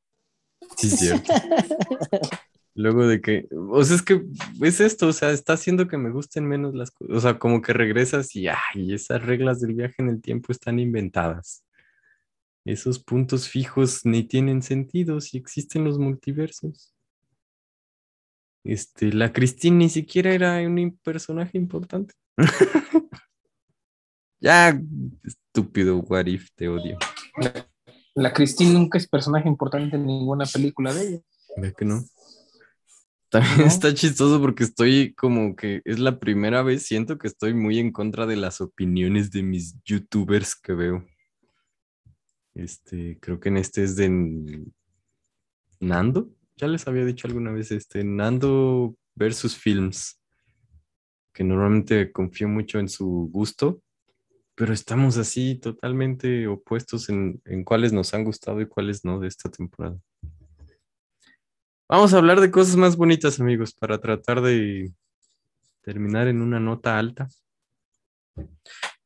Sí, 0.77 0.91
cierto. 0.91 1.33
Luego 2.77 3.07
de 3.07 3.23
que, 3.23 3.49
o 3.51 3.83
sea, 3.83 3.97
es 3.97 4.03
que 4.03 4.23
es 4.61 4.81
esto, 4.81 5.09
o 5.09 5.13
sea, 5.15 5.31
está 5.31 5.55
haciendo 5.55 5.89
que 5.89 5.97
me 5.97 6.11
gusten 6.11 6.47
menos 6.47 6.75
las 6.75 6.91
cosas, 6.91 7.17
o 7.17 7.21
sea, 7.21 7.39
como 7.39 7.63
que 7.63 7.73
regresas 7.73 8.37
y, 8.37 8.49
ay, 8.49 8.93
esas 8.93 9.23
reglas 9.23 9.63
del 9.63 9.75
viaje 9.75 9.95
en 9.99 10.11
el 10.11 10.21
tiempo 10.21 10.53
están 10.53 10.79
inventadas. 10.79 11.65
Esos 12.67 12.99
puntos 12.99 13.49
fijos 13.49 14.05
ni 14.05 14.25
tienen 14.25 14.61
sentido 14.61 15.23
si 15.23 15.39
existen 15.39 15.85
los 15.85 15.99
multiversos. 15.99 16.93
Este, 18.63 19.11
la 19.11 19.33
Christine 19.33 19.77
ni 19.77 19.89
siquiera 19.89 20.35
era 20.35 20.59
un 20.59 20.99
personaje 21.03 21.57
importante. 21.57 22.13
ya, 24.39 24.79
estúpido, 25.25 26.01
what 26.01 26.27
if, 26.27 26.51
te 26.55 26.69
odio. 26.69 26.99
La, 27.39 27.67
la 28.17 28.33
Christine 28.35 28.75
nunca 28.75 28.99
es 28.99 29.09
personaje 29.09 29.49
importante 29.49 29.97
en 29.97 30.05
ninguna 30.05 30.45
película 30.45 30.93
de 30.93 31.09
ella. 31.09 31.21
Ve 31.57 31.73
que 31.73 31.87
no. 31.87 32.05
También 33.37 33.59
No. 33.59 33.67
está 33.67 33.93
chistoso 33.93 34.41
porque 34.41 34.65
estoy 34.65 35.13
como 35.13 35.57
que 35.57 35.83
es 35.85 35.99
la 35.99 36.19
primera 36.19 36.63
vez, 36.63 36.85
siento 36.85 37.19
que 37.19 37.27
estoy 37.27 37.53
muy 37.53 37.79
en 37.79 37.93
contra 37.93 38.25
de 38.25 38.37
las 38.37 38.63
opiniones 38.63 39.31
de 39.31 39.43
mis 39.43 39.77
youtubers 39.85 40.55
que 40.55 40.73
veo. 40.73 41.07
Este, 42.55 43.19
creo 43.21 43.39
que 43.39 43.51
en 43.51 43.59
este 43.59 43.85
es 43.85 43.95
de 43.97 44.65
Nando. 45.81 46.31
Ya 46.57 46.67
les 46.67 46.89
había 46.89 47.05
dicho 47.05 47.29
alguna 47.29 47.53
vez, 47.53 47.71
este, 47.73 48.05
Nando 48.05 48.97
versus 49.15 49.55
Films, 49.55 50.19
que 51.35 51.45
normalmente 51.45 52.13
confío 52.13 52.49
mucho 52.49 52.79
en 52.79 52.89
su 52.89 53.29
gusto, 53.31 53.83
pero 54.55 54.73
estamos 54.73 55.19
así 55.19 55.57
totalmente 55.57 56.47
opuestos 56.47 57.11
en, 57.11 57.43
en 57.45 57.65
cuáles 57.65 57.93
nos 57.93 58.15
han 58.15 58.25
gustado 58.25 58.63
y 58.63 58.67
cuáles 58.67 59.05
no 59.05 59.21
de 59.21 59.29
esta 59.29 59.51
temporada. 59.51 59.99
Vamos 61.89 62.13
a 62.13 62.19
hablar 62.19 62.41
de 62.41 62.51
cosas 62.51 62.77
más 62.77 62.97
bonitas, 62.97 63.39
amigos, 63.41 63.73
para 63.75 64.01
tratar 64.01 64.41
de 64.41 64.93
terminar 65.83 66.27
en 66.27 66.43
una 66.43 66.59
nota 66.59 66.99
alta. 66.99 67.29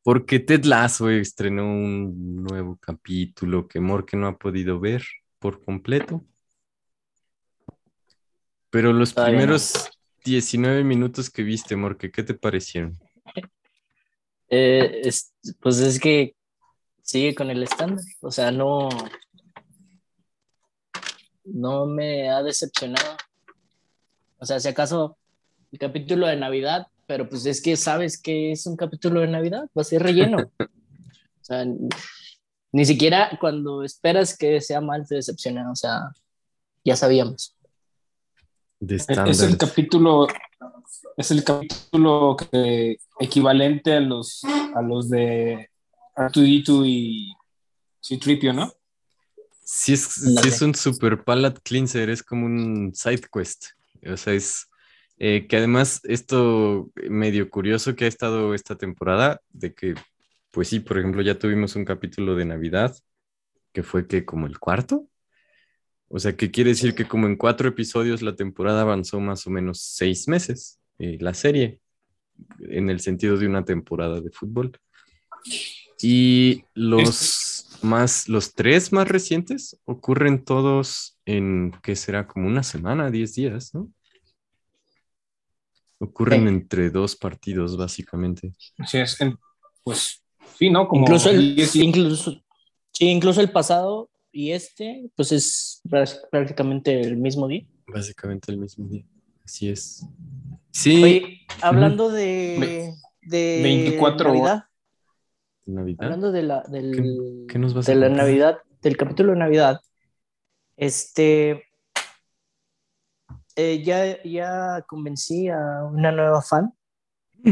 Porque 0.02 0.40
Ted 0.40 0.64
Lasso 0.64 1.10
estrenó 1.10 1.64
un 1.70 2.42
nuevo 2.42 2.78
capítulo 2.80 3.68
que 3.68 3.80
Morque 3.80 4.16
no 4.16 4.26
ha 4.28 4.38
podido 4.38 4.80
ver 4.80 5.04
por 5.38 5.62
completo. 5.62 6.24
Pero 8.70 8.92
los 8.94 9.12
Todavía 9.12 9.34
no. 9.34 9.38
primeros 9.40 9.90
19 10.24 10.82
minutos 10.84 11.28
que 11.28 11.42
viste, 11.42 11.76
Morque, 11.76 12.10
¿qué 12.10 12.22
te 12.22 12.34
parecieron? 12.34 12.98
Eh, 14.48 15.02
es- 15.04 15.34
pues 15.60 15.78
es 15.80 16.00
que 16.00 16.34
sigue 17.02 17.34
con 17.34 17.50
el 17.50 17.62
estándar. 17.62 18.04
O 18.20 18.30
sea, 18.30 18.50
no. 18.50 18.88
No 21.44 21.86
me 21.86 22.28
ha 22.30 22.42
decepcionado. 22.42 23.16
O 24.38 24.46
sea, 24.46 24.60
si 24.60 24.68
acaso 24.68 25.16
el 25.72 25.78
capítulo 25.78 26.26
de 26.26 26.36
Navidad, 26.36 26.86
pero 27.06 27.28
pues 27.28 27.44
es 27.46 27.60
que 27.60 27.76
sabes 27.76 28.20
que 28.20 28.52
es 28.52 28.66
un 28.66 28.76
capítulo 28.76 29.20
de 29.20 29.28
Navidad, 29.28 29.68
va 29.76 29.82
a 29.82 29.84
ser 29.84 30.02
relleno. 30.02 30.50
O 31.42 31.52
sea, 31.52 31.64
ni 32.70 32.84
siquiera 32.84 33.36
cuando 33.40 33.82
esperas 33.82 34.36
que 34.38 34.60
sea 34.60 34.80
mal 34.80 35.04
te 35.08 35.16
decepciona. 35.16 35.68
O 35.72 35.74
sea, 35.74 36.12
ya 36.84 36.94
sabíamos. 36.94 37.56
Es 38.78 39.08
el 39.42 39.58
capítulo, 39.58 40.28
es 41.16 41.30
el 41.30 41.42
capítulo 41.42 42.36
que, 42.36 42.98
equivalente 43.18 43.94
a 43.94 44.00
los, 44.00 44.42
a 44.74 44.80
los 44.80 45.10
de 45.10 45.68
Artudito 46.14 46.84
y 46.84 47.34
Citripio, 48.02 48.52
¿no? 48.52 48.72
Sí 49.72 49.92
es, 49.92 50.00
sí 50.00 50.48
es 50.48 50.62
un 50.62 50.74
super 50.74 51.22
palette 51.22 51.60
cleanser, 51.62 52.10
es 52.10 52.24
como 52.24 52.44
un 52.44 52.92
side 52.92 53.22
quest. 53.32 53.66
O 54.04 54.16
sea, 54.16 54.32
es 54.32 54.66
eh, 55.16 55.46
que 55.48 55.58
además 55.58 56.00
esto 56.02 56.90
medio 57.08 57.48
curioso 57.48 57.94
que 57.94 58.06
ha 58.06 58.08
estado 58.08 58.52
esta 58.52 58.76
temporada, 58.76 59.40
de 59.50 59.72
que, 59.72 59.94
pues 60.50 60.66
sí, 60.66 60.80
por 60.80 60.98
ejemplo, 60.98 61.22
ya 61.22 61.38
tuvimos 61.38 61.76
un 61.76 61.84
capítulo 61.84 62.34
de 62.34 62.46
Navidad, 62.46 62.96
que 63.72 63.84
fue 63.84 64.08
que 64.08 64.24
como 64.24 64.48
el 64.48 64.58
cuarto. 64.58 65.08
O 66.08 66.18
sea, 66.18 66.36
que 66.36 66.50
quiere 66.50 66.70
decir 66.70 66.96
que 66.96 67.06
como 67.06 67.28
en 67.28 67.36
cuatro 67.36 67.68
episodios 67.68 68.22
la 68.22 68.34
temporada 68.34 68.80
avanzó 68.80 69.20
más 69.20 69.46
o 69.46 69.50
menos 69.50 69.82
seis 69.82 70.26
meses, 70.26 70.80
eh, 70.98 71.16
la 71.20 71.32
serie, 71.32 71.78
en 72.58 72.90
el 72.90 72.98
sentido 72.98 73.36
de 73.36 73.46
una 73.46 73.64
temporada 73.64 74.20
de 74.20 74.32
fútbol. 74.32 74.72
Y 76.02 76.64
los 76.74 77.49
más, 77.82 78.28
los 78.28 78.54
tres 78.54 78.92
más 78.92 79.08
recientes 79.08 79.78
ocurren 79.84 80.44
todos 80.44 81.18
en, 81.26 81.72
¿qué 81.82 81.96
será? 81.96 82.26
Como 82.26 82.46
una 82.46 82.62
semana, 82.62 83.10
diez 83.10 83.34
días, 83.34 83.74
¿no? 83.74 83.90
Ocurren 85.98 86.42
Sí. 86.42 86.48
entre 86.48 86.90
dos 86.90 87.14
partidos, 87.16 87.76
básicamente. 87.76 88.52
Así 88.78 88.98
es, 88.98 89.20
en- 89.20 89.36
pues 89.82 90.22
sí, 90.58 90.70
¿no? 90.70 90.88
Como 90.88 91.02
incluso, 91.02 91.28
el, 91.30 91.58
incluso, 91.74 92.42
sí, 92.92 93.06
incluso 93.08 93.40
el 93.40 93.50
pasado 93.50 94.10
y 94.32 94.52
este, 94.52 95.10
pues 95.14 95.32
es 95.32 95.82
prá- 95.84 96.18
prácticamente 96.30 97.00
el 97.00 97.16
mismo 97.16 97.48
día. 97.48 97.66
Básicamente 97.86 98.50
el 98.52 98.58
mismo 98.58 98.86
día. 98.88 99.04
Así 99.44 99.68
es. 99.68 100.06
Sí, 100.70 101.02
Oye, 101.02 101.40
hablando 101.60 102.08
de, 102.08 102.94
de 103.22 103.60
24 103.62 104.28
Navidad, 104.32 104.64
Navidad. 105.70 106.04
hablando 106.04 106.32
de 106.32 106.42
la, 106.42 106.62
del, 106.64 106.92
¿Qué- 107.46 107.52
qué 107.52 107.58
nos 107.58 107.74
vas 107.74 107.88
a 107.88 107.92
de 107.92 107.98
la? 107.98 108.08
Navidad, 108.08 108.58
del 108.82 108.96
capítulo 108.96 109.32
de 109.32 109.38
Navidad, 109.38 109.80
este, 110.76 111.64
eh, 113.56 113.82
ya, 113.82 114.22
ya 114.22 114.82
convencí 114.86 115.48
a 115.48 115.84
una 115.84 116.12
nueva 116.12 116.42
fan 116.42 116.72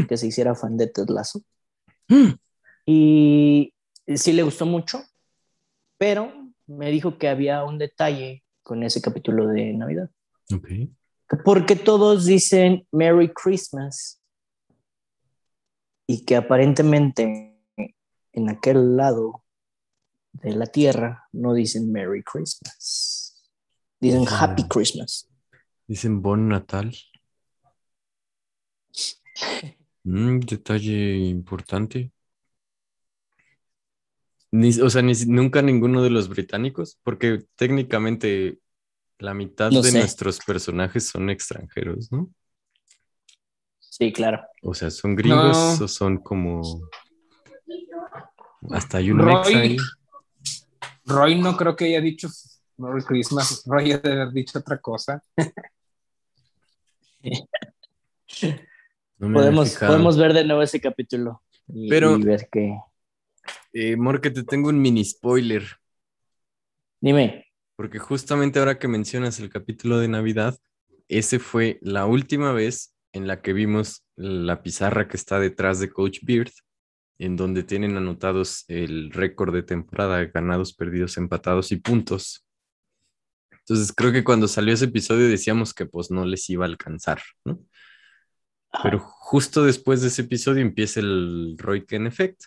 que 0.07 0.17
se 0.17 0.27
hiciera 0.27 0.55
fan 0.55 0.77
de 0.77 0.87
Ted 0.87 1.09
Lasso 1.09 1.41
Mm. 2.07 2.33
y 2.87 3.73
sí 4.15 4.33
le 4.33 4.41
gustó 4.43 4.65
mucho, 4.65 4.99
pero 5.97 6.31
me 6.65 6.89
dijo 6.91 7.17
que 7.19 7.27
había 7.27 7.63
un 7.63 7.77
detalle 7.77 8.43
con 8.63 8.81
ese 8.83 9.01
capítulo 9.01 9.47
de 9.47 9.73
Navidad. 9.73 10.09
Porque 11.45 11.75
todos 11.75 12.25
dicen 12.25 12.87
Merry 12.91 13.31
Christmas 13.31 14.19
y 16.07 16.25
que 16.25 16.35
aparentemente 16.35 17.48
en 18.33 18.49
aquel 18.49 18.95
lado 18.97 19.43
de 20.33 20.53
la 20.55 20.65
tierra 20.67 21.27
no 21.31 21.53
dicen 21.53 21.91
Merry 21.91 22.23
Christmas. 22.23 23.43
Dicen 23.99 24.25
Ah. 24.29 24.43
Happy 24.43 24.67
Christmas. 24.67 25.27
Dicen 25.87 26.21
Bon 26.21 26.47
Natal. 26.47 26.95
Mm, 30.03 30.39
detalle 30.39 31.17
importante. 31.17 32.11
Ni- 34.51 34.79
o 34.81 34.89
sea, 34.89 35.01
ni, 35.01 35.13
nunca 35.27 35.61
ninguno 35.61 36.01
de 36.01 36.09
los 36.09 36.27
británicos, 36.27 36.99
porque 37.03 37.45
técnicamente 37.55 38.59
la 39.19 39.33
mitad 39.33 39.69
No 39.71 39.81
de 39.81 39.91
sé. 39.91 39.99
nuestros 39.99 40.39
personajes 40.39 41.07
son 41.07 41.29
extranjeros, 41.29 42.11
¿no? 42.11 42.31
Sí, 43.79 44.11
claro. 44.13 44.41
O 44.63 44.73
sea, 44.73 44.89
son 44.89 45.15
gringos 45.15 45.79
No. 45.79 45.85
o 45.85 45.87
son 45.87 46.17
como... 46.17 46.61
Hasta 48.71 48.97
hay 48.97 49.11
un 49.11 49.19
Roy, 49.19 49.53
ahí. 49.53 49.77
Roy 51.05 51.39
no 51.39 51.55
creo 51.57 51.75
que 51.75 51.85
haya 51.85 52.01
dicho 52.01 52.27
Merry 52.77 53.03
Christmas. 53.03 53.63
Roy 53.65 53.91
ha 53.93 53.97
de 53.97 54.11
haber 54.11 54.31
dicho 54.31 54.59
otra 54.59 54.77
cosa. 54.79 55.23
No 59.17 59.33
Podemos, 59.33 59.75
podemos 59.75 60.17
ver 60.17 60.33
de 60.33 60.45
nuevo 60.45 60.61
ese 60.61 60.79
capítulo 60.79 61.41
y, 61.67 61.89
Pero- 61.89 62.17
y 62.17 62.23
ver 62.23 62.47
que... 62.51 62.77
Eh, 63.73 63.95
Morque, 63.95 64.31
te 64.31 64.43
tengo 64.43 64.69
un 64.69 64.79
mini 64.81 65.03
spoiler. 65.03 65.63
Dime, 67.01 67.45
Porque 67.75 67.99
justamente 67.99 68.59
ahora 68.59 68.77
que 68.79 68.87
mencionas 68.87 69.39
el 69.39 69.49
capítulo 69.49 69.99
de 69.99 70.07
Navidad, 70.07 70.57
ese 71.07 71.39
fue 71.39 71.79
la 71.81 72.05
última 72.05 72.51
vez 72.51 72.93
en 73.13 73.27
la 73.27 73.41
que 73.41 73.53
vimos 73.53 74.03
la 74.15 74.61
pizarra 74.61 75.07
que 75.07 75.17
está 75.17 75.39
detrás 75.39 75.79
de 75.79 75.89
Coach 75.89 76.19
Beard, 76.23 76.51
en 77.19 77.35
donde 77.35 77.63
tienen 77.63 77.97
anotados 77.97 78.65
el 78.69 79.11
récord 79.11 79.53
de 79.53 79.63
temporada, 79.63 80.23
ganados, 80.25 80.73
perdidos, 80.73 81.17
empatados 81.17 81.71
y 81.71 81.77
puntos. 81.77 82.45
Entonces 83.51 83.93
creo 83.95 84.11
que 84.11 84.23
cuando 84.23 84.47
salió 84.47 84.73
ese 84.73 84.85
episodio 84.85 85.27
decíamos 85.27 85.73
que 85.73 85.85
pues 85.85 86.09
no 86.09 86.25
les 86.25 86.49
iba 86.49 86.65
a 86.65 86.69
alcanzar, 86.69 87.21
¿no? 87.45 87.59
Pero 88.83 88.99
justo 88.99 89.63
después 89.63 90.01
de 90.01 90.07
ese 90.07 90.23
episodio 90.23 90.61
empieza 90.61 90.99
el 91.01 91.55
Roy 91.57 91.85
Ken 91.85 92.07
Effect. 92.07 92.45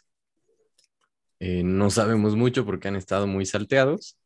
Eh, 1.38 1.62
no 1.64 1.90
sabemos 1.90 2.36
mucho 2.36 2.64
porque 2.64 2.88
han 2.88 2.96
estado 2.96 3.26
muy 3.26 3.44
salteados, 3.46 4.18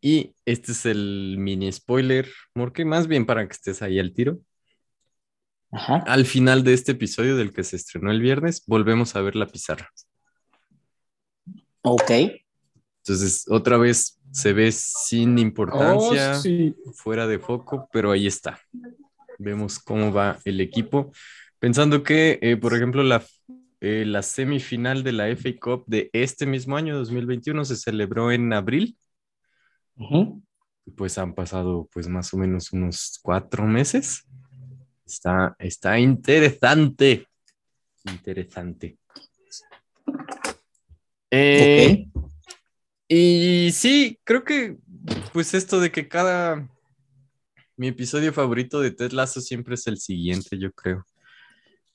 Y 0.00 0.34
este 0.44 0.72
es 0.72 0.86
el 0.86 1.36
mini 1.38 1.72
spoiler, 1.72 2.28
porque 2.52 2.84
más 2.84 3.08
bien 3.08 3.26
para 3.26 3.46
que 3.48 3.52
estés 3.52 3.82
ahí 3.82 3.98
al 3.98 4.12
tiro. 4.12 4.38
Ajá. 5.70 5.96
Al 6.06 6.24
final 6.24 6.64
de 6.64 6.72
este 6.74 6.92
episodio 6.92 7.36
del 7.36 7.52
que 7.52 7.64
se 7.64 7.76
estrenó 7.76 8.10
el 8.10 8.20
viernes, 8.20 8.62
volvemos 8.66 9.14
a 9.16 9.20
ver 9.20 9.36
la 9.36 9.46
pizarra. 9.46 9.90
Ok. 11.82 12.10
Entonces, 13.04 13.44
otra 13.48 13.78
vez 13.78 14.20
se 14.30 14.52
ve 14.52 14.70
sin 14.72 15.38
importancia, 15.38 16.32
Oh, 16.36 16.40
sí. 16.40 16.74
fuera 16.94 17.26
de 17.26 17.38
foco, 17.38 17.88
pero 17.92 18.10
ahí 18.12 18.26
está. 18.26 18.60
Vemos 19.38 19.78
cómo 19.78 20.12
va 20.12 20.38
el 20.44 20.60
equipo. 20.60 21.12
Pensando 21.58 22.02
que, 22.02 22.38
eh, 22.42 22.56
por 22.56 22.74
ejemplo, 22.74 23.02
la, 23.02 23.24
eh, 23.80 24.04
la 24.06 24.22
semifinal 24.22 25.02
de 25.02 25.12
la 25.12 25.28
FA 25.28 25.50
Cup 25.60 25.84
de 25.86 26.10
este 26.12 26.44
mismo 26.44 26.76
año, 26.76 26.96
2021, 26.96 27.64
se 27.64 27.76
celebró 27.76 28.30
en 28.32 28.52
abril. 28.52 28.96
Pues 30.96 31.18
han 31.18 31.34
pasado 31.34 31.88
pues 31.92 32.08
más 32.08 32.32
o 32.34 32.36
menos 32.36 32.72
unos 32.72 33.18
cuatro 33.22 33.64
meses. 33.64 34.27
Está, 35.08 35.56
está 35.58 35.98
interesante. 35.98 37.26
Interesante. 38.04 38.98
Eh. 41.30 42.06
Y 43.08 43.70
sí, 43.72 44.18
creo 44.22 44.44
que 44.44 44.76
pues 45.32 45.54
esto 45.54 45.80
de 45.80 45.90
que 45.90 46.08
cada 46.08 46.68
mi 47.76 47.88
episodio 47.88 48.34
favorito 48.34 48.80
de 48.80 48.90
Ted 48.90 49.12
Lasso 49.12 49.40
siempre 49.40 49.76
es 49.76 49.86
el 49.86 49.98
siguiente, 49.98 50.58
yo 50.58 50.70
creo. 50.72 51.06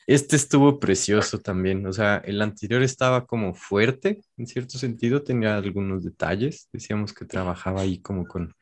Este 0.08 0.36
estuvo 0.36 0.80
precioso 0.80 1.40
también, 1.40 1.86
o 1.86 1.94
sea, 1.94 2.18
el 2.26 2.42
anterior 2.42 2.82
estaba 2.82 3.28
como 3.28 3.54
fuerte, 3.54 4.22
en 4.38 4.48
cierto 4.48 4.80
sentido, 4.80 5.22
tenía 5.22 5.56
algunos 5.56 6.04
detalles, 6.04 6.68
decíamos 6.74 7.14
que 7.14 7.26
trabajaba 7.26 7.82
ahí 7.82 8.00
como 8.00 8.26
con, 8.26 8.56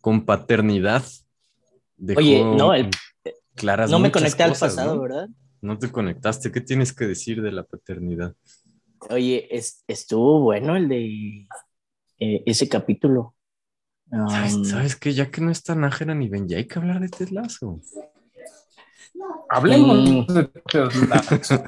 con 0.00 0.26
paternidad. 0.26 1.04
Dejó 1.96 2.20
Oye, 2.20 2.44
no, 2.44 2.74
el- 2.74 2.90
claras 3.54 3.90
No 3.90 3.98
me 3.98 4.10
conecté 4.12 4.42
al 4.42 4.50
pasado, 4.52 4.96
¿no? 4.96 5.02
¿verdad? 5.02 5.28
No 5.60 5.78
te 5.78 5.90
conectaste, 5.90 6.52
¿qué 6.52 6.60
tienes 6.60 6.92
que 6.92 7.06
decir 7.06 7.40
de 7.42 7.52
la 7.52 7.64
paternidad? 7.64 8.34
Oye, 9.10 9.48
es- 9.54 9.82
estuvo 9.86 10.40
bueno 10.40 10.76
el 10.76 10.88
de 10.88 11.48
eh, 12.20 12.42
ese 12.46 12.68
capítulo. 12.68 13.34
¿Sabes, 14.10 14.54
Um, 14.54 14.64
¿Sabes 14.64 14.96
qué? 14.96 15.12
Ya 15.14 15.30
que 15.30 15.40
no 15.40 15.50
está 15.50 15.74
Nájera 15.74 16.14
ni 16.14 16.28
Ben, 16.28 16.46
ya 16.46 16.58
hay 16.58 16.66
que 16.66 16.78
hablar 16.78 17.00
de 17.00 17.08
Ted 17.08 17.30
Lasso. 17.30 17.80
Hablemos 19.48 19.98
Mm. 20.10 20.26
de 20.32 20.44
Ted 20.70 20.92
Lasso. 21.08 21.64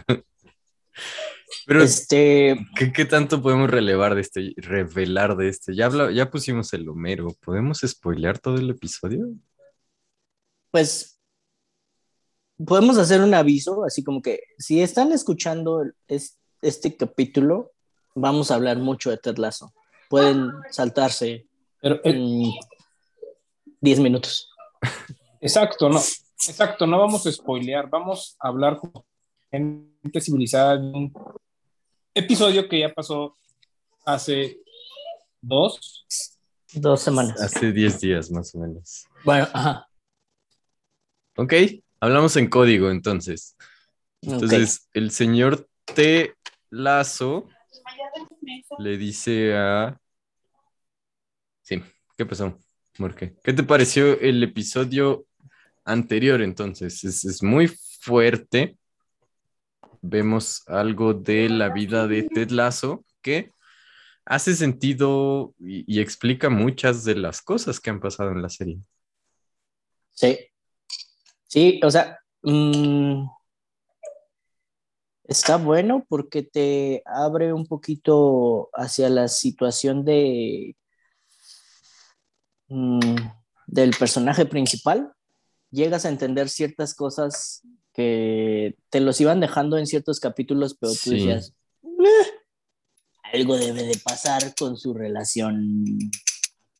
Pero, 1.66 1.83
Este, 1.83 2.57
¿qué, 2.77 2.92
qué 2.92 3.05
tanto 3.07 3.42
podemos 3.42 3.68
relevar 3.70 4.14
de 4.14 4.20
este, 4.20 4.55
revelar 4.57 5.37
de 5.37 5.49
este? 5.49 5.75
Ya, 5.75 5.87
habla- 5.87 6.12
ya 6.12 6.31
pusimos 6.31 6.72
el 6.75 6.88
Homero. 6.88 7.29
¿Podemos 7.44 7.81
spoilear 7.85 8.38
todo 8.38 8.57
el 8.57 8.70
episodio? 8.70 9.29
pues, 10.70 11.15
podemos 12.64 12.97
hacer 12.99 13.21
un 13.21 13.35
aviso, 13.35 13.85
así 13.85 14.03
como 14.05 14.23
que 14.23 14.40
si 14.59 14.81
están 14.83 15.12
escuchando 15.12 15.85
es- 16.09 16.38
este 16.62 16.97
capítulo, 16.97 17.73
vamos 18.14 18.51
a 18.51 18.55
hablar 18.55 18.79
mucho 18.79 19.11
de 19.11 19.19
Ted 19.19 19.37
Lasso. 19.38 19.73
Pueden 20.09 20.51
saltarse 20.71 21.47
Pero, 21.83 22.01
eh, 22.05 22.14
mm, 22.14 22.51
10 23.81 24.01
minutos. 24.01 24.49
exacto, 25.40 25.88
no. 25.88 26.01
Exacto, 26.49 26.87
no 26.87 26.99
vamos 26.99 27.27
a 27.27 27.33
spoilear, 27.33 27.88
vamos 27.88 28.37
a 28.40 28.49
hablar 28.49 28.79
con 28.79 28.92
gente 29.51 30.21
civilizada 30.21 30.77
de 30.77 30.83
un 30.87 31.12
episodio 32.14 32.69
que 32.69 32.81
ya 32.81 32.92
pasó 32.92 33.35
hace 34.05 34.59
dos. 35.40 36.05
Dos 36.75 37.01
semanas. 37.01 37.40
Hace 37.40 37.73
10 37.73 38.01
días 38.01 38.31
más 38.31 38.55
o 38.55 38.59
menos. 38.59 39.07
Bueno, 39.25 39.47
ajá. 39.53 39.88
Ok, 41.37 41.53
hablamos 42.00 42.37
en 42.37 42.48
código 42.48 42.90
entonces. 42.90 43.56
Entonces, 44.22 44.88
el 44.92 45.11
señor 45.11 45.68
T. 45.85 46.35
Lazo 46.70 47.48
le 48.78 48.96
dice 48.96 49.54
a... 49.54 49.98
Sí, 51.62 51.82
¿qué 52.16 52.26
pasó? 52.26 52.59
¿Por 52.96 53.14
qué? 53.14 53.37
¿Qué 53.42 53.52
te 53.52 53.62
pareció 53.62 54.18
el 54.20 54.42
episodio 54.42 55.26
anterior 55.85 56.42
entonces? 56.42 57.04
Es, 57.04 57.24
es 57.24 57.42
muy 57.42 57.68
fuerte. 58.00 58.76
Vemos 60.00 60.62
algo 60.68 61.14
de 61.14 61.48
la 61.48 61.68
vida 61.68 62.06
de 62.06 62.24
Ted 62.24 62.50
Lasso 62.50 63.04
que 63.22 63.52
hace 64.24 64.54
sentido 64.54 65.54
y, 65.59 65.85
y 65.92 66.00
explica 66.00 66.48
muchas 66.48 67.04
de 67.04 67.16
las 67.16 67.42
cosas 67.42 67.80
que 67.80 67.90
han 67.90 68.00
pasado 68.00 68.32
en 68.32 68.42
la 68.42 68.48
serie. 68.48 68.78
Sí. 70.12 70.38
Sí, 71.57 71.81
o 71.83 71.90
sea, 71.90 72.19
mm, 72.42 73.25
está 75.25 75.57
bueno 75.57 76.05
porque 76.07 76.42
te 76.42 77.03
abre 77.07 77.55
un 77.55 77.66
poquito 77.66 78.69
hacia 78.75 79.09
la 79.09 79.29
situación 79.29 80.05
de 80.05 80.77
mm, 82.69 83.16
del 83.69 83.97
personaje 83.99 84.45
principal. 84.45 85.14
Llegas 85.71 86.05
a 86.05 86.11
entender 86.11 86.51
ciertas 86.51 86.95
cosas 86.95 87.62
que 87.95 88.77
te 88.90 89.01
los 89.01 89.19
iban 89.23 89.40
dejando 89.40 89.79
en 89.79 89.87
ciertos 89.87 90.21
capítulos, 90.21 90.77
pero 90.79 90.92
tú 90.92 90.99
Sí. 90.99 91.11
decías, 91.12 91.55
"Eh, 91.83 92.27
algo 93.33 93.57
debe 93.57 93.85
de 93.85 93.99
pasar 94.05 94.55
con 94.59 94.77
su 94.77 94.92
relación 94.92 95.99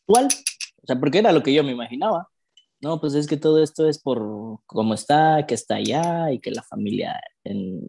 actual. 0.03 0.29
O 0.83 0.87
sea, 0.87 1.01
porque 1.01 1.21
era 1.21 1.33
lo 1.33 1.43
que 1.43 1.55
yo 1.55 1.65
me 1.65 1.73
imaginaba. 1.73 2.29
No, 2.87 3.01
pues 3.01 3.15
es 3.15 3.27
que 3.27 3.37
todo 3.37 3.61
esto 3.65 3.89
es 3.89 3.99
por 3.99 4.61
cómo 4.67 4.95
está, 4.95 5.45
que 5.45 5.55
está 5.55 5.75
allá 5.75 6.31
y 6.31 6.39
que 6.39 6.53
la 6.53 6.63
familia 6.63 7.21
en, 7.43 7.81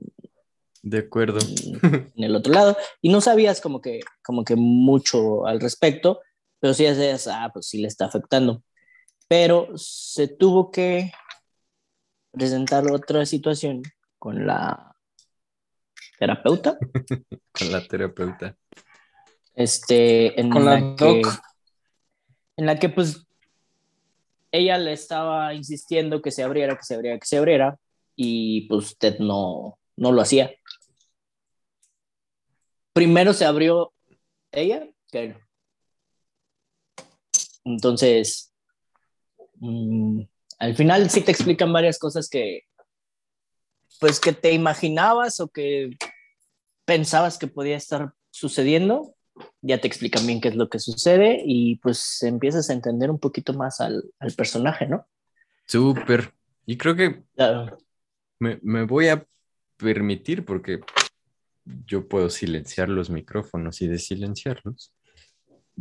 De 0.81 0.97
acuerdo. 0.97 1.38
en 1.83 2.12
el 2.15 2.36
otro 2.36 2.51
lado. 2.51 2.75
Y 2.99 3.10
no 3.10 3.21
sabías 3.21 3.62
como 3.62 3.79
que, 3.79 3.99
como 4.23 4.43
que 4.43 4.55
mucho 4.55 5.45
al 5.45 5.60
respecto, 5.60 6.19
pero 6.60 6.73
sí 6.73 6.83
decías, 6.86 7.27
ah, 7.27 7.51
pues 7.53 7.67
sí 7.67 7.79
le 7.79 7.88
está 7.88 8.05
afectando. 8.05 8.63
Pero 9.27 9.67
se 9.75 10.27
tuvo 10.27 10.71
que 10.71 11.12
presentar 12.31 12.91
otra 12.91 13.23
situación 13.27 13.83
con 14.17 14.47
la 14.47 14.95
terapeuta, 16.17 16.75
Con 17.51 17.71
la 17.71 17.88
terapeuta. 17.88 18.57
este, 19.53 20.41
en 20.41 20.49
Con 20.49 20.65
la 20.65 20.79
la 20.79 20.95
que, 20.95 21.05
doc. 21.05 21.27
en 22.55 22.65
la 22.65 22.79
que 22.79 22.89
pues 22.89 23.26
ella 24.58 24.78
le 24.78 24.93
estaba 24.93 25.54
insistiendo 25.54 26.22
que 26.22 26.32
se 26.32 26.43
abriera, 26.43 26.76
que 26.76 26.84
se 26.84 26.96
abriera, 26.96 27.20
que 27.20 27.26
se 27.28 27.38
abriera, 27.38 27.80
y 28.15 28.67
pues 28.67 28.88
usted 28.88 29.20
no, 29.20 29.80
no 29.96 30.12
lo 30.12 30.22
hacía. 30.22 30.52
Primero 32.93 33.34
se 33.34 33.46
abrió 33.46 33.93
ella, 34.52 34.88
que. 35.12 35.36
Entonces, 37.63 38.54
mm, 39.56 40.22
al 40.60 40.76
final 40.76 41.10
sí 41.10 41.22
te 41.22 41.32
explican 41.32 41.72
varias 41.72 42.00
cosas 42.00 42.30
que, 42.30 42.62
pues 44.00 44.20
que 44.20 44.34
te 44.34 44.52
imaginabas 44.52 45.39
o 45.39 45.50
que 45.50 45.91
pensabas 46.86 47.38
que 47.38 47.48
podía 47.48 47.78
estar 47.78 48.13
sucediendo, 48.32 49.16
ya 49.62 49.80
te 49.80 49.88
explican 49.88 50.26
bien 50.26 50.41
qué 50.41 50.50
es 50.50 50.56
lo 50.56 50.69
que 50.69 50.80
sucede 50.80 51.41
y 51.45 51.78
pues 51.78 52.23
empiezas 52.23 52.69
a 52.69 52.73
entender 52.73 53.12
un 53.12 53.19
poquito 53.19 53.54
más 53.54 53.82
al, 53.82 54.04
al 54.19 54.34
personaje, 54.34 54.88
¿no? 54.88 55.08
Súper. 55.65 56.34
Y 56.65 56.78
creo 56.78 56.95
que 56.95 57.23
Ya, 57.38 57.76
me, 58.39 58.60
me 58.62 58.84
voy 58.84 59.08
a 59.08 59.26
permitir, 59.78 60.45
porque 60.45 60.80
yo 61.86 62.08
puedo 62.08 62.30
silenciar 62.30 62.89
los 62.89 63.10
micrófonos 63.10 63.82
y 63.82 63.88
desilenciarlos, 63.88 64.93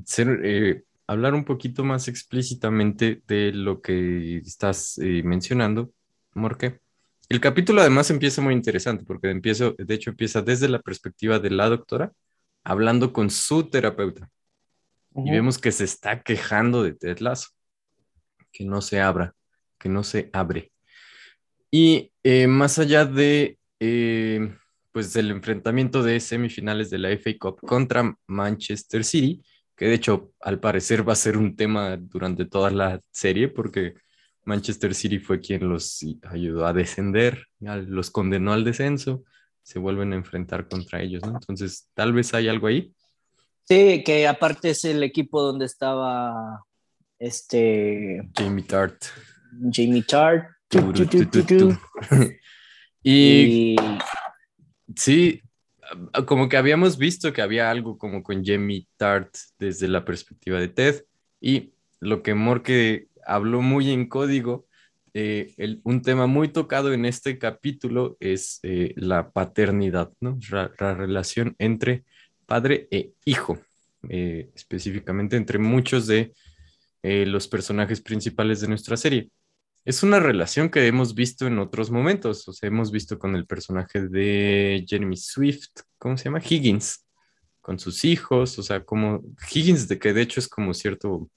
ser, 0.05 0.40
eh, 0.45 0.85
hablar 1.07 1.35
un 1.35 1.45
poquito 1.45 1.85
más 1.85 2.09
explícitamente 2.09 3.23
de 3.27 3.53
lo 3.53 3.81
que 3.81 4.38
estás 4.38 4.99
eh, 4.99 5.22
mencionando, 5.24 5.93
Morque. 6.35 6.80
El 7.28 7.41
capítulo 7.41 7.80
además 7.80 8.11
empieza 8.11 8.41
muy 8.43 8.55
interesante, 8.55 9.05
porque 9.05 9.30
empiezo, 9.30 9.74
de 9.78 9.95
hecho 9.95 10.11
empieza 10.11 10.43
desde 10.43 10.68
la 10.68 10.80
perspectiva 10.80 11.39
de 11.39 11.51
la 11.51 11.68
doctora, 11.68 12.12
hablando 12.67 13.12
con 13.12 13.31
su 13.31 13.71
terapeuta. 13.71 14.29
Y 15.14 15.31
vemos 15.31 15.57
que 15.57 15.73
se 15.73 15.85
está 15.85 16.21
quejando 16.21 16.83
de 16.83 16.93
Ted 16.93 17.21
Lasso, 17.21 17.49
que 18.53 18.64
no 18.64 18.83
se 18.83 19.01
abra, 19.01 19.35
que 19.79 19.89
no 19.89 20.03
se 20.03 20.29
abre. 20.33 20.73
Y 21.71 22.12
eh, 22.23 22.47
más 22.49 22.79
allá 22.79 23.07
de, 23.07 23.59
eh, 23.81 24.53
pues 24.93 25.12
del 25.14 25.31
enfrentamiento 25.31 26.03
de 26.03 26.21
semifinales 26.21 26.91
de 26.91 26.99
la 26.99 27.11
FA 27.17 27.31
Cup 27.39 27.61
contra 27.61 28.14
Manchester 28.27 29.05
City, 29.05 29.43
que 29.75 29.87
de 29.87 29.95
hecho 29.95 30.33
al 30.41 30.59
parecer 30.59 31.09
va 31.09 31.12
a 31.14 31.17
ser 31.17 31.39
un 31.39 31.57
tema 31.57 31.97
durante 31.97 32.45
toda 32.45 32.71
la 32.71 33.01
serie, 33.11 33.49
porque 33.49 33.95
Manchester 34.45 34.95
City 34.95 35.19
fue 35.19 35.41
quien 35.41 35.69
los 35.69 36.05
ayudó 36.25 36.67
a 36.67 36.73
descender, 36.73 37.47
los 37.61 38.11
condenó 38.11 38.53
al 38.53 38.64
descenso, 38.64 39.25
se 39.67 39.81
vuelven 39.81 40.12
a 40.12 40.17
enfrentar 40.17 40.69
contra 40.69 41.03
ellos, 41.03 41.25
¿no? 41.25 41.33
Entonces, 41.33 41.91
tal 41.93 42.12
vez 42.12 42.33
hay 42.35 42.47
algo 42.47 42.69
ahí. 42.69 42.95
Sí, 43.64 44.05
que 44.05 44.29
aparte 44.29 44.71
es 44.71 44.85
el 44.85 45.03
equipo 45.03 45.43
donde 45.43 45.64
estaba 45.64 46.64
este 47.19 48.31
Jamie 48.37 48.62
Tart. 48.62 49.07
Jamie 49.73 50.05
Tart. 50.05 50.47
Y 53.03 53.75
Y 53.75 53.77
sí, 54.95 55.43
como 56.27 56.49
que 56.49 56.57
habíamos 56.57 56.97
visto 56.97 57.33
que 57.33 57.43
había 57.43 57.69
algo 57.69 57.99
como 57.99 58.23
con 58.23 58.45
Jamie 58.45 58.87
Tart 58.97 59.35
desde 59.59 59.89
la 59.89 60.05
perspectiva 60.05 60.61
de 60.61 60.69
Ted 60.69 61.05
y 61.41 61.73
lo 61.99 62.23
que 62.23 62.35
Morque 62.35 63.09
habló 63.25 63.62
muy 63.62 63.91
en 63.91 64.09
código, 64.09 64.66
eh, 65.19 65.81
un 65.85 66.03
tema 66.03 66.27
muy 66.27 66.49
tocado 66.49 66.93
en 66.93 67.07
este 67.07 67.39
capítulo 67.39 68.19
es 68.21 68.61
eh, 68.62 68.93
la 68.97 69.31
paternidad, 69.31 70.12
¿no? 70.21 70.39
La 70.51 70.69
relación 70.93 71.57
entre 71.59 72.05
padre 72.45 72.87
e 72.91 73.14
hijo, 73.25 73.59
eh, 74.11 74.51
específicamente 74.55 75.37
entre 75.37 75.59
muchos 75.59 76.07
de 76.07 76.35
los 77.03 77.47
personajes 77.47 78.01
principales 78.01 78.61
de 78.61 78.67
nuestra 78.67 78.97
serie. 78.97 79.31
Es 79.85 80.03
una 80.03 80.19
relación 80.19 80.69
que 80.69 80.87
hemos 80.87 81.14
visto 81.14 81.47
en 81.47 81.61
otros 81.61 81.91
momentos, 81.91 82.47
o 82.49 82.53
sea, 82.53 82.67
hemos 82.67 82.91
visto 82.91 83.17
con 83.17 83.37
el 83.37 83.47
personaje 83.47 84.09
de 84.09 84.85
Jeremy 84.87 85.17
Swift, 85.17 85.69
¿cómo 85.99 86.19
se 86.19 86.25
llama? 86.25 86.43
Higgins, 86.47 87.07
con 87.61 87.79
sus 87.79 88.05
hijos, 88.05 88.59
o 88.59 88.62
sea, 88.64 88.85
como 88.85 89.23
Higgins, 89.51 89.87
de 89.87 89.99
que 90.01 90.12
de 90.12 90.23
hecho 90.23 90.41
es 90.41 90.49
como 90.49 90.75
cierto, 90.75 91.31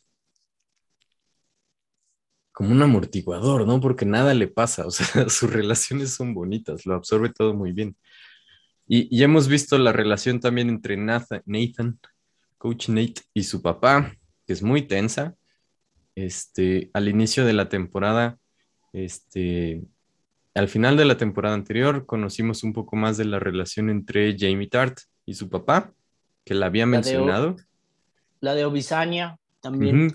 como 2.60 2.72
un 2.74 2.82
amortiguador, 2.82 3.66
¿no? 3.66 3.80
Porque 3.80 4.06
nada 4.06 4.34
le 4.34 4.50
pasa, 4.50 4.86
o 4.86 4.92
sea, 4.92 5.06
sus 5.30 5.50
relaciones 5.50 6.14
son 6.14 6.34
bonitas, 6.34 6.86
lo 6.86 6.94
absorbe 6.96 7.30
todo 7.30 7.54
muy 7.54 7.72
bien. 7.72 7.96
Y, 8.86 9.08
y 9.18 9.24
hemos 9.24 9.48
visto 9.48 9.78
la 9.78 9.94
relación 9.94 10.42
también 10.42 10.68
entre 10.68 10.98
Nathan, 10.98 11.42
Nathan, 11.46 11.98
Coach 12.58 12.90
Nate 12.90 13.22
y 13.34 13.44
su 13.44 13.62
papá, 13.62 14.14
que 14.46 14.52
es 14.52 14.62
muy 14.62 14.82
tensa. 14.82 15.36
Este, 16.16 16.90
al 16.94 17.08
inicio 17.08 17.46
de 17.46 17.54
la 17.54 17.70
temporada, 17.70 18.38
este, 18.92 19.84
al 20.54 20.68
final 20.68 20.98
de 20.98 21.06
la 21.06 21.16
temporada 21.16 21.56
anterior, 21.56 22.06
conocimos 22.06 22.64
un 22.66 22.74
poco 22.74 22.98
más 22.98 23.16
de 23.16 23.24
la 23.24 23.40
relación 23.40 23.90
entre 23.90 24.36
Jamie 24.38 24.68
Tart 24.68 24.98
y 25.26 25.36
su 25.36 25.48
papá, 25.48 25.94
que 26.44 26.56
la 26.56 26.66
había 26.66 26.86
La 26.86 26.92
de 26.92 26.98
O- 26.98 27.00
mencionado. 27.00 27.56
la 28.42 28.54
de 28.54 28.66
Obisania 28.66 29.38
también. 29.62 30.14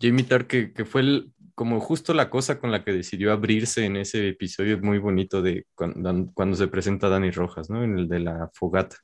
Jamie 0.00 0.24
Tart, 0.24 0.46
que, 0.46 0.72
que 0.72 0.86
fue 0.86 1.02
el- 1.02 1.32
como 1.62 1.78
justo 1.78 2.12
la 2.12 2.28
cosa 2.28 2.58
con 2.58 2.72
la 2.72 2.82
que 2.82 2.90
decidió 2.90 3.32
abrirse 3.32 3.84
en 3.84 3.94
ese 3.94 4.30
episodio 4.30 4.80
muy 4.80 4.98
bonito 4.98 5.42
de 5.42 5.66
cuando, 5.76 6.28
cuando 6.34 6.56
se 6.56 6.66
presenta 6.66 7.08
Dani 7.08 7.30
Rojas, 7.30 7.70
¿no? 7.70 7.84
En 7.84 7.96
el 7.96 8.08
de 8.08 8.18
la 8.18 8.50
fogata. 8.52 8.96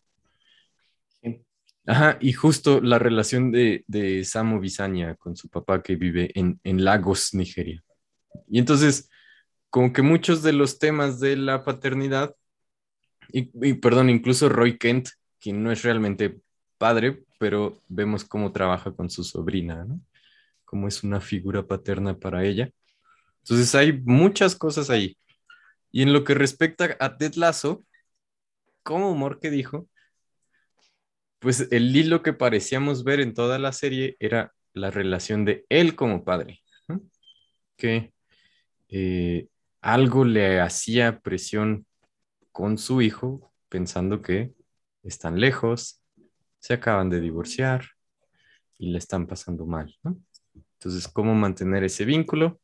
Sí. 1.22 1.40
Ajá, 1.86 2.18
y 2.20 2.32
justo 2.32 2.80
la 2.80 2.98
relación 2.98 3.52
de, 3.52 3.84
de 3.86 4.24
Samo 4.24 4.58
Bisanya 4.58 5.14
con 5.14 5.36
su 5.36 5.48
papá 5.48 5.84
que 5.84 5.94
vive 5.94 6.32
en, 6.34 6.58
en 6.64 6.84
Lagos, 6.84 7.32
Nigeria. 7.32 7.80
Y 8.48 8.58
entonces, 8.58 9.08
como 9.70 9.92
que 9.92 10.02
muchos 10.02 10.42
de 10.42 10.52
los 10.52 10.80
temas 10.80 11.20
de 11.20 11.36
la 11.36 11.62
paternidad, 11.62 12.34
y, 13.32 13.52
y 13.62 13.74
perdón, 13.74 14.10
incluso 14.10 14.48
Roy 14.48 14.78
Kent, 14.78 15.10
quien 15.40 15.62
no 15.62 15.70
es 15.70 15.84
realmente 15.84 16.40
padre, 16.76 17.22
pero 17.38 17.78
vemos 17.88 18.24
cómo 18.24 18.50
trabaja 18.50 18.90
con 18.90 19.10
su 19.10 19.22
sobrina, 19.22 19.84
¿no? 19.84 20.00
Cómo 20.68 20.86
es 20.86 21.02
una 21.02 21.22
figura 21.22 21.66
paterna 21.66 22.18
para 22.18 22.44
ella. 22.44 22.70
Entonces 23.38 23.74
hay 23.74 24.02
muchas 24.04 24.54
cosas 24.54 24.90
ahí. 24.90 25.16
Y 25.90 26.02
en 26.02 26.12
lo 26.12 26.24
que 26.24 26.34
respecta 26.34 26.94
a 27.00 27.16
Ted 27.16 27.36
Lasso, 27.36 27.86
como 28.82 29.14
Morque 29.14 29.50
dijo, 29.50 29.88
pues 31.38 31.68
el 31.70 31.96
hilo 31.96 32.22
que 32.22 32.34
parecíamos 32.34 33.02
ver 33.02 33.20
en 33.20 33.32
toda 33.32 33.58
la 33.58 33.72
serie 33.72 34.16
era 34.20 34.52
la 34.74 34.90
relación 34.90 35.46
de 35.46 35.64
él 35.70 35.96
como 35.96 36.22
padre, 36.22 36.60
que 37.78 38.12
eh, 38.88 39.48
algo 39.80 40.26
le 40.26 40.60
hacía 40.60 41.20
presión 41.20 41.86
con 42.52 42.76
su 42.76 43.00
hijo, 43.00 43.50
pensando 43.70 44.20
que 44.20 44.52
están 45.02 45.40
lejos, 45.40 46.02
se 46.58 46.74
acaban 46.74 47.08
de 47.08 47.20
divorciar 47.20 47.86
y 48.78 48.90
le 48.90 48.98
están 48.98 49.26
pasando 49.26 49.64
mal. 49.64 49.96
¿no? 50.02 50.20
Entonces, 50.78 51.08
¿cómo 51.08 51.34
mantener 51.34 51.84
ese 51.84 52.04
vínculo? 52.04 52.60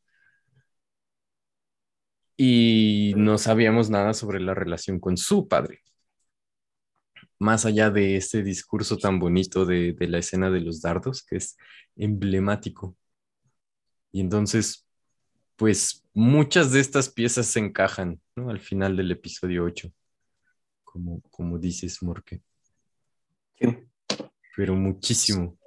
Y 2.37 3.13
no 3.17 3.37
sabíamos 3.37 3.89
nada 3.89 4.13
sobre 4.13 4.39
la 4.41 4.53
relación 4.53 4.99
con 4.99 5.17
su 5.17 5.47
padre 5.47 5.81
más 7.39 7.65
allá 7.65 7.89
de 7.89 8.15
este 8.15 8.43
discurso 8.43 8.97
tan 8.97 9.19
bonito 9.19 9.65
de, 9.65 9.93
de, 9.93 10.07
la 10.07 10.19
escena 10.19 10.49
de 10.49 10.61
los 10.61 10.81
dardos, 10.81 11.23
que 11.23 11.37
es 11.37 11.57
emblemático. 11.95 12.97
Y 14.11 14.21
entonces, 14.21 14.87
pues 15.55 16.03
muchas 16.13 16.71
de 16.71 16.79
estas 16.79 17.09
piezas 17.09 17.47
se 17.47 17.59
encajan 17.59 18.21
¿no? 18.35 18.49
al 18.49 18.59
final 18.59 18.95
del 18.95 19.11
episodio 19.11 19.65
8, 19.65 19.91
como, 20.83 21.21
como 21.29 21.59
dices, 21.59 22.01
Morque. 22.01 22.41
Sí. 23.59 23.67
Pero 24.55 24.75
muchísimo. 24.75 25.57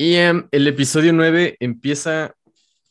Y 0.00 0.16
um, 0.20 0.46
el 0.52 0.68
episodio 0.68 1.12
9 1.12 1.56
empieza 1.58 2.34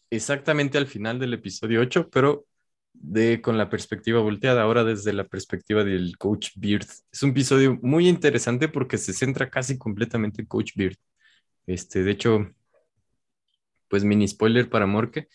exactamente 0.10 0.78
al 0.78 0.88
final 0.88 1.20
del 1.20 1.34
episodio 1.34 1.80
8, 1.80 2.10
pero 2.10 2.46
de 2.92 3.42
con 3.42 3.58
la 3.58 3.70
perspectiva 3.70 4.20
volteada, 4.20 4.62
ahora 4.62 4.84
desde 4.84 5.14
la 5.14 5.26
perspectiva 5.26 5.86
del 5.86 6.18
Coach 6.18 6.50
Beard. 6.56 6.86
Es 7.10 7.24
un 7.24 7.30
episodio 7.30 7.80
muy 7.82 8.10
interesante 8.10 8.68
porque 8.68 8.98
se 8.98 9.14
centra 9.14 9.50
casi 9.50 9.78
completamente 9.78 10.42
en 10.42 10.48
Coach 10.48 10.74
Beard. 10.76 10.98
Este, 11.66 12.04
de 12.04 12.12
hecho, 12.12 12.54
pues 13.88 14.04
mini 14.04 14.28
spoiler 14.28 14.70
para 14.70 14.86
Morque, 14.86 15.30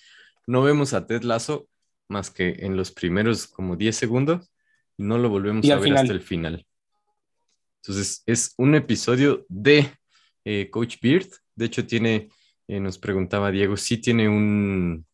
no 0.47 0.63
vemos 0.63 0.93
a 0.93 1.07
Ted 1.07 1.23
Lasso 1.23 1.69
más 2.09 2.31
que 2.31 2.57
en 2.59 2.77
los 2.77 2.93
primeros 2.93 3.47
como 3.47 3.77
10 3.77 3.97
segundos 3.97 4.53
y 4.99 5.05
no 5.05 5.17
lo 5.17 5.31
volvemos 5.31 5.65
a 5.71 5.77
ver 5.77 5.85
final. 5.85 5.99
hasta 5.99 6.13
el 6.13 6.21
final. 6.21 6.67
Entonces, 7.81 8.23
es 8.27 8.53
un 8.59 8.75
episodio 8.75 9.47
de 9.49 9.91
eh, 10.45 10.69
Coach 10.71 10.97
Beard. 11.01 11.29
De 11.63 11.67
hecho, 11.67 11.87
tiene, 11.87 12.29
eh, 12.67 12.81
nos 12.81 12.99
preguntaba 12.99 13.53
Diego, 13.53 13.77
sí 13.77 13.99
tiene 13.99 14.29
un, 14.29 15.07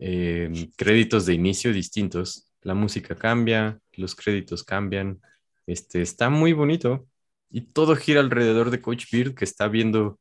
eh, 0.00 0.50
créditos 0.76 1.26
de 1.26 1.34
inicio 1.34 1.72
distintos. 1.72 2.50
La 2.62 2.74
música 2.74 3.14
cambia, 3.14 3.78
los 3.92 4.16
créditos 4.16 4.64
cambian. 4.64 5.20
Este, 5.66 6.02
está 6.02 6.28
muy 6.28 6.52
bonito 6.52 7.06
y 7.50 7.60
todo 7.60 7.94
gira 7.94 8.18
alrededor 8.20 8.70
de 8.72 8.80
Coach 8.82 9.04
Beard 9.12 9.34
que 9.36 9.44
está 9.44 9.68
viendo 9.68 10.18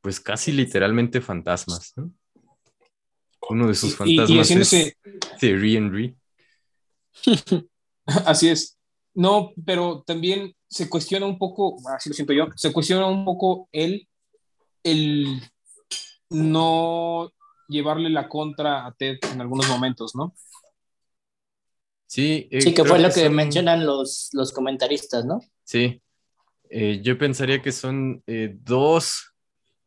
pues 0.00 0.18
casi 0.18 0.50
literalmente 0.50 1.20
fantasmas. 1.20 1.92
¿no? 1.96 2.10
Uno 3.50 3.68
de 3.68 3.74
sus 3.74 3.90
Y- 3.90 3.92
y- 3.92 4.14
y 4.14 4.16
fantasmas 4.16 4.50
haciéndose- 4.50 4.96
es 5.04 5.38
Thierry 5.38 5.76
Henry. 5.76 6.16
Así 8.26 8.48
es. 8.48 8.76
No, 9.14 9.52
pero 9.64 10.02
también 10.06 10.52
se 10.68 10.88
cuestiona 10.88 11.26
un 11.26 11.38
poco, 11.38 11.76
así 11.94 12.08
lo 12.08 12.14
siento 12.14 12.32
yo, 12.32 12.48
se 12.56 12.72
cuestiona 12.72 13.06
un 13.06 13.24
poco 13.24 13.68
el, 13.72 14.07
el 14.82 15.42
no 16.30 17.32
llevarle 17.68 18.10
la 18.10 18.28
contra 18.28 18.86
a 18.86 18.92
Ted 18.92 19.18
en 19.32 19.40
algunos 19.40 19.68
momentos, 19.68 20.14
¿no? 20.14 20.34
Sí, 22.06 22.48
eh, 22.50 22.62
Sí, 22.62 22.74
que 22.74 22.84
fue 22.84 22.98
lo 22.98 23.08
que 23.08 23.24
son- 23.24 23.34
mencionan 23.34 23.84
los, 23.84 24.30
los 24.32 24.52
comentaristas, 24.52 25.24
¿no? 25.24 25.40
Sí, 25.64 26.02
Eh, 26.70 27.00
yo 27.02 27.16
pensaría 27.16 27.62
que 27.62 27.72
son 27.72 28.22
eh, 28.26 28.54
dos, 28.60 29.32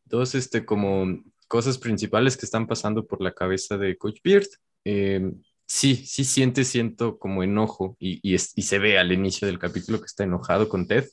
dos 0.04 0.34
este, 0.34 0.66
como 0.66 1.06
cosas 1.48 1.78
principales 1.78 2.36
que 2.36 2.46
están 2.48 2.66
pasando 2.66 3.06
por 3.06 3.22
la 3.22 3.34
cabeza 3.36 3.78
de 3.78 3.96
Coach 4.00 4.18
Beard. 4.24 4.48
Eh, 4.84 5.32
sí, 5.68 5.96
sí 5.96 6.24
siente, 6.24 6.64
siento 6.64 7.20
como 7.20 7.44
enojo 7.44 7.96
y, 8.00 8.20
y, 8.28 8.34
es- 8.34 8.54
y 8.56 8.64
se 8.64 8.80
ve 8.80 8.98
al 8.98 9.12
inicio 9.12 9.46
del 9.48 9.60
capítulo 9.60 10.00
que 10.00 10.08
está 10.08 10.24
enojado 10.24 10.68
con 10.70 10.88
Ted. 10.88 11.06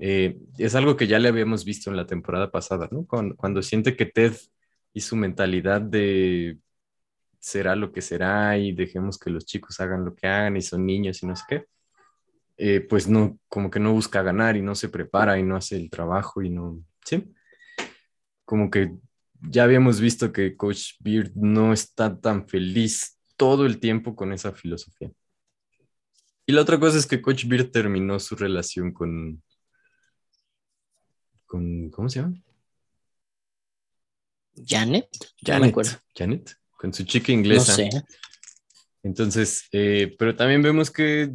Eh, 0.00 0.38
es 0.58 0.74
algo 0.74 0.96
que 0.96 1.06
ya 1.06 1.18
le 1.18 1.28
habíamos 1.28 1.64
visto 1.64 1.90
en 1.90 1.96
la 1.96 2.06
temporada 2.06 2.50
pasada, 2.50 2.88
¿no? 2.90 3.06
Cuando, 3.06 3.62
siente 3.62 3.96
que 3.96 4.06
Ted 4.06 4.34
y 4.94 5.00
su 5.02 5.14
mentalidad 5.14 5.80
de 5.80 6.58
será 7.38 7.76
lo 7.76 7.92
que 7.92 8.02
será 8.02 8.58
y 8.58 8.72
dejemos 8.72 9.18
que 9.18 9.30
los 9.30 9.46
chicos 9.46 9.80
hagan 9.80 10.04
lo 10.04 10.14
que 10.14 10.26
hagan 10.26 10.56
y 10.56 10.62
son 10.62 10.84
niños 10.84 11.22
y 11.22 11.26
no 11.26 11.36
sé 11.36 11.44
qué 11.48 11.66
eh, 12.62 12.82
pues 12.82 13.08
no, 13.08 13.38
como 13.48 13.70
que 13.70 13.80
no 13.80 13.94
busca 13.94 14.22
ganar 14.22 14.54
y 14.54 14.60
no 14.60 14.74
se 14.74 14.90
prepara 14.90 15.38
y 15.38 15.42
no 15.42 15.56
hace 15.56 15.76
el 15.76 15.88
trabajo 15.88 16.42
y 16.42 16.50
no, 16.50 16.84
sí, 17.02 17.32
como 18.44 18.70
que 18.70 18.98
ya 19.40 19.64
habíamos 19.64 19.98
visto 19.98 20.30
que 20.30 20.58
Coach 20.58 20.96
Beard 21.00 21.32
no 21.34 21.72
está 21.72 22.20
tan 22.20 22.46
feliz 22.46 23.18
todo 23.38 23.64
el 23.64 23.80
tiempo 23.80 24.14
con 24.14 24.34
esa 24.34 24.52
filosofía. 24.52 25.10
Y 26.44 26.52
la 26.52 26.60
otra 26.60 26.78
cosa 26.78 26.98
es 26.98 27.06
que 27.06 27.22
Coach 27.22 27.46
Beard 27.46 27.70
terminó 27.70 28.20
su 28.20 28.36
relación 28.36 28.92
con, 28.92 29.42
con 31.50 31.90
¿cómo 31.90 32.08
se 32.08 32.20
llama? 32.20 32.40
Janet. 34.64 35.08
No 35.20 35.26
me 35.26 35.52
Janet. 35.52 35.70
acuerdo. 35.70 35.90
Janet, 36.16 36.56
con 36.76 36.94
su 36.94 37.02
chica 37.02 37.32
No 37.32 37.38
inglesa. 37.38 37.74
sé. 37.74 37.90
Entonces, 39.02 39.64
eh, 39.72 40.14
pero 40.16 40.36
también 40.36 40.62
vemos 40.62 40.90
que 40.92 41.32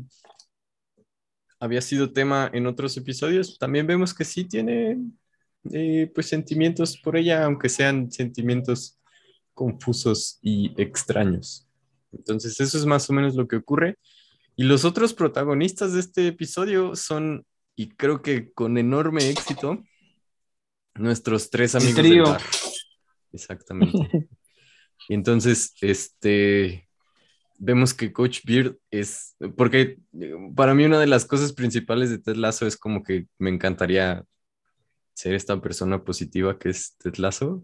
había 1.59 1.81
sido 1.81 2.13
tema 2.13 2.49
en 2.53 2.65
otros 2.65 2.95
episodios, 2.95 3.57
también 3.59 3.87
vemos 3.87 4.13
que 4.13 4.23
sí 4.23 4.45
tiene 4.45 4.97
eh, 5.73 6.09
pues 6.15 6.27
sentimientos 6.27 6.97
por 6.97 7.17
ella, 7.17 7.43
aunque 7.43 7.67
sean 7.67 8.09
sentimientos 8.09 8.97
confusos 9.53 10.39
y 10.41 10.73
extraños. 10.81 11.67
Entonces 12.13 12.57
eso 12.61 12.77
es 12.77 12.85
más 12.85 13.09
o 13.09 13.13
menos 13.13 13.35
lo 13.35 13.47
que 13.47 13.57
ocurre. 13.57 13.97
Y 14.55 14.63
los 14.63 14.85
otros 14.85 15.13
protagonistas 15.13 15.91
de 15.93 15.99
este 15.99 16.27
episodio 16.27 16.95
son, 16.95 17.45
y 17.75 17.89
creo 17.89 18.21
que 18.21 18.53
con 18.53 18.77
enorme 18.77 19.29
éxito, 19.29 19.83
nuestros 20.95 21.49
tres 21.49 21.75
amigos 21.75 22.03
del 22.03 22.21
bar. 22.21 22.41
Exactamente. 23.31 24.27
y 25.09 25.13
entonces, 25.13 25.73
este, 25.81 26.87
vemos 27.57 27.93
que 27.93 28.11
Coach 28.11 28.41
Beard 28.45 28.77
es, 28.91 29.35
porque 29.57 29.99
para 30.55 30.73
mí 30.73 30.85
una 30.85 30.99
de 30.99 31.07
las 31.07 31.25
cosas 31.25 31.53
principales 31.53 32.09
de 32.09 32.19
Ted 32.19 32.35
Lasso 32.35 32.65
es 32.65 32.77
como 32.77 33.03
que 33.03 33.27
me 33.37 33.49
encantaría 33.49 34.23
ser 35.13 35.33
esta 35.33 35.61
persona 35.61 36.03
positiva 36.03 36.57
que 36.57 36.69
es 36.69 36.97
Ted 36.97 37.15
Lasso. 37.15 37.63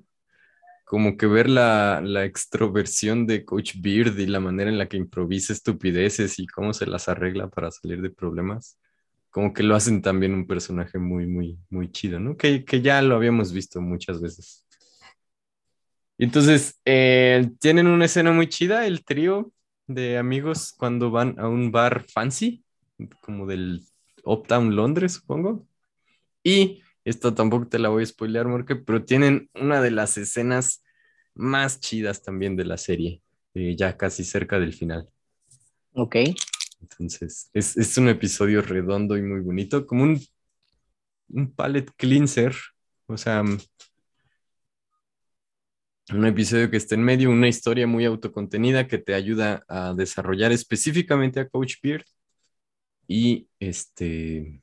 Como 0.85 1.15
que 1.15 1.25
ver 1.25 1.49
la, 1.49 2.01
la 2.03 2.25
extroversión 2.25 3.25
de 3.25 3.45
Coach 3.45 3.75
Beard 3.79 4.19
y 4.19 4.25
la 4.25 4.41
manera 4.41 4.69
en 4.69 4.77
la 4.77 4.89
que 4.89 4.97
improvisa 4.97 5.53
estupideces 5.53 6.37
y 6.37 6.47
cómo 6.47 6.73
se 6.73 6.85
las 6.85 7.07
arregla 7.07 7.49
para 7.49 7.71
salir 7.71 8.01
de 8.01 8.09
problemas 8.09 8.77
como 9.31 9.53
que 9.53 9.63
lo 9.63 9.75
hacen 9.75 10.01
también 10.01 10.33
un 10.33 10.45
personaje 10.45 10.99
muy, 10.99 11.25
muy, 11.25 11.57
muy 11.69 11.91
chido, 11.91 12.19
¿no? 12.19 12.37
Que, 12.37 12.63
que 12.65 12.81
ya 12.81 13.01
lo 13.01 13.15
habíamos 13.15 13.53
visto 13.53 13.81
muchas 13.81 14.21
veces. 14.21 14.67
Entonces, 16.17 16.79
eh, 16.85 17.49
tienen 17.59 17.87
una 17.87 18.05
escena 18.05 18.31
muy 18.31 18.47
chida, 18.47 18.85
el 18.85 19.03
trío 19.03 19.51
de 19.87 20.17
amigos 20.17 20.73
cuando 20.77 21.09
van 21.09 21.39
a 21.39 21.47
un 21.47 21.71
bar 21.71 22.05
fancy, 22.07 22.63
como 23.21 23.47
del 23.47 23.83
Uptown 24.23 24.75
Londres, 24.75 25.13
supongo. 25.13 25.65
Y 26.43 26.83
esto 27.05 27.33
tampoco 27.33 27.67
te 27.67 27.79
la 27.79 27.89
voy 27.89 28.03
a 28.03 28.05
spoilear, 28.05 28.47
Morque, 28.47 28.75
pero 28.75 29.03
tienen 29.03 29.49
una 29.55 29.81
de 29.81 29.91
las 29.91 30.17
escenas 30.17 30.83
más 31.33 31.79
chidas 31.79 32.21
también 32.21 32.55
de 32.55 32.65
la 32.65 32.77
serie, 32.77 33.21
eh, 33.53 33.75
ya 33.75 33.97
casi 33.97 34.23
cerca 34.23 34.59
del 34.59 34.73
final. 34.73 35.09
Ok. 35.93 36.17
Entonces, 36.81 37.49
es, 37.53 37.77
es, 37.77 37.97
un 37.97 38.09
episodio 38.09 38.61
redondo 38.61 39.17
y 39.17 39.21
muy 39.21 39.39
bonito, 39.41 39.85
como 39.85 40.03
un, 40.03 40.19
un 41.29 41.51
palette 41.53 41.91
cleanser, 41.95 42.55
o 43.05 43.17
sea, 43.17 43.43
un 46.13 46.25
episodio 46.25 46.69
que 46.69 46.77
está 46.77 46.95
en 46.95 47.03
medio, 47.03 47.29
una 47.29 47.47
historia 47.47 47.87
muy 47.87 48.05
autocontenida 48.05 48.87
que 48.87 48.97
te 48.97 49.13
ayuda 49.13 49.63
a 49.67 49.93
desarrollar 49.93 50.51
específicamente 50.51 51.39
a 51.39 51.47
Coach 51.47 51.75
Beard 51.81 52.05
y 53.07 53.47
este 53.59 54.61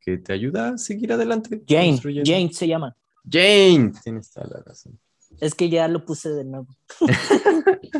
que 0.00 0.18
te 0.18 0.32
ayuda 0.32 0.70
a 0.70 0.78
seguir 0.78 1.12
adelante. 1.12 1.62
Jane, 1.66 1.98
Jane 2.24 2.52
se 2.52 2.66
llama. 2.66 2.96
Jane, 3.28 3.92
tienes 4.02 4.30
toda 4.30 4.46
la 4.48 4.62
razón. 4.62 4.98
Es 5.40 5.54
que 5.54 5.68
ya 5.68 5.86
lo 5.88 6.04
puse 6.04 6.30
de 6.30 6.44
nuevo. 6.44 6.66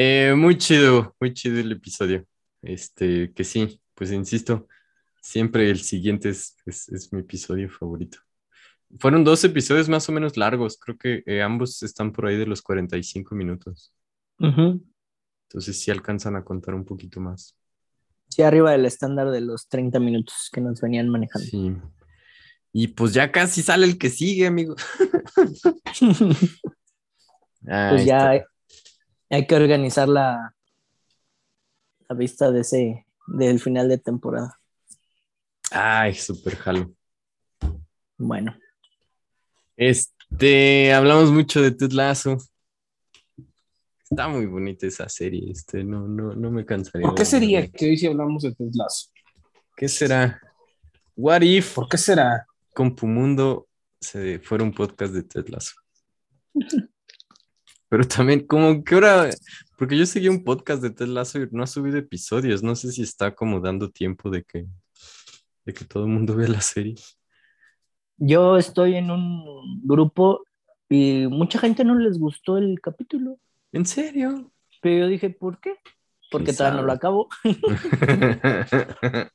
Eh, 0.00 0.32
muy 0.36 0.56
chido, 0.56 1.16
muy 1.18 1.34
chido 1.34 1.58
el 1.58 1.72
episodio. 1.72 2.24
Este, 2.62 3.32
que 3.32 3.42
sí, 3.42 3.80
pues 3.96 4.12
insisto, 4.12 4.68
siempre 5.20 5.68
el 5.68 5.80
siguiente 5.80 6.28
es, 6.28 6.54
es, 6.66 7.12
mi 7.12 7.18
episodio 7.22 7.68
favorito. 7.68 8.18
Fueron 9.00 9.24
dos 9.24 9.42
episodios 9.42 9.88
más 9.88 10.08
o 10.08 10.12
menos 10.12 10.36
largos, 10.36 10.78
creo 10.78 10.96
que 10.96 11.24
eh, 11.26 11.42
ambos 11.42 11.82
están 11.82 12.12
por 12.12 12.26
ahí 12.26 12.36
de 12.36 12.46
los 12.46 12.62
45 12.62 13.34
minutos. 13.34 13.92
Entonces 14.38 15.80
sí 15.80 15.90
alcanzan 15.90 16.36
a 16.36 16.44
contar 16.44 16.76
un 16.76 16.84
poquito 16.84 17.18
más. 17.18 17.56
Sí, 18.28 18.42
arriba 18.42 18.70
del 18.70 18.86
estándar 18.86 19.32
de 19.32 19.40
los 19.40 19.66
30 19.66 19.98
minutos 19.98 20.48
que 20.52 20.60
nos 20.60 20.80
venían 20.80 21.08
manejando. 21.08 21.48
Sí. 21.48 21.76
Y 22.72 22.86
pues 22.86 23.14
ya 23.14 23.32
casi 23.32 23.62
sale 23.62 23.84
el 23.84 23.98
que 23.98 24.10
sigue, 24.10 24.46
amigo. 24.46 24.76
pues 27.62 28.04
ya, 28.04 28.44
hay 29.30 29.46
que 29.46 29.54
organizar 29.54 30.08
la, 30.08 30.54
la 32.08 32.16
vista 32.16 32.50
de 32.50 32.60
ese, 32.60 33.06
del 33.26 33.60
final 33.60 33.88
de 33.88 33.98
temporada. 33.98 34.58
Ay, 35.70 36.14
súper 36.14 36.56
jalo. 36.56 36.92
Bueno. 38.16 38.56
Este, 39.76 40.92
hablamos 40.92 41.30
mucho 41.30 41.62
de 41.62 41.70
Ted 41.70 41.92
Lasso. 41.92 42.38
Está 44.02 44.26
muy 44.26 44.46
bonita 44.46 44.86
esa 44.86 45.08
serie, 45.08 45.50
este, 45.50 45.84
no, 45.84 46.08
no, 46.08 46.34
no 46.34 46.50
me 46.50 46.64
cansaría. 46.64 47.06
¿Por 47.06 47.14
qué 47.14 47.26
sería 47.26 47.68
que 47.68 47.90
hoy 47.90 47.98
si 47.98 48.06
hablamos 48.06 48.42
de 48.42 48.54
Ted 48.54 48.70
Lasso? 48.72 49.10
¿Qué 49.76 49.86
será? 49.86 50.40
What 51.14 51.42
if? 51.42 51.74
¿Por 51.74 51.88
qué 51.88 51.98
será? 51.98 52.46
Con 52.72 52.96
Pumundo 52.96 53.68
se 54.00 54.38
fuera 54.38 54.64
un 54.64 54.72
podcast 54.72 55.12
de 55.12 55.22
Ted 55.24 55.48
Lasso. 55.48 55.74
Pero 57.88 58.04
también, 58.06 58.46
como 58.46 58.84
que 58.84 58.94
ahora, 58.94 59.30
porque 59.78 59.96
yo 59.96 60.04
seguí 60.04 60.28
un 60.28 60.44
podcast 60.44 60.82
de 60.82 60.90
Ted 60.90 61.06
Lasso 61.06 61.40
y 61.40 61.48
no 61.50 61.62
ha 61.62 61.66
subido 61.66 61.96
episodios, 61.96 62.62
no 62.62 62.76
sé 62.76 62.92
si 62.92 63.02
está 63.02 63.34
como 63.34 63.60
dando 63.60 63.90
tiempo 63.90 64.28
de 64.28 64.44
que, 64.44 64.66
de 65.64 65.72
que 65.72 65.84
todo 65.84 66.04
el 66.04 66.10
mundo 66.10 66.36
vea 66.36 66.48
la 66.48 66.60
serie. 66.60 66.96
Yo 68.18 68.56
estoy 68.58 68.96
en 68.96 69.10
un 69.10 69.80
grupo 69.84 70.44
y 70.88 71.26
mucha 71.28 71.58
gente 71.58 71.84
no 71.84 71.94
les 71.94 72.18
gustó 72.18 72.58
el 72.58 72.80
capítulo. 72.80 73.38
¿En 73.72 73.86
serio? 73.86 74.50
Pero 74.82 75.04
yo 75.04 75.08
dije, 75.08 75.30
¿por 75.30 75.60
qué? 75.60 75.76
Porque 76.30 76.52
todavía 76.52 76.80
no 76.80 76.86
lo 76.86 76.92
acabo. 76.92 77.28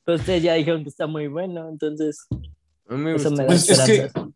Pero 0.04 0.16
ustedes 0.16 0.42
ya 0.42 0.54
dijeron 0.54 0.82
que 0.84 0.90
está 0.90 1.06
muy 1.06 1.26
bueno, 1.26 1.68
entonces. 1.68 2.26
me 2.86 3.14
eso 3.14 3.30
me 3.32 3.38
da 3.38 3.46
Pues 3.46 3.68
es 3.68 3.80
que 3.80 3.94
esperanza. 3.94 4.34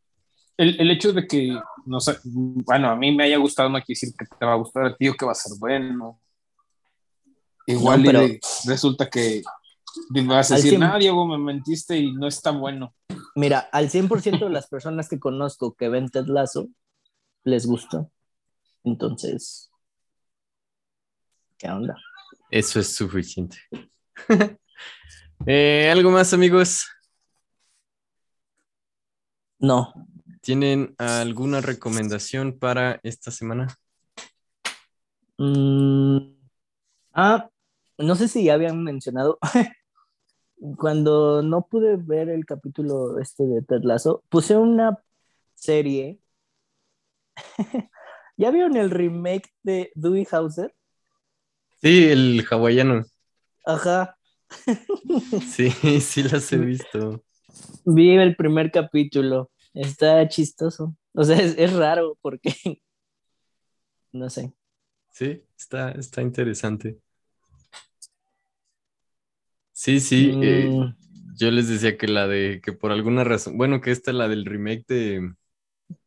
El, 0.59 0.79
el 0.81 0.91
hecho 0.91 1.13
de 1.13 1.27
que, 1.27 1.59
no 1.87 2.01
sé, 2.01 2.19
bueno, 2.25 2.91
a 2.91 2.97
mí 2.97 3.15
me 3.15 3.25
haya 3.25 3.39
gustado, 3.39 3.69
no 3.71 3.77
quiere 3.81 3.99
decir 4.01 4.15
que 4.19 4.27
te 4.27 4.45
va 4.45 4.53
a 4.53 4.57
gustar 4.57 4.85
a 4.85 4.97
ti 4.97 5.09
o 5.09 5.15
que 5.15 5.25
va 5.25 5.33
a 5.33 5.35
ser 5.35 5.53
bueno. 5.59 6.21
Igual 7.67 8.03
No, 8.03 8.07
pero- 8.07 8.27
y 8.27 8.41
resulta 8.67 9.09
que 9.09 9.43
me 10.11 10.23
vas 10.27 10.51
a 10.51 10.57
decir, 10.57 10.75
cien- 10.75 10.81
nada, 10.81 10.99
Diego, 10.99 11.27
me 11.27 11.39
mentiste 11.39 11.97
y 11.99 12.13
no 12.13 12.27
está 12.27 12.51
bueno. 12.51 12.95
Mira, 13.35 13.61
al 13.73 13.89
100% 13.89 14.45
de 14.47 14.51
las 14.51 14.69
personas 14.69 15.09
que 15.09 15.19
conozco 15.19 15.75
que 15.75 15.89
ven 15.89 16.09
Ted 16.11 16.27
Lasso 16.27 16.69
les 17.45 17.67
gusta. 17.67 18.07
Entonces, 18.85 19.71
¿qué 21.57 21.69
onda? 21.69 21.97
Eso 22.51 22.81
es 22.81 22.95
suficiente. 22.95 23.59
Eh, 25.47 25.89
¿Algo 25.93 26.11
más, 26.11 26.33
amigos? 26.35 26.85
No, 29.61 29.93
¿Tienen 30.49 30.95
alguna 30.97 31.61
recomendación 31.61 32.59
para 32.59 33.01
esta 33.03 33.31
semana? 33.31 33.69
Mm, 35.37 36.17
ah, 37.13 37.51
no 37.99 38.15
sé 38.15 38.29
si 38.29 38.45
ya 38.45 38.55
habían 38.55 38.83
mencionado. 38.83 39.39
Cuando 40.79 41.43
no 41.43 41.67
pude 41.67 41.97
ver 41.97 42.31
el 42.31 42.47
capítulo 42.47 43.19
este 43.21 43.43
de 43.43 43.61
Ted 43.61 43.83
Lasso, 43.83 44.25
puse 44.31 44.57
una 44.57 44.99
serie. 45.53 46.19
¿Ya 48.39 48.51
vieron 48.51 48.79
el 48.79 48.89
remake 48.91 49.53
de 49.63 49.93
Dewey 49.97 50.27
Hauser? 50.33 50.75
Sí, 51.83 52.09
el 52.09 52.43
hawaiano. 52.51 53.05
Ajá. 53.67 54.17
Sí, 55.47 55.71
sí 56.01 56.23
las 56.23 56.51
he 56.55 56.57
visto. 56.57 57.23
Vi 57.85 58.17
el 58.17 58.35
primer 58.35 58.71
capítulo. 58.71 59.51
Está 59.75 60.27
chistoso. 60.29 60.97
O 61.15 61.25
sea, 61.25 61.37
es, 61.39 61.57
es 61.59 61.73
raro 61.73 62.19
porque. 62.21 62.53
No 64.11 64.31
sé. 64.31 64.53
Sí, 65.13 65.43
está, 65.57 65.91
está 65.93 66.23
interesante. 66.23 66.99
Sí, 69.73 70.01
sí. 70.01 70.31
eh, 70.43 70.69
Mm, 70.71 70.95
yo 71.37 71.51
les 71.51 71.69
decía 71.69 71.97
que 71.97 72.09
la 72.09 72.27
de, 72.27 72.61
que 72.63 72.73
por 72.73 72.91
alguna 72.91 73.23
razón, 73.25 73.57
bueno, 73.57 73.81
que 73.81 73.91
esta, 73.91 74.13
la 74.13 74.29
del 74.29 74.45
remake 74.45 74.85
de 74.89 75.35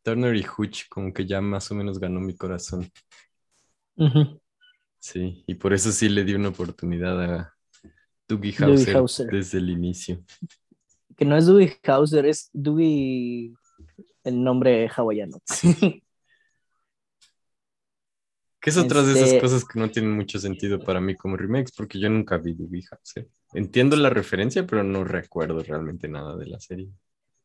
Turner 0.02 0.36
y 0.36 0.44
Hooch, 0.44 0.88
como 0.88 1.12
que 1.12 1.26
ya 1.26 1.40
más 1.40 1.70
o 1.70 1.74
menos 1.74 1.98
ganó 1.98 2.20
mi 2.20 2.36
corazón. 2.36 2.90
Sí, 4.98 5.42
y 5.46 5.54
por 5.54 5.72
eso 5.72 5.90
sí 5.90 6.08
le 6.08 6.24
di 6.24 6.34
una 6.34 6.50
oportunidad 6.50 7.22
a 7.22 7.56
Dougie 8.28 8.54
Hauser. 8.58 9.30
desde 9.30 9.58
el 9.58 9.70
inicio. 9.70 10.22
Que 11.22 11.28
no 11.28 11.36
es 11.36 11.46
Dewey 11.46 11.72
Hauser, 11.86 12.26
es 12.26 12.50
Dewey 12.52 13.54
el 14.24 14.42
nombre 14.42 14.88
hawaiano. 14.88 15.40
Que 18.60 18.70
es 18.70 18.76
otras 18.76 19.06
de 19.06 19.12
esas 19.12 19.28
Este- 19.28 19.40
cosas 19.40 19.64
que 19.64 19.78
no 19.78 19.88
tienen 19.88 20.10
mucho 20.12 20.40
sentido 20.40 20.80
para 20.80 21.00
mí 21.00 21.16
como 21.16 21.36
remakes, 21.36 21.70
porque 21.76 22.00
yo 22.00 22.08
nunca 22.10 22.38
vi 22.38 22.54
Dougie 22.54 22.82
Hauser. 22.90 23.28
Entiendo 23.54 23.96
la 23.96 24.08
referencia, 24.10 24.66
pero 24.66 24.82
no 24.82 25.02
recuerdo 25.04 25.62
realmente 25.62 26.08
nada 26.08 26.36
de 26.36 26.46
la 26.46 26.58
serie. 26.60 26.88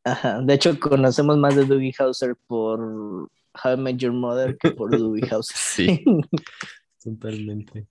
Ajá, 0.03 0.41
De 0.41 0.53
hecho, 0.55 0.79
conocemos 0.79 1.37
más 1.37 1.55
de 1.55 1.65
Dewey 1.65 1.91
Hauser 1.99 2.35
por 2.47 2.79
How 2.81 3.29
I 3.73 3.77
Met 3.77 3.97
Your 3.97 4.13
Mother 4.13 4.57
que 4.57 4.71
por 4.71 4.89
Dewey 4.89 5.21
Hauser. 5.31 5.55
Sí, 5.57 6.03
totalmente. 7.03 7.85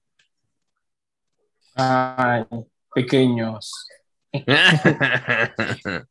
Ay, 1.77 2.45
pequeños. 2.93 3.71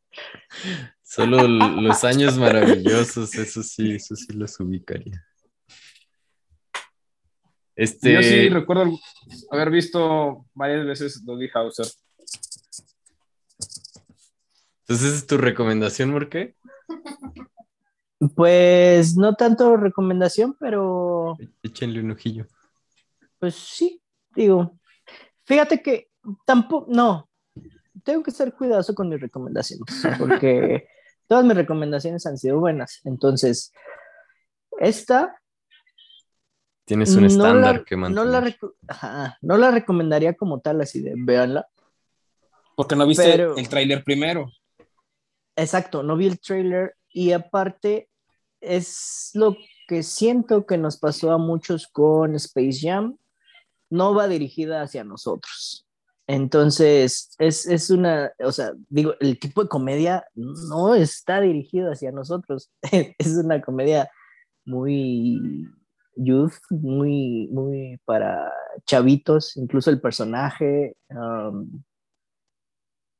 Solo 1.02 1.46
los 1.46 2.04
años 2.04 2.36
maravillosos, 2.36 3.34
eso 3.34 3.62
sí, 3.62 3.94
eso 3.94 4.16
sí 4.16 4.32
los 4.32 4.58
ubicaría. 4.60 5.24
Este, 7.76 8.14
Yo 8.14 8.22
sí 8.22 8.48
recuerdo 8.48 8.98
haber 9.50 9.70
visto 9.70 10.46
varias 10.54 10.86
veces 10.86 11.24
Doggy 11.24 11.48
Hauser. 11.52 11.86
entonces 14.80 15.14
es 15.14 15.26
tu 15.26 15.36
recomendación, 15.36 16.10
¿por 16.10 16.28
qué? 16.28 16.56
Pues 18.34 19.14
no 19.16 19.34
tanto 19.34 19.76
recomendación, 19.76 20.56
pero 20.58 21.36
Échenle 21.62 22.00
un 22.00 22.12
ojillo. 22.12 22.46
pues 23.38 23.54
sí, 23.54 24.00
digo. 24.34 24.78
Fíjate 25.44 25.82
que 25.82 26.08
tampoco, 26.46 26.90
no, 26.90 27.28
tengo 28.06 28.22
que 28.22 28.30
ser 28.30 28.54
cuidadoso 28.54 28.94
con 28.94 29.08
mis 29.10 29.20
recomendaciones, 29.20 29.84
porque 30.18 30.88
todas 31.28 31.44
mis 31.44 31.56
recomendaciones 31.56 32.24
han 32.24 32.38
sido 32.38 32.58
buenas. 32.60 33.00
Entonces, 33.04 33.72
esta 34.78 35.38
Tienes 36.86 37.14
un 37.16 37.22
no 37.22 37.26
estándar 37.26 37.76
la- 37.78 37.84
que 37.84 37.96
no 37.96 38.02
mantener. 38.02 38.26
la, 38.30 38.40
reco- 38.42 38.74
ajá, 38.86 39.38
no 39.42 39.56
la 39.58 39.70
recomendaría 39.72 40.34
como 40.34 40.60
tal, 40.60 40.80
así 40.80 41.02
de 41.02 41.14
véanla. 41.16 41.66
Porque 42.76 42.94
no 42.94 43.06
viste 43.06 43.24
Pero- 43.24 43.56
el 43.56 43.68
tráiler 43.68 44.04
primero. 44.04 44.50
Exacto, 45.56 46.02
no 46.02 46.16
vi 46.16 46.26
el 46.28 46.38
trailer 46.38 46.94
y 47.08 47.32
aparte 47.32 48.08
es 48.60 49.30
lo 49.34 49.56
que 49.88 50.02
siento 50.02 50.66
que 50.66 50.76
nos 50.78 50.98
pasó 50.98 51.32
a 51.32 51.38
muchos 51.38 51.86
con 51.88 52.34
Space 52.36 52.78
Jam, 52.82 53.16
no 53.90 54.14
va 54.14 54.28
dirigida 54.28 54.82
hacia 54.82 55.02
nosotros. 55.02 55.85
Entonces, 56.28 57.34
es, 57.38 57.66
es 57.66 57.90
una, 57.90 58.32
o 58.40 58.50
sea, 58.50 58.72
digo, 58.88 59.14
el 59.20 59.38
tipo 59.38 59.62
de 59.62 59.68
comedia 59.68 60.24
no 60.34 60.94
está 60.94 61.40
dirigido 61.40 61.92
hacia 61.92 62.10
nosotros, 62.10 62.72
es 63.18 63.36
una 63.36 63.60
comedia 63.60 64.10
muy 64.64 65.68
youth, 66.16 66.54
muy, 66.70 67.48
muy 67.52 68.00
para 68.04 68.52
chavitos, 68.86 69.56
incluso 69.56 69.90
el 69.90 70.00
personaje, 70.00 70.96
um, 71.10 71.82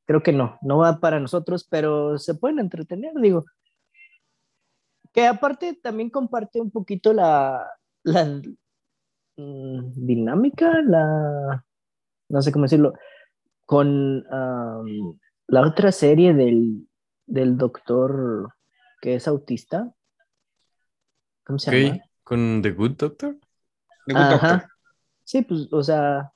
creo 0.07 0.23
que 0.23 0.33
no, 0.33 0.59
no 0.63 0.79
va 0.79 0.99
para 0.99 1.21
nosotros, 1.21 1.67
pero 1.69 2.19
se 2.19 2.35
pueden 2.35 2.59
entretener, 2.59 3.13
digo. 3.21 3.45
Que 5.13 5.27
aparte 5.27 5.79
también 5.83 6.11
comparte 6.11 6.61
un 6.61 6.71
poquito 6.71 7.13
la, 7.13 7.67
la 8.03 8.25
mm, 9.37 9.93
dinámica, 9.95 10.81
la, 10.83 11.66
no 12.29 12.43
sé 12.43 12.53
cómo 12.53 12.65
decirlo, 12.65 12.95
con 13.65 14.25
la 15.49 15.61
otra 15.63 15.93
serie 15.93 16.35
del, 16.35 16.89
del 17.27 17.57
doctor 17.57 18.55
que 19.01 19.15
es 19.15 19.29
autista. 19.29 19.93
¿Cómo 21.45 21.59
se 21.59 21.71
llama? 21.71 21.97
Ok, 21.97 22.03
con 22.25 22.63
The 22.63 22.71
Good 22.73 22.97
Doctor. 22.97 23.39
The 24.07 24.15
Good 24.15 24.31
Doctor. 24.31 24.51
Ajá. 24.51 24.69
Sí, 25.23 25.43
pues, 25.43 25.69
o 25.73 25.83
sea, 25.83 26.33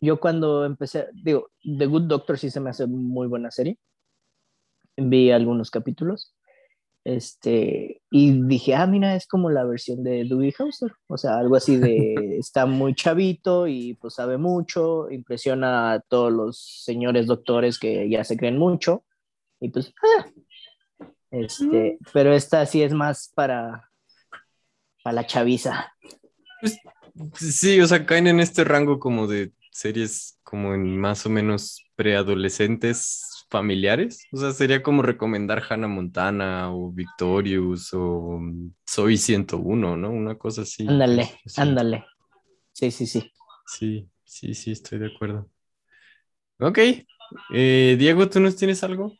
yo 0.00 0.20
cuando 0.20 0.64
empecé, 0.64 1.08
digo, 1.12 1.50
The 1.62 1.86
Good 1.86 2.02
Doctor 2.02 2.38
sí 2.38 2.50
se 2.50 2.60
me 2.60 2.70
hace 2.70 2.86
muy 2.86 3.26
buena 3.26 3.50
serie. 3.50 3.78
Vi 4.96 5.30
algunos 5.30 5.70
capítulos. 5.70 6.34
Este, 7.04 8.02
y 8.10 8.42
dije, 8.46 8.74
ah, 8.74 8.86
mira, 8.86 9.16
es 9.16 9.26
como 9.26 9.50
la 9.50 9.64
versión 9.64 10.04
de 10.04 10.24
Dewey 10.24 10.54
Hauser. 10.58 10.92
O 11.06 11.16
sea, 11.16 11.38
algo 11.38 11.56
así 11.56 11.76
de 11.76 12.14
está 12.38 12.66
muy 12.66 12.94
chavito 12.94 13.66
y 13.66 13.94
pues 13.94 14.14
sabe 14.14 14.38
mucho, 14.38 15.10
impresiona 15.10 15.92
a 15.92 16.00
todos 16.00 16.32
los 16.32 16.82
señores 16.84 17.26
doctores 17.26 17.78
que 17.78 18.08
ya 18.08 18.24
se 18.24 18.36
creen 18.36 18.58
mucho. 18.58 19.04
Y 19.60 19.70
pues, 19.70 19.92
ah. 20.02 20.26
Este, 21.30 21.98
pero 22.12 22.32
esta 22.32 22.66
sí 22.66 22.82
es 22.82 22.92
más 22.92 23.30
para, 23.34 23.88
para 25.02 25.14
la 25.14 25.26
chaviza. 25.26 25.92
Sí, 27.34 27.80
o 27.80 27.86
sea, 27.86 28.04
caen 28.04 28.26
en 28.26 28.40
este 28.40 28.64
rango 28.64 28.98
como 28.98 29.26
de 29.26 29.52
series 29.70 30.38
como 30.42 30.74
en 30.74 30.98
más 30.98 31.24
o 31.26 31.30
menos 31.30 31.84
preadolescentes 31.94 33.29
familiares. 33.50 34.26
O 34.32 34.36
sea, 34.36 34.52
sería 34.52 34.82
como 34.82 35.02
recomendar 35.02 35.62
Hannah 35.68 35.88
Montana 35.88 36.72
o 36.72 36.92
Victorious 36.92 37.92
o 37.92 38.38
mm, 38.40 38.72
Soy 38.86 39.16
101, 39.16 39.96
¿no? 39.96 40.10
Una 40.10 40.36
cosa 40.36 40.62
así. 40.62 40.86
Ándale, 40.86 41.26
Sí, 41.44 41.60
ándale. 41.60 42.04
Sí, 42.72 42.90
sí, 42.90 43.06
sí. 43.06 43.32
Sí, 43.66 44.08
sí, 44.24 44.54
sí, 44.54 44.72
estoy 44.72 44.98
de 44.98 45.08
acuerdo. 45.08 45.50
Ok. 46.60 46.78
Eh, 47.52 47.96
Diego, 47.98 48.28
¿tú 48.28 48.40
nos 48.40 48.56
tienes 48.56 48.82
algo? 48.82 49.12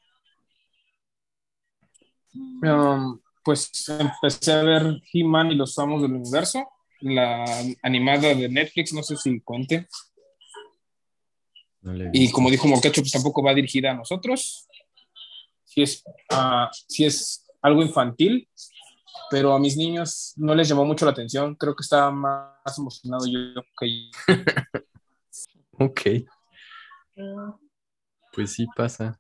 Um, 2.35 3.21
pues 3.45 3.71
empecé 3.89 4.53
a 4.53 4.63
ver 4.63 5.01
He-Man 5.13 5.53
y 5.53 5.55
los 5.57 5.79
Amos 5.79 6.03
del 6.03 6.13
Universo, 6.13 6.69
la 7.01 7.45
animada 7.83 8.35
de 8.35 8.49
Netflix, 8.49 8.93
no 8.93 9.03
sé 9.03 9.17
si 9.17 9.41
cuente. 9.41 9.89
No 11.83 11.95
Y 12.13 12.31
como 12.31 12.51
dijo 12.51 12.69
Morquecho, 12.69 13.01
pues 13.01 13.13
tampoco 13.13 13.43
va 13.43 13.55
dirigida 13.55 13.93
a 13.93 13.95
nosotros. 13.95 14.69
Sí 15.65 15.83
es, 15.83 16.05
ah, 16.31 16.71
sí 16.89 17.05
es 17.05 17.47
algo 17.63 17.83
infantil, 17.83 18.49
pero 19.31 19.55
a 19.55 19.59
mis 19.59 19.77
niños 19.77 20.35
no 20.37 20.55
les 20.55 20.69
llamó 20.69 20.85
mucho 20.85 21.05
la 21.05 21.13
atención. 21.13 21.55
Creo 21.55 21.75
que 21.75 21.83
estaba 21.83 22.11
más 22.11 22.79
emocionado 22.79 23.25
yo 23.27 23.63
que 23.79 24.11
Ok. 25.79 26.03
Pues 28.33 28.53
sí 28.53 28.67
pasa. 28.77 29.19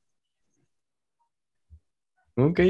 Ok. 2.37 2.61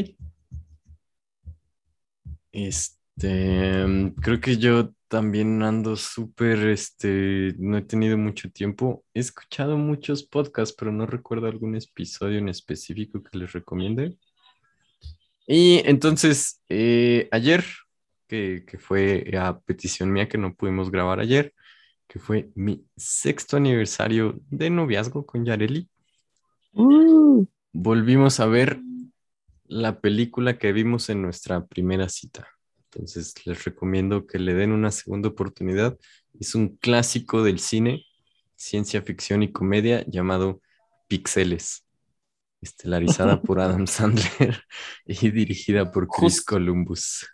Este, 2.53 3.00
mm, 3.29 4.21
creo 4.21 4.41
que 4.41 4.57
yo 4.57 4.93
también 5.09 5.63
ando 5.63 5.97
súper, 5.97 6.69
este, 6.69 7.55
no 7.59 7.79
he 7.79 7.83
tenido 7.83 8.17
mucho 8.17 8.51
tiempo. 8.51 9.05
He 9.15 9.21
escuchado 9.21 9.77
muchos 9.77 10.23
podcasts, 10.23 10.75
pero 10.79 10.93
no 10.93 11.07
recuerdo 11.07 11.47
algún 11.47 11.77
episodio 11.77 12.39
en 12.39 12.49
específico 12.49 13.23
que 13.23 13.39
les 13.39 13.53
recomiende. 13.53 14.17
Y 15.47 15.83
entonces, 15.85 16.63
eh, 16.69 17.29
ayer, 17.33 17.65
que, 18.29 18.65
que 18.67 18.79
fue 18.79 19.31
a 19.37 19.59
petición 19.61 20.13
mía 20.13 20.29
que 20.29 20.39
no 20.39 20.55
pudimos 20.55 20.91
grabar 20.91 21.21
ayer, 21.21 21.53
que 22.07 22.19
fue 22.19 22.51
mi 22.55 22.85
sexto 22.97 23.57
aniversario 23.57 24.41
de 24.51 24.71
noviazgo 24.71 25.27
con 25.27 25.45
Yareli, 25.45 25.89
Uh, 26.73 27.47
volvimos 27.73 28.39
a 28.41 28.47
ver 28.47 28.81
la 29.67 30.01
película 30.01 30.59
que 30.59 30.73
vimos 30.73 31.09
en 31.11 31.23
nuestra 31.23 31.67
primera 31.67 32.09
cita. 32.09 32.49
Entonces 32.93 33.35
les 33.47 33.65
recomiendo 33.65 34.27
que 34.27 34.39
le 34.39 34.55
den 34.55 34.73
una 34.73 34.91
segunda 34.91 35.29
oportunidad. 35.29 35.97
Es 36.39 36.55
un 36.55 36.77
clásico 36.77 37.43
del 37.45 37.61
cine, 37.61 38.05
ciencia 38.57 39.01
ficción 39.03 39.43
y 39.43 39.53
comedia 39.53 40.05
llamado 40.09 40.61
Pixeles, 41.07 41.87
estelarizada 42.61 43.41
por 43.43 43.61
Adam 43.61 43.87
Sandler 43.87 44.65
y 45.07 45.31
dirigida 45.31 45.91
por 45.93 46.09
Chris 46.09 46.39
Just- 46.39 46.49
Columbus. 46.49 47.27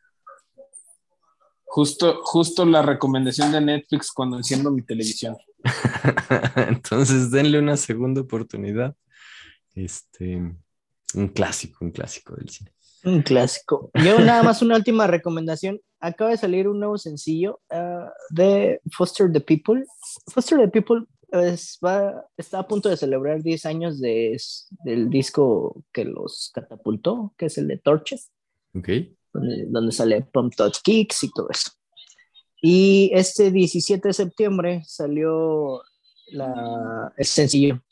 justo, 1.65 2.21
justo 2.23 2.65
la 2.67 2.83
recomendación 2.83 3.53
de 3.53 3.61
Netflix 3.61 4.13
cuando 4.13 4.37
enciendo 4.37 4.71
mi 4.71 4.83
televisión. 4.83 5.37
Entonces 6.69 7.31
denle 7.31 7.59
una 7.59 7.77
segunda 7.77 8.21
oportunidad. 8.21 8.95
Este, 9.75 10.37
un 11.15 11.29
clásico, 11.29 11.85
un 11.85 11.91
clásico 11.91 12.35
del 12.37 12.49
cine. 12.51 12.73
Un 13.05 13.23
clásico. 13.23 13.91
Yo 14.05 14.19
nada 14.21 14.43
más 14.43 14.63
una 14.63 14.77
última 14.77 15.07
recomendación. 15.07 15.81
Acaba 16.01 16.31
de 16.31 16.37
salir 16.37 16.69
un 16.69 16.79
nuevo 16.79 16.99
sencillo 16.99 17.61
ah, 17.71 18.11
de 18.31 18.81
Foster 18.93 19.31
the 19.33 19.41
People. 19.41 19.85
Foster 20.33 20.59
the 20.59 20.69
People 20.69 21.05
es- 21.33 21.79
va- 21.85 22.25
está 22.37 22.61
a 22.61 22.67
punto 22.69 22.89
de 22.89 22.97
celebrar 22.97 23.43
10 23.43 23.67
años 23.67 24.01
de, 24.01 24.37
del 24.85 25.09
disco 25.11 25.83
que 25.93 26.05
los 26.05 26.51
catapultó, 26.55 27.35
que 27.39 27.47
es 27.47 27.59
el 27.59 27.69
de 27.69 27.79
Torches. 27.79 28.31
¿Ok? 28.75 28.89
donde, 29.33 29.67
donde 29.69 29.93
sale 29.93 30.23
Pump 30.23 30.55
Touch 30.57 30.79
Kicks 30.83 31.25
y 31.25 31.31
todo 31.31 31.49
eso. 31.51 31.71
Y 32.63 33.11
este 33.13 33.51
17 33.51 34.09
de 34.09 34.15
septiembre 34.15 34.83
salió 34.87 35.83
la, 36.33 37.13
el 37.17 37.25
sencillo 37.27 37.83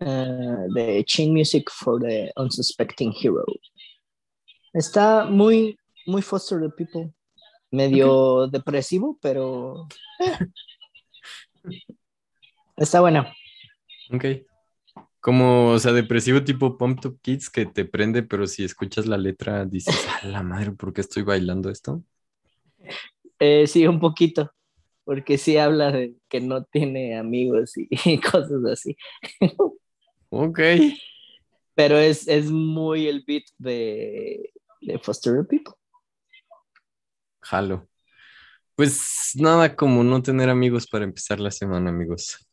eh, 0.00 0.56
de 0.74 1.02
Chain 1.06 1.32
Music 1.32 1.70
for 1.72 2.00
the 2.00 2.30
Unsuspecting 2.36 3.12
Hero. 3.22 3.44
Está 4.72 5.24
muy, 5.26 5.78
muy 6.06 6.22
Foster 6.22 6.60
the 6.60 6.70
People, 6.70 7.12
medio 7.70 8.46
depresivo, 8.48 9.18
pero 9.20 9.86
está 12.76 13.00
buena. 13.00 13.32
Ok. 14.10 14.24
Como, 15.20 15.70
o 15.70 15.78
sea, 15.78 15.92
depresivo 15.92 16.42
tipo 16.42 16.76
Pump 16.76 17.04
Up 17.06 17.20
Kids 17.22 17.48
que 17.48 17.66
te 17.66 17.84
prende, 17.84 18.22
pero 18.22 18.46
si 18.46 18.64
escuchas 18.64 19.06
la 19.06 19.18
letra 19.18 19.64
dices, 19.64 19.94
a 20.22 20.26
la 20.26 20.42
madre, 20.42 20.72
¿por 20.72 20.92
qué 20.92 21.00
estoy 21.00 21.22
bailando 21.22 21.70
esto? 21.70 22.02
Eh, 23.38 23.66
sí, 23.66 23.86
un 23.86 24.00
poquito. 24.00 24.52
porque 25.04 25.36
sí 25.36 25.56
habla 25.56 25.92
de 25.92 26.14
que 26.28 26.40
no 26.40 26.64
tiene 26.64 27.16
amigos 27.18 27.72
y, 27.76 27.88
cosas 28.20 28.64
así. 28.70 28.96
Ok. 30.30 30.60
Pero 31.74 31.98
es, 31.98 32.28
es 32.28 32.50
muy 32.50 33.08
el 33.08 33.24
beat 33.26 33.44
de, 33.58 34.51
de 34.82 34.98
Foster 34.98 35.46
People. 35.46 35.74
Jalo. 37.40 37.88
Pues 38.74 39.32
nada 39.34 39.76
como 39.76 40.02
no 40.04 40.22
tener 40.22 40.48
amigos 40.48 40.86
para 40.86 41.04
empezar 41.04 41.40
la 41.40 41.50
semana, 41.50 41.90
amigos. 41.90 42.46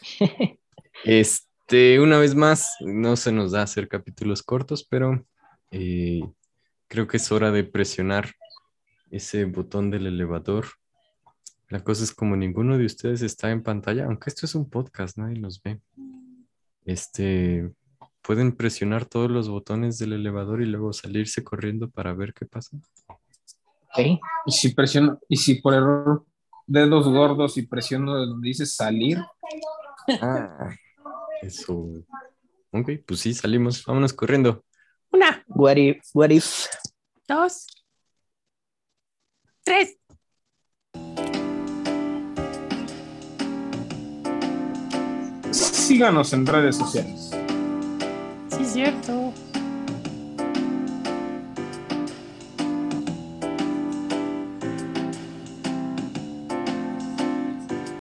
Este, 1.04 2.00
una 2.00 2.18
vez 2.18 2.34
más, 2.34 2.74
no 2.80 3.16
se 3.16 3.30
nos 3.30 3.52
da 3.52 3.62
hacer 3.62 3.86
capítulos 3.86 4.42
cortos, 4.42 4.84
pero 4.88 5.24
eh, 5.70 6.22
creo 6.88 7.06
que 7.06 7.18
es 7.18 7.30
hora 7.30 7.52
de 7.52 7.64
presionar 7.64 8.32
ese 9.10 9.44
botón 9.44 9.90
del 9.90 10.06
elevador. 10.06 10.66
La 11.68 11.84
cosa 11.84 12.02
es 12.02 12.14
como 12.14 12.34
ninguno 12.34 12.78
de 12.78 12.86
ustedes 12.86 13.22
está 13.22 13.50
en 13.50 13.62
pantalla, 13.62 14.06
aunque 14.06 14.30
esto 14.30 14.46
es 14.46 14.54
un 14.54 14.70
podcast, 14.70 15.18
nadie 15.18 15.38
nos 15.38 15.62
ve. 15.62 15.80
Este, 16.84 17.70
pueden 18.26 18.56
presionar 18.56 19.06
todos 19.06 19.30
los 19.30 19.48
botones 19.48 19.98
del 19.98 20.12
elevador 20.12 20.60
y 20.60 20.66
luego 20.66 20.92
salirse 20.92 21.44
corriendo 21.44 21.88
para 21.88 22.12
ver 22.12 22.34
qué 22.34 22.44
pasa. 22.44 22.76
Ok. 23.08 24.18
Y 24.46 24.52
si 24.52 24.74
presiono, 24.74 25.20
y 25.28 25.36
si 25.36 25.56
por 25.60 25.74
error 25.74 26.26
dedos 26.66 27.06
gordos 27.06 27.56
y 27.56 27.62
presiono 27.66 28.18
de 28.18 28.26
donde 28.26 28.48
dice 28.48 28.66
salir, 28.66 29.18
Ah, 30.20 30.70
eso. 31.42 31.88
Ok, 32.70 32.90
pues 33.06 33.20
sí, 33.20 33.34
salimos. 33.34 33.84
Vámonos 33.84 34.12
corriendo. 34.12 34.64
What 35.48 35.76
if, 35.76 35.98
what 36.14 36.30
if 36.30 36.66
dos, 37.26 37.66
tres. 39.64 39.96
síganos 45.52 46.32
en 46.32 46.46
redes 46.46 46.76
sociales. 46.76 47.25
Sí, 48.56 48.62
es 48.62 48.72
cierto. 48.72 49.34